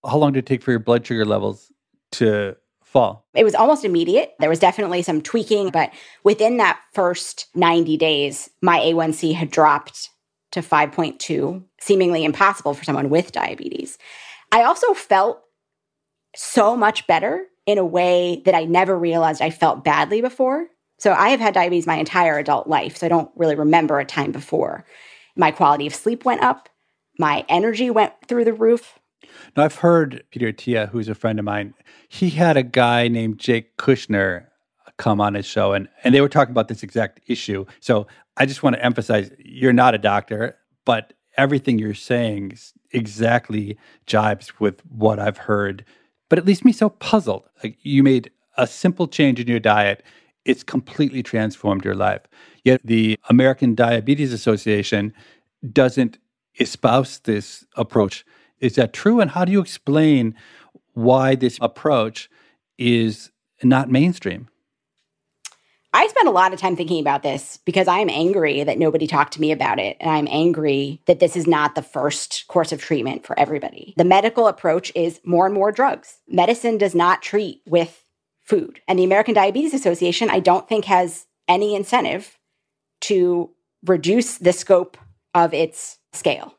How 0.05 0.18
long 0.18 0.32
did 0.32 0.41
it 0.41 0.47
take 0.47 0.62
for 0.62 0.70
your 0.70 0.80
blood 0.80 1.07
sugar 1.07 1.24
levels 1.24 1.72
to 2.12 2.57
fall? 2.82 3.26
It 3.34 3.45
was 3.45 3.55
almost 3.55 3.84
immediate. 3.84 4.34
There 4.39 4.49
was 4.49 4.59
definitely 4.59 5.03
some 5.03 5.20
tweaking, 5.20 5.70
but 5.70 5.91
within 6.22 6.59
that 6.59 6.80
first 6.93 7.47
90 7.55 7.97
days, 7.97 8.51
my 8.62 8.78
A1C 8.78 9.34
had 9.34 9.51
dropped 9.51 10.11
to 10.53 10.61
5.2, 10.61 11.62
seemingly 11.80 12.24
impossible 12.24 12.74
for 12.74 12.84
someone 12.84 13.11
with 13.11 13.32
diabetes. 13.32 13.99
I 14.53 14.62
also 14.62 14.94
felt 14.94 15.42
so 16.34 16.76
much 16.76 17.07
better 17.07 17.46
in 17.66 17.78
a 17.78 17.84
way 17.84 18.42
that 18.44 18.55
I 18.55 18.64
never 18.64 18.99
realized 18.99 19.42
I 19.42 19.51
felt 19.51 19.84
badly 19.84 20.20
before. 20.20 20.68
So 20.99 21.12
I 21.12 21.28
have 21.28 21.40
had 21.40 21.55
diabetes 21.55 21.86
my 21.86 21.96
entire 21.96 22.38
adult 22.38 22.66
life, 22.66 22.96
so 22.96 23.07
I 23.07 23.09
don't 23.09 23.30
really 23.36 23.55
remember 23.55 24.01
a 24.01 24.05
time 24.05 24.32
before. 24.32 24.84
My 25.36 25.51
quality 25.51 25.86
of 25.86 25.94
sleep 25.94 26.24
went 26.24 26.42
up, 26.42 26.68
my 27.18 27.44
energy 27.49 27.90
went 27.90 28.14
through 28.26 28.44
the 28.44 28.53
roof. 28.53 28.99
Now, 29.57 29.64
I've 29.64 29.76
heard 29.76 30.24
Peter 30.30 30.53
Attia, 30.53 30.88
who's 30.88 31.09
a 31.09 31.14
friend 31.14 31.38
of 31.38 31.44
mine, 31.44 31.74
he 32.09 32.30
had 32.30 32.57
a 32.57 32.62
guy 32.62 33.09
named 33.09 33.38
Jake 33.38 33.76
Kushner 33.76 34.46
come 34.99 35.20
on 35.20 35.34
his 35.34 35.46
show, 35.46 35.72
and, 35.72 35.88
and 36.05 36.14
they 36.14 36.20
were 36.20 36.28
talking 36.28 36.53
about 36.53 36.68
this 36.68 36.82
exact 36.82 37.20
issue. 37.26 37.64
So 37.80 38.07
I 38.36 38.46
just 38.46 38.62
want 38.62 38.76
to 38.76 38.84
emphasize 38.84 39.30
you're 39.38 39.72
not 39.72 39.94
a 39.94 39.99
doctor, 39.99 40.59
but 40.84 41.14
everything 41.36 41.78
you're 41.78 41.94
saying 41.94 42.59
exactly 42.92 43.78
jibes 44.07 44.61
with 44.61 44.84
what 44.86 45.18
I've 45.18 45.38
heard. 45.38 45.84
But 46.28 46.38
it 46.38 46.44
leaves 46.44 46.64
me 46.64 46.72
so 46.72 46.90
puzzled. 46.90 47.49
Like 47.62 47.78
you 47.82 48.03
made 48.03 48.30
a 48.57 48.66
simple 48.66 49.07
change 49.07 49.40
in 49.40 49.46
your 49.46 49.61
diet, 49.61 50.03
it's 50.44 50.62
completely 50.62 51.22
transformed 51.22 51.84
your 51.84 51.94
life. 51.94 52.22
Yet 52.64 52.80
the 52.84 53.18
American 53.28 53.74
Diabetes 53.74 54.32
Association 54.32 55.14
doesn't 55.72 56.18
espouse 56.59 57.20
this 57.20 57.64
approach. 57.76 58.24
Is 58.61 58.74
that 58.74 58.92
true? 58.92 59.20
And 59.20 59.30
how 59.30 59.44
do 59.44 59.53
you 59.53 59.61
explain 59.61 60.34
why 60.94 61.34
this 61.34 61.59
approach 61.61 62.28
is 62.76 63.30
not 63.62 63.90
mainstream? 63.90 64.49
I 65.93 66.07
spent 66.09 66.28
a 66.28 66.32
lot 66.32 66.53
of 66.53 66.61
time 66.61 66.76
thinking 66.76 67.01
about 67.01 67.22
this 67.22 67.59
because 67.64 67.89
I'm 67.89 68.11
angry 68.11 68.62
that 68.62 68.78
nobody 68.78 69.07
talked 69.07 69.32
to 69.34 69.41
me 69.41 69.53
about 69.53 69.78
it. 69.78 69.97
And 70.01 70.11
I'm 70.11 70.28
angry 70.30 71.01
that 71.07 71.18
this 71.18 71.34
is 71.34 71.47
not 71.47 71.74
the 71.74 71.82
first 71.82 72.45
course 72.49 72.72
of 72.72 72.80
treatment 72.80 73.24
for 73.24 73.39
everybody. 73.39 73.95
The 73.97 74.05
medical 74.05 74.47
approach 74.47 74.93
is 74.95 75.20
more 75.24 75.47
and 75.47 75.55
more 75.55 75.72
drugs. 75.72 76.18
Medicine 76.28 76.76
does 76.76 76.95
not 76.95 77.22
treat 77.22 77.62
with 77.66 78.05
food. 78.43 78.80
And 78.86 78.99
the 78.99 79.05
American 79.05 79.34
Diabetes 79.34 79.74
Association, 79.74 80.30
I 80.30 80.41
don't 80.41 80.68
think, 80.68 80.84
has 80.84 81.26
any 81.49 81.74
incentive 81.74 82.39
to 83.03 83.51
reduce 83.84 84.39
the 84.39 84.53
scope 84.53 84.97
of 85.34 85.55
its 85.55 85.99
scale. 86.12 86.55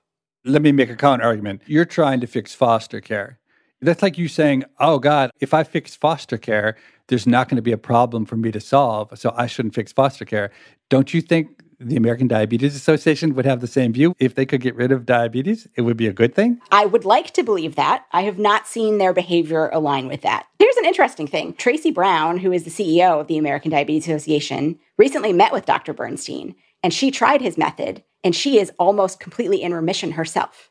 Let 0.45 0.61
me 0.61 0.71
make 0.71 0.89
a 0.89 0.95
counter 0.95 1.25
argument. 1.25 1.61
You're 1.65 1.85
trying 1.85 2.21
to 2.21 2.27
fix 2.27 2.55
foster 2.55 3.01
care. 3.01 3.38
That's 3.81 4.01
like 4.01 4.17
you 4.17 4.27
saying, 4.27 4.65
oh 4.79 4.99
God, 4.99 5.31
if 5.39 5.53
I 5.53 5.63
fix 5.63 5.95
foster 5.95 6.37
care, 6.37 6.75
there's 7.07 7.25
not 7.25 7.47
going 7.47 7.55
to 7.55 7.61
be 7.61 7.71
a 7.71 7.77
problem 7.77 8.25
for 8.25 8.35
me 8.35 8.51
to 8.51 8.59
solve. 8.59 9.17
So 9.17 9.33
I 9.35 9.47
shouldn't 9.47 9.73
fix 9.73 9.93
foster 9.93 10.25
care. 10.25 10.51
Don't 10.89 11.13
you 11.13 11.21
think 11.21 11.63
the 11.79 11.95
American 11.95 12.27
Diabetes 12.27 12.75
Association 12.75 13.35
would 13.35 13.45
have 13.45 13.61
the 13.61 13.67
same 13.67 13.93
view? 13.93 14.13
If 14.19 14.35
they 14.35 14.45
could 14.45 14.59
get 14.59 14.75
rid 14.75 14.91
of 14.91 15.05
diabetes, 15.05 15.67
it 15.75 15.81
would 15.81 15.95
be 15.95 16.07
a 16.07 16.13
good 16.13 16.35
thing? 16.35 16.59
I 16.71 16.85
would 16.85 17.05
like 17.05 17.31
to 17.31 17.43
believe 17.43 17.75
that. 17.75 18.05
I 18.11 18.23
have 18.23 18.37
not 18.37 18.67
seen 18.67 18.97
their 18.97 19.13
behavior 19.13 19.69
align 19.69 20.07
with 20.07 20.21
that. 20.21 20.47
Here's 20.59 20.75
an 20.75 20.85
interesting 20.85 21.27
thing 21.27 21.53
Tracy 21.53 21.91
Brown, 21.91 22.37
who 22.37 22.51
is 22.51 22.65
the 22.65 22.69
CEO 22.69 23.21
of 23.21 23.27
the 23.27 23.37
American 23.37 23.71
Diabetes 23.71 24.07
Association, 24.07 24.77
recently 24.97 25.31
met 25.31 25.53
with 25.53 25.65
Dr. 25.65 25.93
Bernstein, 25.93 26.55
and 26.83 26.93
she 26.93 27.11
tried 27.11 27.41
his 27.41 27.57
method, 27.57 28.03
and 28.25 28.35
she 28.35 28.59
is 28.59 28.73
almost 28.77 29.21
completely 29.21 29.61
in 29.61 29.73
remission 29.73 30.11
herself. 30.11 30.69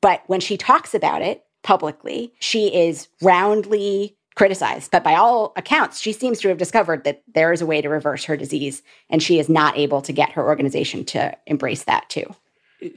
But 0.00 0.22
when 0.28 0.40
she 0.40 0.56
talks 0.56 0.94
about 0.94 1.22
it 1.22 1.42
publicly, 1.66 2.32
she 2.38 2.68
is 2.74 3.08
roundly 3.20 4.16
criticized. 4.36 4.92
But 4.92 5.02
by 5.02 5.16
all 5.16 5.52
accounts, 5.56 6.00
she 6.00 6.12
seems 6.12 6.40
to 6.40 6.48
have 6.48 6.58
discovered 6.58 7.02
that 7.04 7.22
there 7.34 7.52
is 7.52 7.60
a 7.60 7.66
way 7.66 7.82
to 7.82 7.88
reverse 7.88 8.24
her 8.24 8.36
disease, 8.36 8.82
and 9.10 9.20
she 9.20 9.40
is 9.40 9.48
not 9.48 9.76
able 9.76 10.00
to 10.02 10.12
get 10.12 10.30
her 10.32 10.46
organization 10.46 11.04
to 11.06 11.36
embrace 11.46 11.82
that 11.84 12.08
too. 12.08 12.34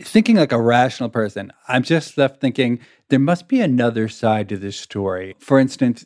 Thinking 0.01 0.35
like 0.35 0.51
a 0.51 0.61
rational 0.61 1.09
person, 1.09 1.51
I'm 1.67 1.81
just 1.81 2.17
left 2.17 2.39
thinking 2.39 2.79
there 3.07 3.17
must 3.17 3.47
be 3.47 3.59
another 3.59 4.07
side 4.07 4.47
to 4.49 4.57
this 4.57 4.79
story. 4.79 5.35
For 5.39 5.57
instance, 5.57 6.05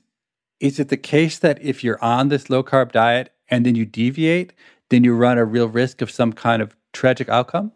is 0.62 0.80
it 0.80 0.88
the 0.88 0.98
case 0.98 1.40
that 1.40 1.62
if 1.62 1.84
you're 1.84 2.02
on 2.02 2.30
this 2.30 2.50
low 2.50 2.64
carb 2.64 2.94
diet 2.94 3.34
and 3.50 3.66
then 3.66 3.76
you 3.76 3.86
deviate, 3.86 4.54
then 4.90 5.04
you 5.04 5.16
run 5.16 5.38
a 5.38 5.44
real 5.44 5.68
risk 5.68 6.02
of 6.02 6.12
some 6.12 6.32
kind 6.32 6.62
of 6.62 6.78
tragic 6.94 7.28
outcome? 7.28 7.74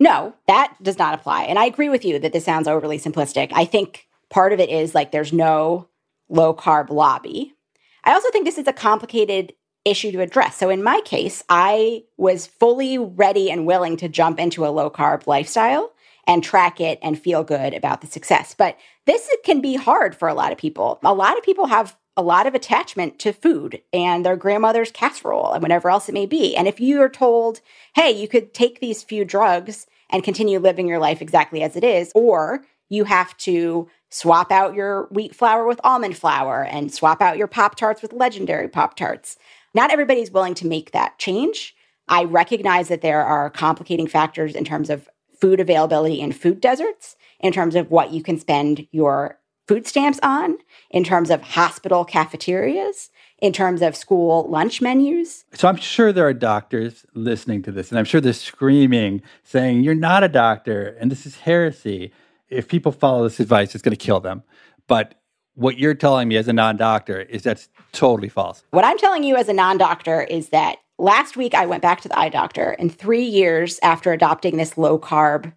No, 0.00 0.34
that 0.48 0.74
does 0.82 0.98
not 0.98 1.14
apply. 1.14 1.44
And 1.44 1.58
I 1.58 1.66
agree 1.66 1.88
with 1.88 2.04
you 2.04 2.18
that 2.18 2.32
this 2.32 2.44
sounds 2.44 2.68
overly 2.68 2.98
simplistic. 2.98 3.50
I 3.54 3.64
think 3.64 4.08
part 4.28 4.52
of 4.52 4.60
it 4.60 4.68
is 4.68 4.94
like 4.94 5.12
there's 5.12 5.32
no 5.32 5.88
low 6.28 6.54
carb 6.54 6.90
lobby. 6.90 7.54
I 8.02 8.12
also 8.12 8.30
think 8.30 8.44
this 8.44 8.58
is 8.58 8.66
a 8.66 8.72
complicated 8.72 9.54
issue 9.84 10.12
to 10.12 10.20
address. 10.20 10.56
So 10.56 10.70
in 10.70 10.82
my 10.82 11.00
case, 11.04 11.42
I 11.48 12.04
was 12.16 12.46
fully 12.46 12.98
ready 12.98 13.50
and 13.50 13.66
willing 13.66 13.96
to 13.98 14.08
jump 14.08 14.40
into 14.40 14.66
a 14.66 14.68
low 14.68 14.90
carb 14.90 15.26
lifestyle 15.26 15.92
and 16.26 16.42
track 16.42 16.80
it 16.80 16.98
and 17.02 17.18
feel 17.18 17.44
good 17.44 17.74
about 17.74 18.00
the 18.00 18.06
success. 18.06 18.54
But 18.56 18.78
this 19.04 19.28
can 19.44 19.60
be 19.60 19.76
hard 19.76 20.16
for 20.16 20.26
a 20.26 20.34
lot 20.34 20.52
of 20.52 20.58
people. 20.58 20.98
A 21.02 21.12
lot 21.12 21.36
of 21.36 21.44
people 21.44 21.66
have 21.66 21.96
a 22.16 22.22
lot 22.22 22.46
of 22.46 22.54
attachment 22.54 23.18
to 23.18 23.32
food 23.32 23.82
and 23.92 24.24
their 24.24 24.36
grandmother's 24.36 24.92
casserole 24.92 25.52
and 25.52 25.62
whatever 25.62 25.90
else 25.90 26.08
it 26.08 26.12
may 26.12 26.26
be. 26.26 26.54
And 26.56 26.68
if 26.68 26.80
you 26.80 27.00
are 27.02 27.08
told, 27.08 27.60
hey, 27.94 28.10
you 28.12 28.28
could 28.28 28.54
take 28.54 28.80
these 28.80 29.02
few 29.02 29.24
drugs 29.24 29.86
and 30.10 30.22
continue 30.22 30.58
living 30.58 30.86
your 30.86 30.98
life 30.98 31.20
exactly 31.20 31.62
as 31.62 31.76
it 31.76 31.82
is, 31.82 32.12
or 32.14 32.64
you 32.88 33.04
have 33.04 33.36
to 33.38 33.88
swap 34.10 34.52
out 34.52 34.74
your 34.74 35.08
wheat 35.10 35.34
flour 35.34 35.66
with 35.66 35.80
almond 35.82 36.16
flour 36.16 36.62
and 36.62 36.94
swap 36.94 37.20
out 37.20 37.36
your 37.36 37.48
Pop 37.48 37.74
Tarts 37.74 38.00
with 38.00 38.12
legendary 38.12 38.68
Pop 38.68 38.94
Tarts. 38.94 39.36
Not 39.74 39.90
everybody's 39.90 40.30
willing 40.30 40.54
to 40.54 40.68
make 40.68 40.92
that 40.92 41.18
change. 41.18 41.74
I 42.06 42.24
recognize 42.24 42.88
that 42.88 43.00
there 43.00 43.24
are 43.24 43.50
complicating 43.50 44.06
factors 44.06 44.54
in 44.54 44.64
terms 44.64 44.88
of 44.88 45.08
food 45.40 45.58
availability 45.58 46.20
in 46.20 46.30
food 46.30 46.60
deserts, 46.60 47.16
in 47.40 47.52
terms 47.52 47.74
of 47.74 47.90
what 47.90 48.12
you 48.12 48.22
can 48.22 48.38
spend 48.38 48.86
your 48.92 49.40
food 49.66 49.86
stamps 49.86 50.18
on, 50.22 50.58
in 50.90 51.04
terms 51.04 51.30
of 51.30 51.42
hospital 51.42 52.04
cafeterias, 52.04 53.10
in 53.38 53.52
terms 53.52 53.82
of 53.82 53.96
school 53.96 54.48
lunch 54.48 54.80
menus. 54.80 55.44
So 55.54 55.68
I'm 55.68 55.76
sure 55.76 56.12
there 56.12 56.26
are 56.26 56.34
doctors 56.34 57.04
listening 57.14 57.62
to 57.62 57.72
this, 57.72 57.90
and 57.90 57.98
I'm 57.98 58.04
sure 58.04 58.20
they're 58.20 58.32
screaming, 58.32 59.22
saying, 59.42 59.82
You're 59.82 59.94
not 59.94 60.22
a 60.22 60.28
doctor, 60.28 60.96
and 61.00 61.10
this 61.10 61.26
is 61.26 61.36
heresy 61.36 62.12
if 62.48 62.68
people 62.68 62.92
follow 62.92 63.24
this 63.24 63.40
advice, 63.40 63.74
it's 63.74 63.82
going 63.82 63.96
to 63.96 64.04
kill 64.04 64.20
them. 64.20 64.42
But 64.86 65.14
what 65.54 65.78
you're 65.78 65.94
telling 65.94 66.28
me 66.28 66.36
as 66.36 66.48
a 66.48 66.52
non 66.52 66.76
doctor 66.76 67.20
is 67.20 67.42
that's 67.42 67.68
totally 67.92 68.28
false. 68.28 68.64
What 68.70 68.84
I'm 68.84 68.98
telling 68.98 69.24
you 69.24 69.36
as 69.36 69.48
a 69.48 69.52
non 69.52 69.78
doctor 69.78 70.22
is 70.22 70.50
that 70.50 70.78
last 70.98 71.36
week 71.36 71.54
I 71.54 71.66
went 71.66 71.82
back 71.82 72.00
to 72.02 72.08
the 72.08 72.18
eye 72.18 72.28
doctor, 72.28 72.70
and 72.78 72.96
three 72.96 73.24
years 73.24 73.78
after 73.82 74.12
adopting 74.12 74.56
this 74.56 74.76
low 74.78 74.98
carb 74.98 75.52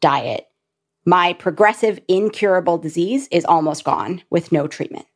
diet, 0.00 0.46
my 1.06 1.32
progressive 1.34 2.00
incurable 2.08 2.78
disease 2.78 3.28
is 3.30 3.44
almost 3.44 3.84
gone 3.84 4.22
with 4.28 4.50
no 4.50 4.66
treatment. 4.66 5.06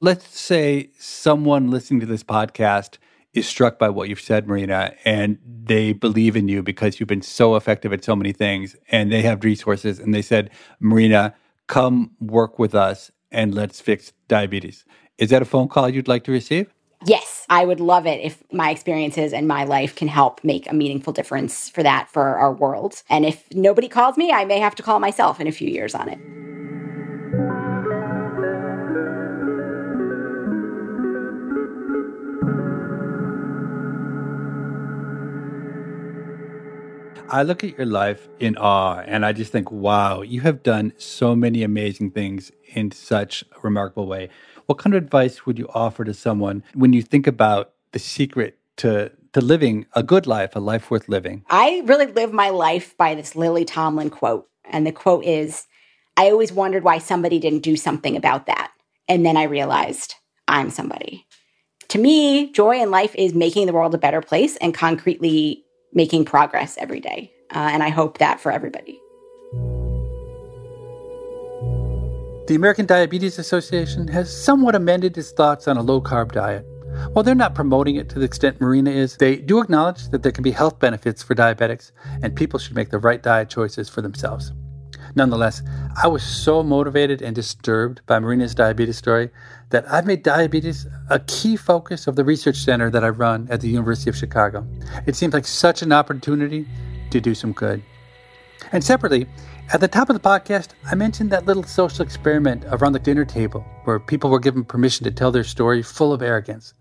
Let's 0.00 0.38
say 0.38 0.90
someone 0.98 1.70
listening 1.70 2.00
to 2.00 2.06
this 2.06 2.22
podcast 2.22 2.98
is 3.32 3.48
struck 3.48 3.78
by 3.78 3.88
what 3.88 4.08
you've 4.08 4.20
said, 4.20 4.46
Marina, 4.46 4.94
and 5.04 5.38
they 5.44 5.92
believe 5.92 6.36
in 6.36 6.46
you 6.46 6.62
because 6.62 7.00
you've 7.00 7.08
been 7.08 7.22
so 7.22 7.56
effective 7.56 7.92
at 7.92 8.04
so 8.04 8.14
many 8.14 8.32
things 8.32 8.76
and 8.90 9.10
they 9.10 9.22
have 9.22 9.42
resources 9.42 9.98
and 9.98 10.14
they 10.14 10.22
said, 10.22 10.50
Marina, 10.78 11.34
come 11.66 12.12
work 12.20 12.58
with 12.58 12.74
us 12.74 13.10
and 13.32 13.54
let's 13.54 13.80
fix 13.80 14.12
diabetes. 14.28 14.84
Is 15.18 15.30
that 15.30 15.42
a 15.42 15.46
phone 15.46 15.68
call 15.68 15.88
you'd 15.88 16.08
like 16.08 16.24
to 16.24 16.32
receive? 16.32 16.73
Yes, 17.06 17.44
I 17.50 17.66
would 17.66 17.80
love 17.80 18.06
it 18.06 18.20
if 18.24 18.42
my 18.50 18.70
experiences 18.70 19.34
and 19.34 19.46
my 19.46 19.64
life 19.64 19.94
can 19.94 20.08
help 20.08 20.42
make 20.42 20.70
a 20.70 20.74
meaningful 20.74 21.12
difference 21.12 21.68
for 21.68 21.82
that 21.82 22.08
for 22.10 22.38
our 22.38 22.52
world. 22.52 23.02
And 23.10 23.26
if 23.26 23.44
nobody 23.52 23.88
calls 23.88 24.16
me, 24.16 24.32
I 24.32 24.46
may 24.46 24.58
have 24.58 24.74
to 24.76 24.82
call 24.82 25.00
myself 25.00 25.38
in 25.38 25.46
a 25.46 25.52
few 25.52 25.68
years 25.68 25.94
on 25.94 26.08
it. 26.08 26.18
I 37.28 37.42
look 37.42 37.64
at 37.64 37.76
your 37.76 37.86
life 37.86 38.28
in 38.38 38.56
awe 38.56 39.02
and 39.06 39.26
I 39.26 39.32
just 39.32 39.50
think, 39.50 39.70
wow, 39.70 40.22
you 40.22 40.42
have 40.42 40.62
done 40.62 40.92
so 40.98 41.34
many 41.34 41.62
amazing 41.62 42.12
things 42.12 42.52
in 42.74 42.92
such 42.92 43.42
a 43.52 43.60
remarkable 43.60 44.06
way. 44.06 44.28
What 44.66 44.78
kind 44.78 44.94
of 44.94 45.02
advice 45.02 45.44
would 45.44 45.58
you 45.58 45.68
offer 45.74 46.04
to 46.04 46.14
someone 46.14 46.64
when 46.74 46.92
you 46.92 47.02
think 47.02 47.26
about 47.26 47.72
the 47.92 47.98
secret 47.98 48.58
to 48.78 49.12
to 49.32 49.40
living 49.40 49.86
a 49.94 50.02
good 50.02 50.26
life, 50.26 50.54
a 50.54 50.60
life 50.60 50.90
worth 50.90 51.08
living? 51.08 51.44
I 51.50 51.82
really 51.86 52.06
live 52.06 52.32
my 52.32 52.50
life 52.50 52.96
by 52.96 53.14
this 53.14 53.34
Lily 53.34 53.64
Tomlin 53.64 54.10
quote. 54.10 54.48
And 54.64 54.86
the 54.86 54.92
quote 54.92 55.24
is 55.24 55.66
I 56.16 56.30
always 56.30 56.52
wondered 56.52 56.84
why 56.84 56.98
somebody 56.98 57.38
didn't 57.38 57.60
do 57.64 57.76
something 57.76 58.16
about 58.16 58.46
that. 58.46 58.72
And 59.08 59.26
then 59.26 59.36
I 59.36 59.44
realized 59.44 60.14
I'm 60.48 60.70
somebody. 60.70 61.26
To 61.88 61.98
me, 61.98 62.50
joy 62.52 62.80
in 62.80 62.90
life 62.90 63.14
is 63.16 63.34
making 63.34 63.66
the 63.66 63.72
world 63.72 63.94
a 63.94 63.98
better 63.98 64.20
place 64.20 64.56
and 64.56 64.72
concretely 64.72 65.64
making 65.92 66.24
progress 66.24 66.78
every 66.78 67.00
day. 67.00 67.32
Uh, 67.54 67.70
and 67.72 67.82
I 67.82 67.90
hope 67.90 68.18
that 68.18 68.40
for 68.40 68.50
everybody. 68.50 68.98
The 72.46 72.56
American 72.56 72.84
Diabetes 72.84 73.38
Association 73.38 74.06
has 74.08 74.30
somewhat 74.30 74.74
amended 74.74 75.16
its 75.16 75.32
thoughts 75.32 75.66
on 75.66 75.78
a 75.78 75.82
low 75.82 76.02
carb 76.02 76.32
diet. 76.32 76.66
While 77.14 77.22
they're 77.22 77.34
not 77.34 77.54
promoting 77.54 77.96
it 77.96 78.10
to 78.10 78.18
the 78.18 78.26
extent 78.26 78.60
Marina 78.60 78.90
is, 78.90 79.16
they 79.16 79.36
do 79.36 79.62
acknowledge 79.62 80.10
that 80.10 80.22
there 80.22 80.30
can 80.30 80.44
be 80.44 80.50
health 80.50 80.78
benefits 80.78 81.22
for 81.22 81.34
diabetics 81.34 81.92
and 82.22 82.36
people 82.36 82.58
should 82.58 82.76
make 82.76 82.90
the 82.90 82.98
right 82.98 83.22
diet 83.22 83.48
choices 83.48 83.88
for 83.88 84.02
themselves. 84.02 84.52
Nonetheless, 85.14 85.62
I 86.02 86.06
was 86.06 86.22
so 86.22 86.62
motivated 86.62 87.22
and 87.22 87.34
disturbed 87.34 88.02
by 88.04 88.18
Marina's 88.18 88.54
diabetes 88.54 88.98
story 88.98 89.30
that 89.70 89.90
I've 89.90 90.06
made 90.06 90.22
diabetes 90.22 90.86
a 91.08 91.20
key 91.20 91.56
focus 91.56 92.06
of 92.06 92.14
the 92.14 92.24
research 92.26 92.56
center 92.56 92.90
that 92.90 93.04
I 93.04 93.08
run 93.08 93.48
at 93.50 93.62
the 93.62 93.68
University 93.68 94.10
of 94.10 94.16
Chicago. 94.16 94.66
It 95.06 95.16
seems 95.16 95.32
like 95.32 95.46
such 95.46 95.80
an 95.80 95.92
opportunity 95.92 96.68
to 97.10 97.22
do 97.22 97.34
some 97.34 97.52
good. 97.52 97.82
And 98.72 98.84
separately, 98.84 99.26
at 99.72 99.80
the 99.80 99.88
top 99.88 100.10
of 100.10 100.14
the 100.14 100.28
podcast, 100.28 100.68
I 100.84 100.94
mentioned 100.94 101.30
that 101.30 101.46
little 101.46 101.62
social 101.62 102.04
experiment 102.04 102.64
around 102.68 102.92
the 102.92 102.98
dinner 102.98 103.24
table 103.24 103.64
where 103.84 103.98
people 103.98 104.28
were 104.28 104.38
given 104.38 104.62
permission 104.62 105.04
to 105.04 105.10
tell 105.10 105.32
their 105.32 105.42
story 105.42 105.82
full 105.82 106.12
of 106.12 106.22
arrogance. 106.22 106.74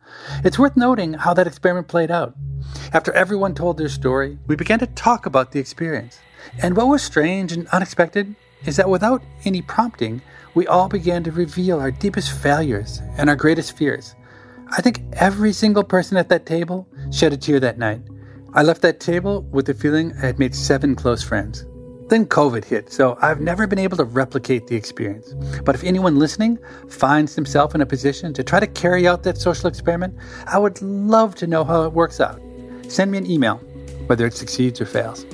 It's 0.44 0.60
worth 0.60 0.76
noting 0.76 1.14
how 1.14 1.34
that 1.34 1.48
experiment 1.48 1.88
played 1.88 2.12
out. 2.12 2.36
After 2.92 3.14
everyone 3.14 3.56
told 3.56 3.78
their 3.78 3.90
story, 3.90 4.38
we 4.48 4.56
began 4.56 4.80
to 4.80 4.88
talk 4.88 5.26
about 5.26 5.52
the 5.52 5.60
experience. 5.60 6.20
And 6.62 6.76
what 6.76 6.88
was 6.88 7.02
strange 7.02 7.54
and 7.54 7.68
unexpected 7.70 8.36
is 8.66 8.76
that 8.76 8.90
without 8.90 9.24
any 9.46 9.62
prompting, 9.62 10.22
we 10.54 10.68
all 10.68 10.90
began 10.90 11.24
to 11.24 11.32
reveal 11.32 11.80
our 11.80 11.92
deepest 11.92 12.32
failures 12.32 13.02
and 13.18 13.30
our 13.30 13.36
greatest 13.36 13.78
fears. 13.78 14.14
I 14.70 14.82
think 14.82 15.04
every 15.14 15.54
single 15.54 15.84
person 15.84 16.18
at 16.18 16.30
that 16.30 16.46
table 16.46 16.88
shed 17.12 17.34
a 17.34 17.38
tear 17.38 17.60
that 17.62 17.78
night. 17.78 18.02
I 18.54 18.62
left 18.62 18.82
that 18.82 19.00
table 19.00 19.44
with 19.44 19.68
the 19.68 19.74
feeling 19.74 20.14
I 20.18 20.28
had 20.28 20.38
made 20.38 20.54
seven 20.54 20.96
close 20.96 21.24
friends. 21.24 21.66
Then 22.08 22.26
COVID 22.26 22.66
hit, 22.66 22.92
so 22.92 23.18
I've 23.22 23.40
never 23.40 23.66
been 23.66 23.80
able 23.80 23.98
to 23.98 24.04
replicate 24.04 24.68
the 24.68 24.76
experience. 24.76 25.34
But 25.64 25.74
if 25.74 25.84
anyone 25.84 26.20
listening 26.20 26.60
finds 26.88 27.34
himself 27.34 27.74
in 27.74 27.82
a 27.82 27.86
position 27.86 28.34
to 28.34 28.44
try 28.44 28.60
to 28.60 28.68
carry 28.68 29.08
out 29.08 29.24
that 29.24 29.38
social 29.38 29.68
experiment, 29.68 30.14
I 30.46 30.60
would 30.60 30.82
love 30.82 31.34
to 31.36 31.48
know 31.48 31.64
how 31.64 31.84
it 31.84 31.94
works 31.94 32.20
out. 32.20 32.40
Send 32.88 33.12
me 33.12 33.18
an 33.18 33.30
email, 33.30 33.56
whether 34.06 34.28
it 34.28 34.34
succeeds 34.34 34.80
or 34.80 34.86
fails. 34.86 35.26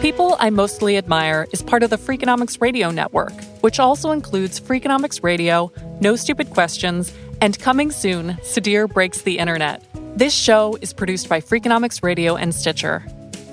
People 0.00 0.36
I 0.38 0.50
Mostly 0.50 0.96
Admire 0.96 1.46
is 1.52 1.62
part 1.62 1.82
of 1.82 1.90
the 1.90 1.98
Freakonomics 1.98 2.60
Radio 2.60 2.90
Network, 2.90 3.32
which 3.60 3.78
also 3.78 4.10
includes 4.10 4.60
Freakonomics 4.60 5.22
Radio, 5.22 5.72
No 6.00 6.16
Stupid 6.16 6.50
Questions, 6.50 7.12
and 7.40 7.58
coming 7.58 7.90
soon, 7.90 8.34
Sudhir 8.42 8.92
Breaks 8.92 9.22
the 9.22 9.38
Internet. 9.38 9.82
This 10.16 10.34
show 10.34 10.76
is 10.80 10.92
produced 10.92 11.28
by 11.28 11.40
Freakonomics 11.40 12.02
Radio 12.02 12.36
and 12.36 12.54
Stitcher. 12.54 13.04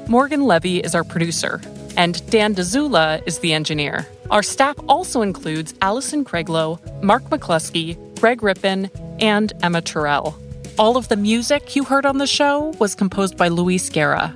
Morgan 0.08 0.42
Levy 0.42 0.80
is 0.80 0.96
our 0.96 1.04
producer, 1.04 1.62
and 1.96 2.28
Dan 2.30 2.56
Dzula 2.56 3.22
is 3.26 3.40
the 3.40 3.54
engineer. 3.54 4.08
Our 4.32 4.44
staff 4.44 4.76
also 4.88 5.22
includes 5.22 5.74
Allison 5.82 6.26
Craiglow, 6.26 7.02
Mark 7.02 7.24
McCluskey, 7.26 7.98
Greg 8.20 8.44
Rippin, 8.44 8.90
and 9.20 9.54
Emma 9.62 9.82
Terrell. 9.82 10.38
All 10.80 10.98
of 10.98 11.08
the 11.08 11.16
music 11.16 11.76
you 11.76 11.84
heard 11.84 12.06
on 12.06 12.18
the 12.18 12.28
show 12.28 12.74
was 12.80 12.96
composed 12.96 13.38
by 13.38 13.48
Luis 13.48 13.90
Guerra. 13.90 14.36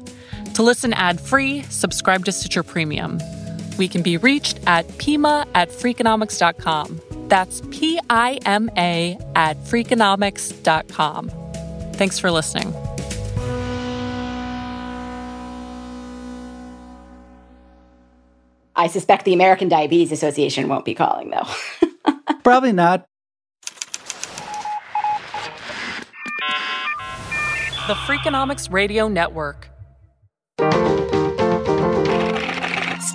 To 0.56 0.64
listen 0.64 0.92
ad 0.94 1.22
free, 1.22 1.62
subscribe 1.64 2.26
to 2.26 2.32
Stitcher 2.32 2.64
Premium. 2.64 3.20
We 3.82 3.88
can 3.88 4.04
be 4.04 4.18
reached 4.18 4.60
at 4.68 4.88
pima 5.00 5.48
at 5.56 5.70
freakonomics.com. 5.70 7.02
That's 7.30 7.64
P 7.72 8.00
I 8.12 8.38
M 8.46 8.70
A 8.78 9.18
at 9.34 9.58
freakonomics.com. 9.58 11.32
Thanks 11.96 12.20
for 12.20 12.30
listening. 12.30 12.72
I 18.76 18.86
suspect 18.86 19.26
the 19.26 19.34
American 19.34 19.68
Diabetes 19.68 20.12
Association 20.12 20.68
won't 20.68 20.86
be 20.86 20.94
calling, 20.94 21.32
though. 21.32 21.48
Probably 22.44 22.74
not. 22.74 23.08
The 27.88 27.96
Freakonomics 28.06 28.72
Radio 28.72 29.08
Network. 29.08 29.72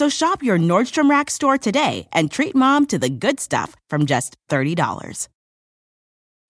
So 0.00 0.08
shop 0.08 0.42
your 0.42 0.58
Nordstrom 0.58 1.10
Rack 1.10 1.28
store 1.28 1.58
today 1.58 2.08
and 2.10 2.30
treat 2.30 2.54
mom 2.54 2.86
to 2.86 2.98
the 2.98 3.10
good 3.10 3.38
stuff 3.38 3.76
from 3.90 4.06
just 4.06 4.34
$30. 4.48 5.28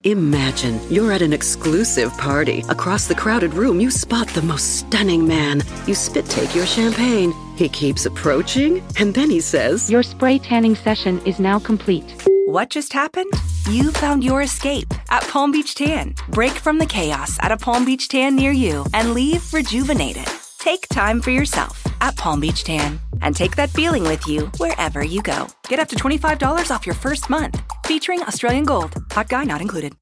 Imagine 0.04 0.78
you're 0.88 1.10
at 1.10 1.20
an 1.20 1.32
exclusive 1.32 2.16
party. 2.16 2.62
Across 2.68 3.08
the 3.08 3.16
crowded 3.16 3.54
room, 3.54 3.80
you 3.80 3.90
spot 3.90 4.28
the 4.28 4.42
most 4.42 4.76
stunning 4.76 5.26
man. 5.26 5.64
You 5.88 5.96
spit 5.96 6.26
take 6.26 6.54
your 6.54 6.64
champagne. 6.64 7.34
He 7.56 7.68
keeps 7.68 8.06
approaching, 8.06 8.84
and 9.00 9.12
then 9.12 9.30
he 9.30 9.40
says, 9.40 9.90
Your 9.90 10.04
spray 10.04 10.38
tanning 10.38 10.76
session 10.76 11.20
is 11.26 11.40
now 11.40 11.58
complete. 11.58 12.14
What 12.46 12.70
just 12.70 12.92
happened? 12.92 13.32
You 13.68 13.90
found 13.90 14.22
your 14.22 14.42
escape 14.42 14.94
at 15.10 15.24
Palm 15.24 15.50
Beach 15.50 15.74
Tan. 15.74 16.14
Break 16.28 16.52
from 16.52 16.78
the 16.78 16.86
chaos 16.86 17.36
at 17.40 17.50
a 17.50 17.56
Palm 17.56 17.84
Beach 17.84 18.06
Tan 18.06 18.36
near 18.36 18.52
you 18.52 18.86
and 18.94 19.12
leave 19.12 19.52
rejuvenated. 19.52 20.28
Take 20.60 20.88
time 20.90 21.22
for 21.22 21.30
yourself 21.30 21.82
at 22.02 22.16
Palm 22.16 22.38
Beach 22.38 22.64
Tan 22.64 23.00
and 23.22 23.34
take 23.34 23.56
that 23.56 23.70
feeling 23.70 24.02
with 24.02 24.26
you 24.28 24.50
wherever 24.58 25.02
you 25.02 25.22
go. 25.22 25.46
Get 25.68 25.80
up 25.80 25.88
to 25.88 25.96
$25 25.96 26.70
off 26.70 26.84
your 26.84 26.94
first 26.94 27.30
month. 27.30 27.62
Featuring 27.86 28.22
Australian 28.24 28.64
Gold. 28.64 28.94
Hot 29.12 29.30
guy 29.30 29.44
not 29.44 29.62
included. 29.62 29.94